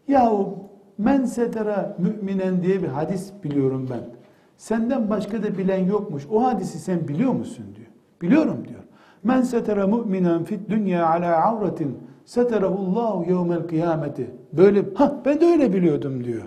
yahu 0.09 0.59
men 0.99 1.25
sedera 1.25 1.97
müminen 1.99 2.63
diye 2.63 2.83
bir 2.83 2.89
hadis 2.89 3.33
biliyorum 3.45 3.89
ben. 3.91 4.22
Senden 4.63 5.11
başka 5.11 5.43
da 5.43 5.59
bilen 5.59 5.85
yokmuş. 5.85 6.27
O 6.31 6.45
hadisi 6.45 6.79
sen 6.79 7.09
biliyor 7.09 7.33
musun 7.33 7.65
diyor. 7.77 7.89
Biliyorum 8.23 8.69
diyor. 8.69 8.81
Men 9.23 9.43
setera 9.43 9.87
mu'minen 9.87 10.45
fit 10.45 10.71
dünya 10.71 11.07
ala 11.09 11.45
avretin 11.45 11.99
seterahullahu 12.25 13.31
yevmel 13.31 13.67
kıyameti. 13.67 14.31
Böyle, 14.53 14.85
ha 14.95 15.23
ben 15.25 15.41
de 15.41 15.47
öyle 15.47 15.73
biliyordum 15.73 16.25
diyor. 16.25 16.43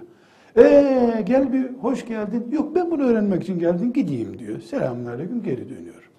Ee 0.57 1.24
gel 1.26 1.53
bir 1.53 1.70
hoş 1.74 2.07
geldin. 2.07 2.47
Yok 2.51 2.76
ben 2.76 2.91
bunu 2.91 3.03
öğrenmek 3.03 3.43
için 3.43 3.59
geldim 3.59 3.93
gideyim 3.93 4.39
diyor. 4.39 4.59
Selamünaleyküm 4.59 5.43
geri 5.43 5.70
dönüyor. 5.70 6.09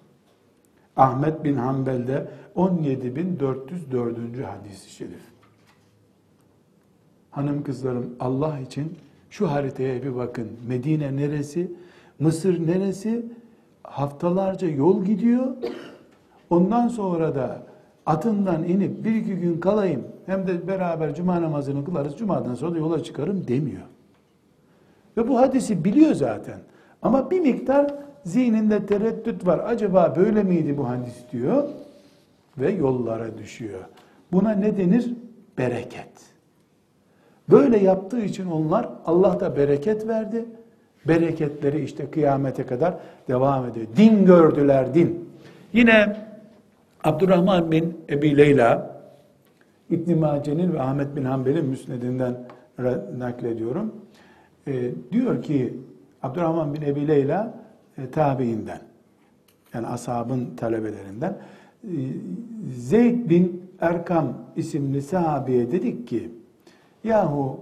Ahmet 0.97 1.43
bin 1.43 1.55
Hanbel'de 1.55 2.27
17404. 2.55 4.17
hadisi 4.45 4.89
şerif. 4.89 5.27
Hanım 7.31 7.63
kızlarım 7.63 8.15
Allah 8.19 8.59
için 8.59 8.97
şu 9.29 9.51
haritaya 9.51 10.03
bir 10.03 10.15
bakın. 10.15 10.47
Medine 10.67 11.15
neresi? 11.15 11.71
Mısır 12.19 12.67
neresi? 12.67 13.25
Haftalarca 13.83 14.67
yol 14.67 15.05
gidiyor. 15.05 15.47
Ondan 16.49 16.87
sonra 16.87 17.35
da 17.35 17.57
atından 18.05 18.63
inip 18.63 19.05
bir 19.05 19.15
iki 19.15 19.35
gün 19.35 19.59
kalayım 19.59 20.03
hem 20.25 20.47
de 20.47 20.67
beraber 20.67 21.15
cuma 21.15 21.41
namazını 21.41 21.85
kılarız. 21.85 22.17
Cumadan 22.17 22.55
sonra 22.55 22.73
da 22.75 22.77
yola 22.77 23.03
çıkarım 23.03 23.47
demiyor. 23.47 23.83
Ve 25.17 25.27
bu 25.27 25.37
hadisi 25.37 25.85
biliyor 25.85 26.13
zaten. 26.13 26.59
Ama 27.01 27.31
bir 27.31 27.39
miktar 27.39 27.93
zihninde 28.23 28.85
tereddüt 28.85 29.47
var. 29.47 29.59
Acaba 29.59 30.13
böyle 30.15 30.43
miydi 30.43 30.77
bu 30.77 30.89
hadis 30.89 31.15
diyor 31.31 31.63
ve 32.57 32.71
yollara 32.71 33.37
düşüyor. 33.37 33.79
Buna 34.31 34.51
ne 34.51 34.77
denir? 34.77 35.13
Bereket. 35.57 36.09
Böyle 37.51 37.77
yaptığı 37.77 38.21
için 38.21 38.45
onlar 38.45 38.89
Allah 39.05 39.39
da 39.39 39.55
bereket 39.55 40.07
verdi. 40.07 40.45
Bereketleri 41.07 41.83
işte 41.83 42.11
kıyamete 42.11 42.65
kadar 42.65 42.97
devam 43.27 43.65
ediyor. 43.65 43.85
Din 43.97 44.25
gördüler 44.25 44.93
din. 44.93 45.29
Yine 45.73 46.17
Abdurrahman 47.03 47.71
bin 47.71 47.97
Ebi 48.09 48.37
Leyla 48.37 48.97
İbn 49.89 50.19
Mace'nin 50.19 50.73
ve 50.73 50.81
Ahmet 50.81 51.15
bin 51.15 51.23
Hanbel'in 51.23 51.65
müsnedinden 51.65 52.37
naklediyorum. 53.17 53.95
E, 54.67 54.91
diyor 55.11 55.41
ki 55.41 55.73
Abdurrahman 56.23 56.73
bin 56.73 56.81
Ebi 56.81 57.07
Leyla 57.07 57.53
e, 57.97 58.09
tabiinden 58.09 58.79
yani 59.73 59.87
ashabın 59.87 60.55
talebelerinden 60.57 61.37
e, 61.83 61.91
Zeyd 62.77 63.29
bin 63.29 63.67
Erkam 63.79 64.33
isimli 64.55 65.01
sahabeye 65.01 65.71
dedik 65.71 66.07
ki 66.07 66.31
yahu 67.03 67.59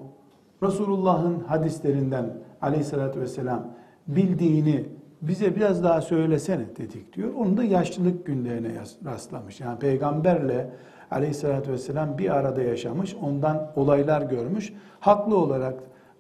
Resulullah'ın 0.64 1.40
hadislerinden 1.48 2.26
aleyhissalatü 2.66 3.22
vesselam 3.22 3.68
bildiğini 4.08 4.86
bize 5.22 5.56
biraz 5.56 5.84
daha 5.84 6.02
söylesene 6.02 6.66
dedik 6.78 7.14
diyor. 7.14 7.34
Onu 7.34 7.58
da 7.58 7.64
yaşlılık 7.64 8.26
günlerine 8.26 8.70
rastlamış. 9.06 9.60
Yani 9.62 9.80
peygamberle 9.80 10.70
aleyhissalatü 11.12 11.72
vesselam 11.72 12.18
bir 12.18 12.30
arada 12.30 12.62
yaşamış, 12.62 13.16
ondan 13.22 13.72
olaylar 13.76 14.22
görmüş. 14.22 14.74
Haklı 15.00 15.38
olarak 15.38 15.74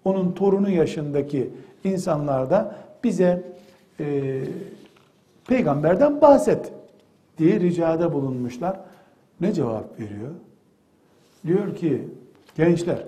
onun 0.05 0.31
torunu 0.31 0.69
yaşındaki 0.69 1.51
insanlar 1.83 2.49
da 2.49 2.75
bize 3.03 3.43
e, 3.99 4.41
peygamberden 5.47 6.21
bahset 6.21 6.73
diye 7.37 7.59
ricada 7.59 8.13
bulunmuşlar. 8.13 8.79
Ne 9.41 9.53
cevap 9.53 9.99
veriyor? 9.99 10.31
Diyor 11.47 11.75
ki 11.75 12.07
gençler 12.55 13.03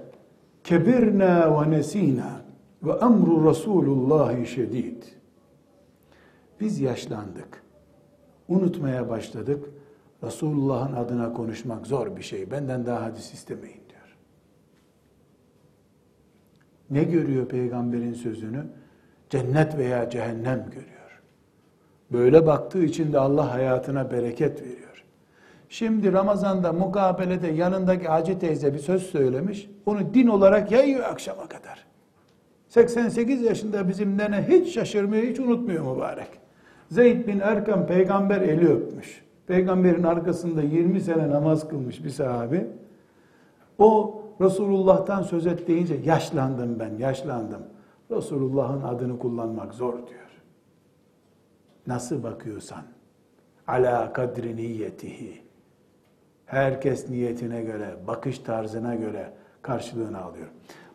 kebirna 0.64 1.62
ve 1.62 1.72
nesina 1.72 2.47
ve 2.84 2.92
emru 2.92 3.50
Resulullah 3.50 4.46
şedid. 4.46 5.04
Biz 6.60 6.80
yaşlandık. 6.80 7.64
Unutmaya 8.48 9.10
başladık. 9.10 9.70
Resulullah'ın 10.24 10.96
adına 10.96 11.34
konuşmak 11.34 11.88
zor 11.88 12.16
bir 12.16 12.22
şey. 12.22 12.52
Benden 12.52 12.86
daha 12.86 13.04
hadis 13.04 13.34
istemeyin 13.34 13.82
diyor. 13.90 14.18
Ne 16.90 17.04
görüyor 17.04 17.48
peygamberin 17.48 18.14
sözünü? 18.14 18.66
Cennet 19.30 19.78
veya 19.78 20.10
cehennem 20.10 20.66
görüyor. 20.72 21.22
Böyle 22.12 22.46
baktığı 22.46 22.84
için 22.84 23.14
de 23.14 23.20
Allah 23.20 23.54
hayatına 23.54 24.12
bereket 24.12 24.62
veriyor. 24.62 25.04
Şimdi 25.70 26.14
Ramazan'da 26.14 26.74
mukabelede 26.74 27.48
yanındaki 27.48 28.08
Hacı 28.08 28.40
teyze 28.40 28.74
bir 28.74 28.80
söz 28.80 29.04
söylemiş. 29.04 29.70
Onu 29.86 30.14
din 30.14 30.28
olarak 30.28 30.72
yayıyor 30.72 31.04
akşama 31.04 31.48
kadar. 31.48 31.87
88 32.78 33.42
yaşında 33.42 33.88
bizim 33.88 34.18
nene 34.18 34.48
hiç 34.48 34.74
şaşırmıyor, 34.74 35.24
hiç 35.24 35.40
unutmuyor 35.40 35.96
mübarek. 35.96 36.28
Zeyd 36.90 37.28
bin 37.28 37.40
Erkam 37.40 37.88
peygamber 37.88 38.42
eli 38.42 38.68
öpmüş. 38.70 39.26
Peygamberin 39.48 40.04
arkasında 40.04 40.62
20 40.62 41.02
sene 41.02 41.30
namaz 41.30 41.68
kılmış 41.68 42.04
bir 42.04 42.10
sahabi. 42.10 42.68
O 43.78 44.22
Resulullah'tan 44.42 45.24
söz 45.24 45.48
et 45.48 45.68
deyince 45.68 45.96
yaşlandım 46.06 46.80
ben, 46.80 46.98
yaşlandım. 46.98 47.62
Resulullah'ın 48.12 48.82
adını 48.82 49.20
kullanmak 49.20 49.74
zor 49.74 49.94
diyor. 49.94 50.42
Nasıl 51.88 52.24
bakıyorsan, 52.24 52.84
ala 53.68 54.14
kadri 54.14 54.56
niyetihi. 54.56 55.42
Herkes 56.46 57.10
niyetine 57.10 57.62
göre, 57.62 57.96
bakış 58.08 58.40
tarzına 58.40 58.96
göre 58.96 59.34
karşılığını 59.62 60.22
alıyor. 60.22 60.48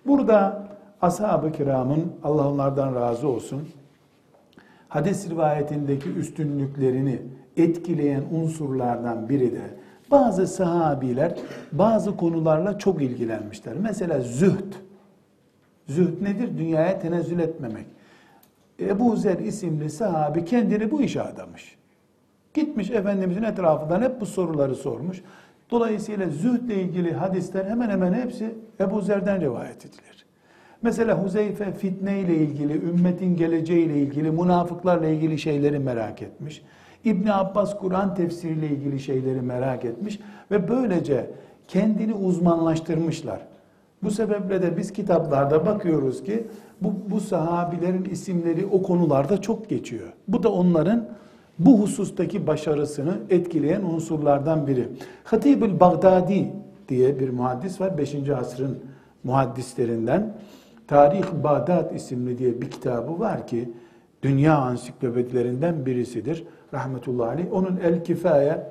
Burada 0.06 0.71
ashab-ı 1.03 1.53
kiramın, 1.53 2.12
Allah 2.24 2.48
onlardan 2.48 2.94
razı 2.94 3.28
olsun, 3.28 3.68
hadis 4.88 5.30
rivayetindeki 5.30 6.11
üstünlüklerini 6.11 7.22
etkileyen 7.57 8.24
unsurlardan 8.32 9.28
biri 9.28 9.53
de 9.53 9.62
bazı 10.11 10.46
sahabiler 10.46 11.38
bazı 11.72 12.16
konularla 12.16 12.78
çok 12.78 13.03
ilgilenmişler. 13.03 13.74
Mesela 13.80 14.20
zühd. 14.20 14.72
Zühd 15.88 16.22
nedir? 16.22 16.59
Dünyaya 16.59 16.98
tenezzül 16.98 17.38
etmemek. 17.38 17.86
Ebu 18.80 19.16
Zer 19.16 19.38
isimli 19.38 19.90
sahabi 19.90 20.44
kendini 20.44 20.90
bu 20.90 21.03
işe 21.03 21.22
adamış. 21.22 21.76
Gitmiş 22.55 22.90
Efendimizin 22.90 23.42
etrafından 23.42 24.03
hep 24.03 24.20
bu 24.20 24.26
soruları 24.26 24.74
sormuş. 24.74 25.22
Dolayısıyla 25.70 26.28
zühdle 26.28 26.82
ilgili 26.82 27.12
hadisler 27.12 27.64
hemen 27.64 27.90
hemen 27.90 28.14
hepsi 28.14 28.55
Ebu 28.80 29.00
Zer'den 29.00 29.40
rivayet 29.40 29.86
edilir. 29.86 30.11
Mesela 30.82 31.22
Huzeyfe 31.24 31.72
fitne 31.72 32.20
ile 32.20 32.36
ilgili, 32.36 32.72
ümmetin 32.72 33.36
geleceği 33.36 33.86
ile 33.86 33.98
ilgili, 33.98 34.30
münafıklarla 34.30 35.06
ilgili 35.06 35.38
şeyleri 35.38 35.78
merak 35.78 36.22
etmiş. 36.22 36.62
İbn 37.04 37.28
Abbas 37.28 37.78
Kur'an 37.78 38.14
tefsiriyle 38.14 38.68
ilgili 38.68 39.00
şeyleri 39.00 39.40
merak 39.40 39.84
etmiş 39.84 40.20
ve 40.50 40.68
böylece 40.68 41.30
kendini 41.68 42.14
uzmanlaştırmışlar. 42.14 43.40
Bu 44.02 44.10
sebeple 44.10 44.62
de 44.62 44.76
biz 44.76 44.92
kitaplarda 44.92 45.66
bakıyoruz 45.66 46.22
ki 46.22 46.46
bu, 46.80 46.94
bu 47.10 47.20
sahabilerin 47.20 48.04
isimleri 48.04 48.66
o 48.66 48.82
konularda 48.82 49.40
çok 49.40 49.68
geçiyor. 49.68 50.12
Bu 50.28 50.42
da 50.42 50.52
onların 50.52 51.08
bu 51.58 51.80
husustaki 51.80 52.46
başarısını 52.46 53.14
etkileyen 53.30 53.82
unsurlardan 53.82 54.66
biri. 54.66 54.88
Hatib-ül 55.24 55.80
Bagdadi 55.80 56.52
diye 56.88 57.20
bir 57.20 57.28
muhaddis 57.28 57.80
var. 57.80 57.98
5. 57.98 58.14
asrın 58.28 58.78
muhaddislerinden. 59.24 60.34
Tarih 60.86 61.24
Bağdat 61.44 61.94
isimli 61.94 62.38
diye 62.38 62.60
bir 62.60 62.70
kitabı 62.70 63.20
var 63.20 63.46
ki 63.46 63.72
dünya 64.22 64.56
ansiklopedilerinden 64.58 65.86
birisidir. 65.86 66.44
Rahmetullahi 66.74 67.28
aleyh. 67.28 67.52
Onun 67.52 67.76
El 67.76 68.04
Kifaye 68.04 68.66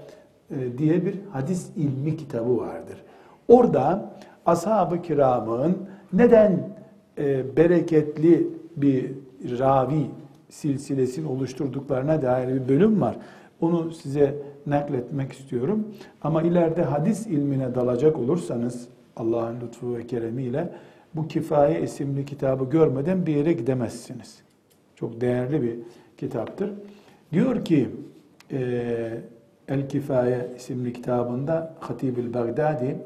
e, 0.51 0.77
diye 0.77 1.05
bir 1.05 1.15
hadis 1.31 1.69
ilmi 1.75 2.17
kitabı 2.17 2.57
vardır. 2.57 3.03
Orada 3.47 4.13
ashab-ı 4.45 5.01
kiramın 5.01 5.77
neden 6.13 6.69
e, 7.17 7.57
bereketli 7.57 8.47
bir 8.75 9.11
ravi 9.59 10.05
silsilesini 10.49 11.27
oluşturduklarına 11.27 12.21
dair 12.21 12.47
bir 12.47 12.69
bölüm 12.69 13.01
var. 13.01 13.15
Onu 13.61 13.91
size 13.91 14.35
nakletmek 14.67 15.31
istiyorum. 15.31 15.87
Ama 16.21 16.41
ileride 16.41 16.83
hadis 16.83 17.27
ilmine 17.27 17.75
dalacak 17.75 18.17
olursanız 18.17 18.87
Allah'ın 19.15 19.61
lütfu 19.61 19.95
ve 19.95 20.07
keremiyle 20.07 20.69
bu 21.15 21.27
Kifaye 21.27 21.81
isimli 21.81 22.25
kitabı 22.25 22.69
görmeden 22.69 23.25
bir 23.25 23.35
yere 23.35 23.53
gidemezsiniz. 23.53 24.41
Çok 24.95 25.21
değerli 25.21 25.61
bir 25.61 25.79
kitaptır. 26.17 26.71
Diyor 27.31 27.65
ki 27.65 27.89
e, 28.51 28.57
El 29.67 29.89
Kifaye 29.89 30.47
isimli 30.57 30.93
kitabında 30.93 31.73
Hatib-ül 31.79 32.33
Bagdadi 32.33 32.97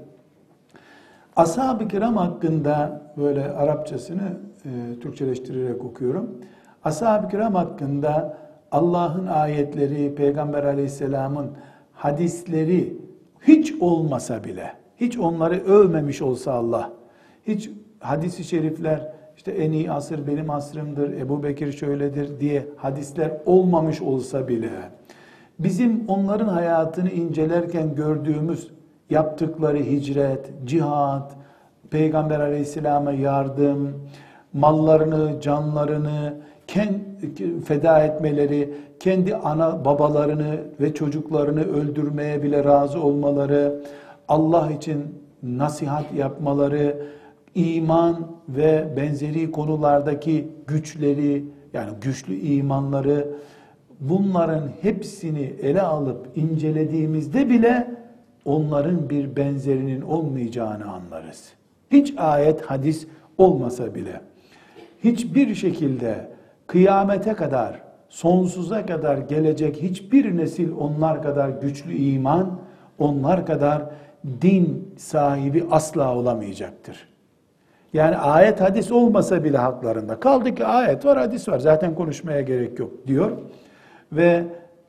Ashab-ı 1.35 1.87
kiram 1.87 2.17
hakkında 2.17 3.01
böyle 3.17 3.51
Arapçasını 3.51 4.37
e, 4.65 4.99
Türkçeleştirerek 4.99 5.85
okuyorum. 5.85 6.29
Ashab-ı 6.83 7.29
kiram 7.29 7.55
hakkında 7.55 8.37
Allah'ın 8.71 9.27
ayetleri, 9.27 10.15
Peygamber 10.15 10.63
aleyhisselamın 10.63 11.51
hadisleri 11.93 12.97
hiç 13.41 13.73
olmasa 13.79 14.43
bile, 14.43 14.73
hiç 14.97 15.17
onları 15.17 15.63
övmemiş 15.63 16.21
olsa 16.21 16.53
Allah, 16.53 16.91
hiç 17.47 17.69
hadisi 18.05 18.43
şerifler 18.43 19.11
işte 19.37 19.51
en 19.51 19.71
iyi 19.71 19.91
asır 19.91 20.27
benim 20.27 20.49
asrımdır, 20.49 21.13
Ebu 21.13 21.43
Bekir 21.43 21.71
şöyledir 21.71 22.39
diye 22.39 22.65
hadisler 22.77 23.31
olmamış 23.45 24.01
olsa 24.01 24.47
bile, 24.47 24.69
bizim 25.59 26.03
onların 26.07 26.47
hayatını 26.47 27.09
incelerken 27.09 27.95
gördüğümüz 27.95 28.71
yaptıkları 29.09 29.77
hicret, 29.77 30.51
cihat, 30.65 31.31
Peygamber 31.89 32.39
aleyhisselama 32.39 33.11
yardım, 33.11 33.93
mallarını, 34.53 35.41
canlarını 35.41 36.33
feda 37.65 37.99
etmeleri, 37.99 38.73
kendi 38.99 39.35
ana 39.35 39.85
babalarını 39.85 40.57
ve 40.81 40.93
çocuklarını 40.93 41.63
öldürmeye 41.63 42.43
bile 42.43 42.63
razı 42.63 43.01
olmaları, 43.01 43.81
Allah 44.27 44.71
için 44.71 45.03
nasihat 45.43 46.13
yapmaları, 46.13 47.07
iman 47.55 48.27
ve 48.49 48.93
benzeri 48.97 49.51
konulardaki 49.51 50.47
güçleri, 50.67 51.45
yani 51.73 51.91
güçlü 52.01 52.35
imanları, 52.35 53.27
bunların 53.99 54.69
hepsini 54.81 55.53
ele 55.61 55.81
alıp 55.81 56.27
incelediğimizde 56.35 57.49
bile 57.49 57.87
onların 58.45 59.09
bir 59.09 59.35
benzerinin 59.35 60.01
olmayacağını 60.01 60.91
anlarız. 60.91 61.53
Hiç 61.91 62.13
ayet, 62.17 62.61
hadis 62.61 63.07
olmasa 63.37 63.95
bile 63.95 64.21
hiçbir 65.03 65.55
şekilde 65.55 66.31
kıyamete 66.67 67.33
kadar, 67.33 67.81
sonsuza 68.09 68.85
kadar 68.85 69.17
gelecek 69.17 69.81
hiçbir 69.81 70.37
nesil 70.37 70.71
onlar 70.79 71.23
kadar 71.23 71.49
güçlü 71.49 71.95
iman, 71.95 72.59
onlar 72.99 73.45
kadar 73.45 73.83
din 74.41 74.93
sahibi 74.97 75.65
asla 75.71 76.15
olamayacaktır. 76.15 77.14
Yani 77.95 78.17
ayet 78.17 78.61
hadis 78.61 78.91
olmasa 78.91 79.43
bile 79.43 79.57
haklarında. 79.57 80.19
Kaldı 80.19 80.55
ki 80.55 80.65
ayet 80.65 81.05
var, 81.05 81.17
hadis 81.17 81.47
var. 81.47 81.59
Zaten 81.59 81.95
konuşmaya 81.95 82.41
gerek 82.41 82.79
yok 82.79 82.91
diyor. 83.07 83.31
Ve 84.11 84.43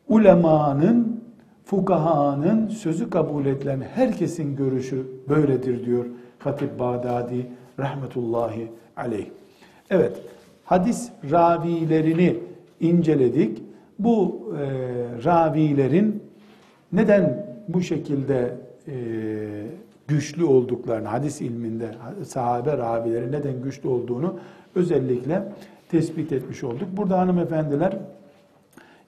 ulemanın, 0.08 1.24
fukahanın 1.64 2.68
sözü 2.68 3.10
kabul 3.10 3.46
edilen 3.46 3.80
herkesin 3.94 4.56
görüşü 4.56 5.06
böyledir 5.28 5.86
diyor 5.86 6.04
Hatip 6.38 6.78
Bağdadi 6.78 7.46
rahmetullahi 7.78 8.72
aleyh. 8.96 9.26
Evet, 9.90 10.16
hadis 10.64 11.08
ravilerini 11.30 12.36
inceledik. 12.80 13.62
Bu 13.98 14.46
e, 14.58 14.64
ravilerin 15.24 16.22
neden 16.92 17.46
bu 17.68 17.80
şekilde 17.80 18.54
e, 18.88 18.94
güçlü 20.08 20.44
olduklarını, 20.44 21.08
hadis 21.08 21.40
ilminde 21.40 21.90
sahabe 22.26 22.78
ravileri 22.78 23.32
neden 23.32 23.62
güçlü 23.62 23.88
olduğunu 23.88 24.36
özellikle 24.74 25.42
tespit 25.88 26.32
etmiş 26.32 26.64
olduk. 26.64 26.88
Burada 26.92 27.18
hanımefendiler 27.18 27.98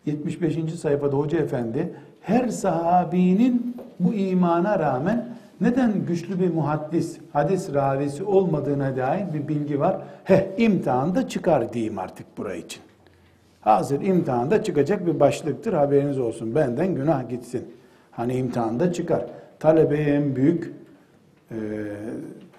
75. 0.06 0.74
sayfada 0.80 1.16
Hoca 1.16 1.38
Efendi 1.38 1.92
her 2.20 2.48
sahabinin 2.48 3.76
bu 4.00 4.14
imana 4.14 4.78
rağmen 4.78 5.28
neden 5.60 6.06
güçlü 6.06 6.40
bir 6.40 6.54
muhaddis, 6.54 7.18
hadis 7.32 7.74
ravisi 7.74 8.24
olmadığına 8.24 8.96
dair 8.96 9.34
bir 9.34 9.48
bilgi 9.48 9.80
var. 9.80 9.96
He, 10.24 10.54
imtihanda 10.58 11.28
çıkar 11.28 11.72
diyeyim 11.72 11.98
artık 11.98 12.38
burayı 12.38 12.60
için. 12.60 12.82
Hazır 13.60 14.00
imtihanda 14.00 14.62
çıkacak 14.64 15.06
bir 15.06 15.20
başlıktır 15.20 15.72
haberiniz 15.72 16.18
olsun. 16.18 16.54
Benden 16.54 16.94
günah 16.94 17.28
gitsin. 17.28 17.68
Hani 18.10 18.34
imtihanda 18.34 18.92
çıkar. 18.92 19.26
Talebeye 19.58 20.14
en 20.14 20.36
büyük 20.36 20.72
e, 21.50 21.56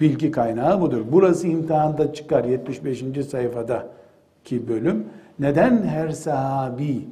bilgi 0.02 0.32
kaynağı 0.32 0.82
budur. 0.82 1.02
Burası 1.12 1.48
imtihanda 1.48 2.14
çıkar 2.14 2.44
75. 2.44 3.04
sayfada 3.30 3.88
ki 4.44 4.68
bölüm. 4.68 5.06
Neden 5.40 5.84
her 5.84 6.10
sahabi 6.10 7.08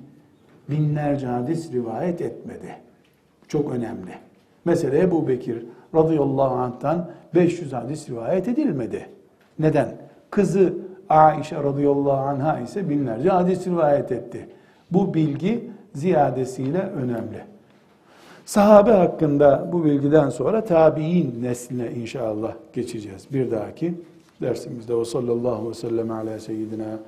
binlerce 0.70 1.28
hadis 1.28 1.72
rivayet 1.72 2.22
etmedi? 2.22 2.76
Çok 3.48 3.72
önemli. 3.72 4.12
Mesela 4.66 4.98
Ebu 4.98 5.28
Bekir 5.28 5.66
radıyallahu 5.96 6.56
anh'tan 6.56 7.10
500 7.36 7.74
hadis 7.74 8.10
rivayet 8.10 8.48
edilmedi. 8.48 9.10
Neden? 9.60 9.96
Kızı 10.30 10.74
Aişe 11.10 11.56
radıyallahu 11.56 12.12
anha 12.12 12.60
ise 12.60 12.90
binlerce 12.90 13.30
hadis 13.30 13.68
rivayet 13.68 14.12
etti. 14.12 14.50
Bu 14.92 15.14
bilgi 15.14 15.72
ziyadesiyle 15.94 16.80
önemli. 16.80 17.57
Sahabe 18.48 18.92
hakkında 18.92 19.70
bu 19.72 19.86
bilgiden 19.86 20.30
sonra 20.30 20.64
tabi'in 20.64 21.44
nesline 21.44 21.92
inşallah 21.92 22.54
geçeceğiz. 22.74 23.28
Bir 23.34 23.52
dahaki 23.52 23.94
dersimizde 24.42 24.96
o 24.96 25.06
sallallahu 25.06 25.70
ve 25.70 25.74
sellem 25.74 26.12
ala 26.12 26.40
seyyidina 26.40 27.00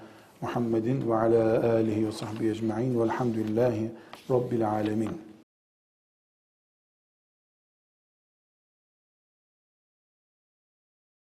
Muhammedin 0.42 1.10
ve 1.10 1.16
ala 1.16 1.74
alihi 1.74 2.08
ve 2.08 2.12
sahbihi 2.12 2.50
ecma'in 2.50 3.00
velhamdülillahi 3.00 3.92
rabbil 4.32 4.70
alemin. 4.70 5.10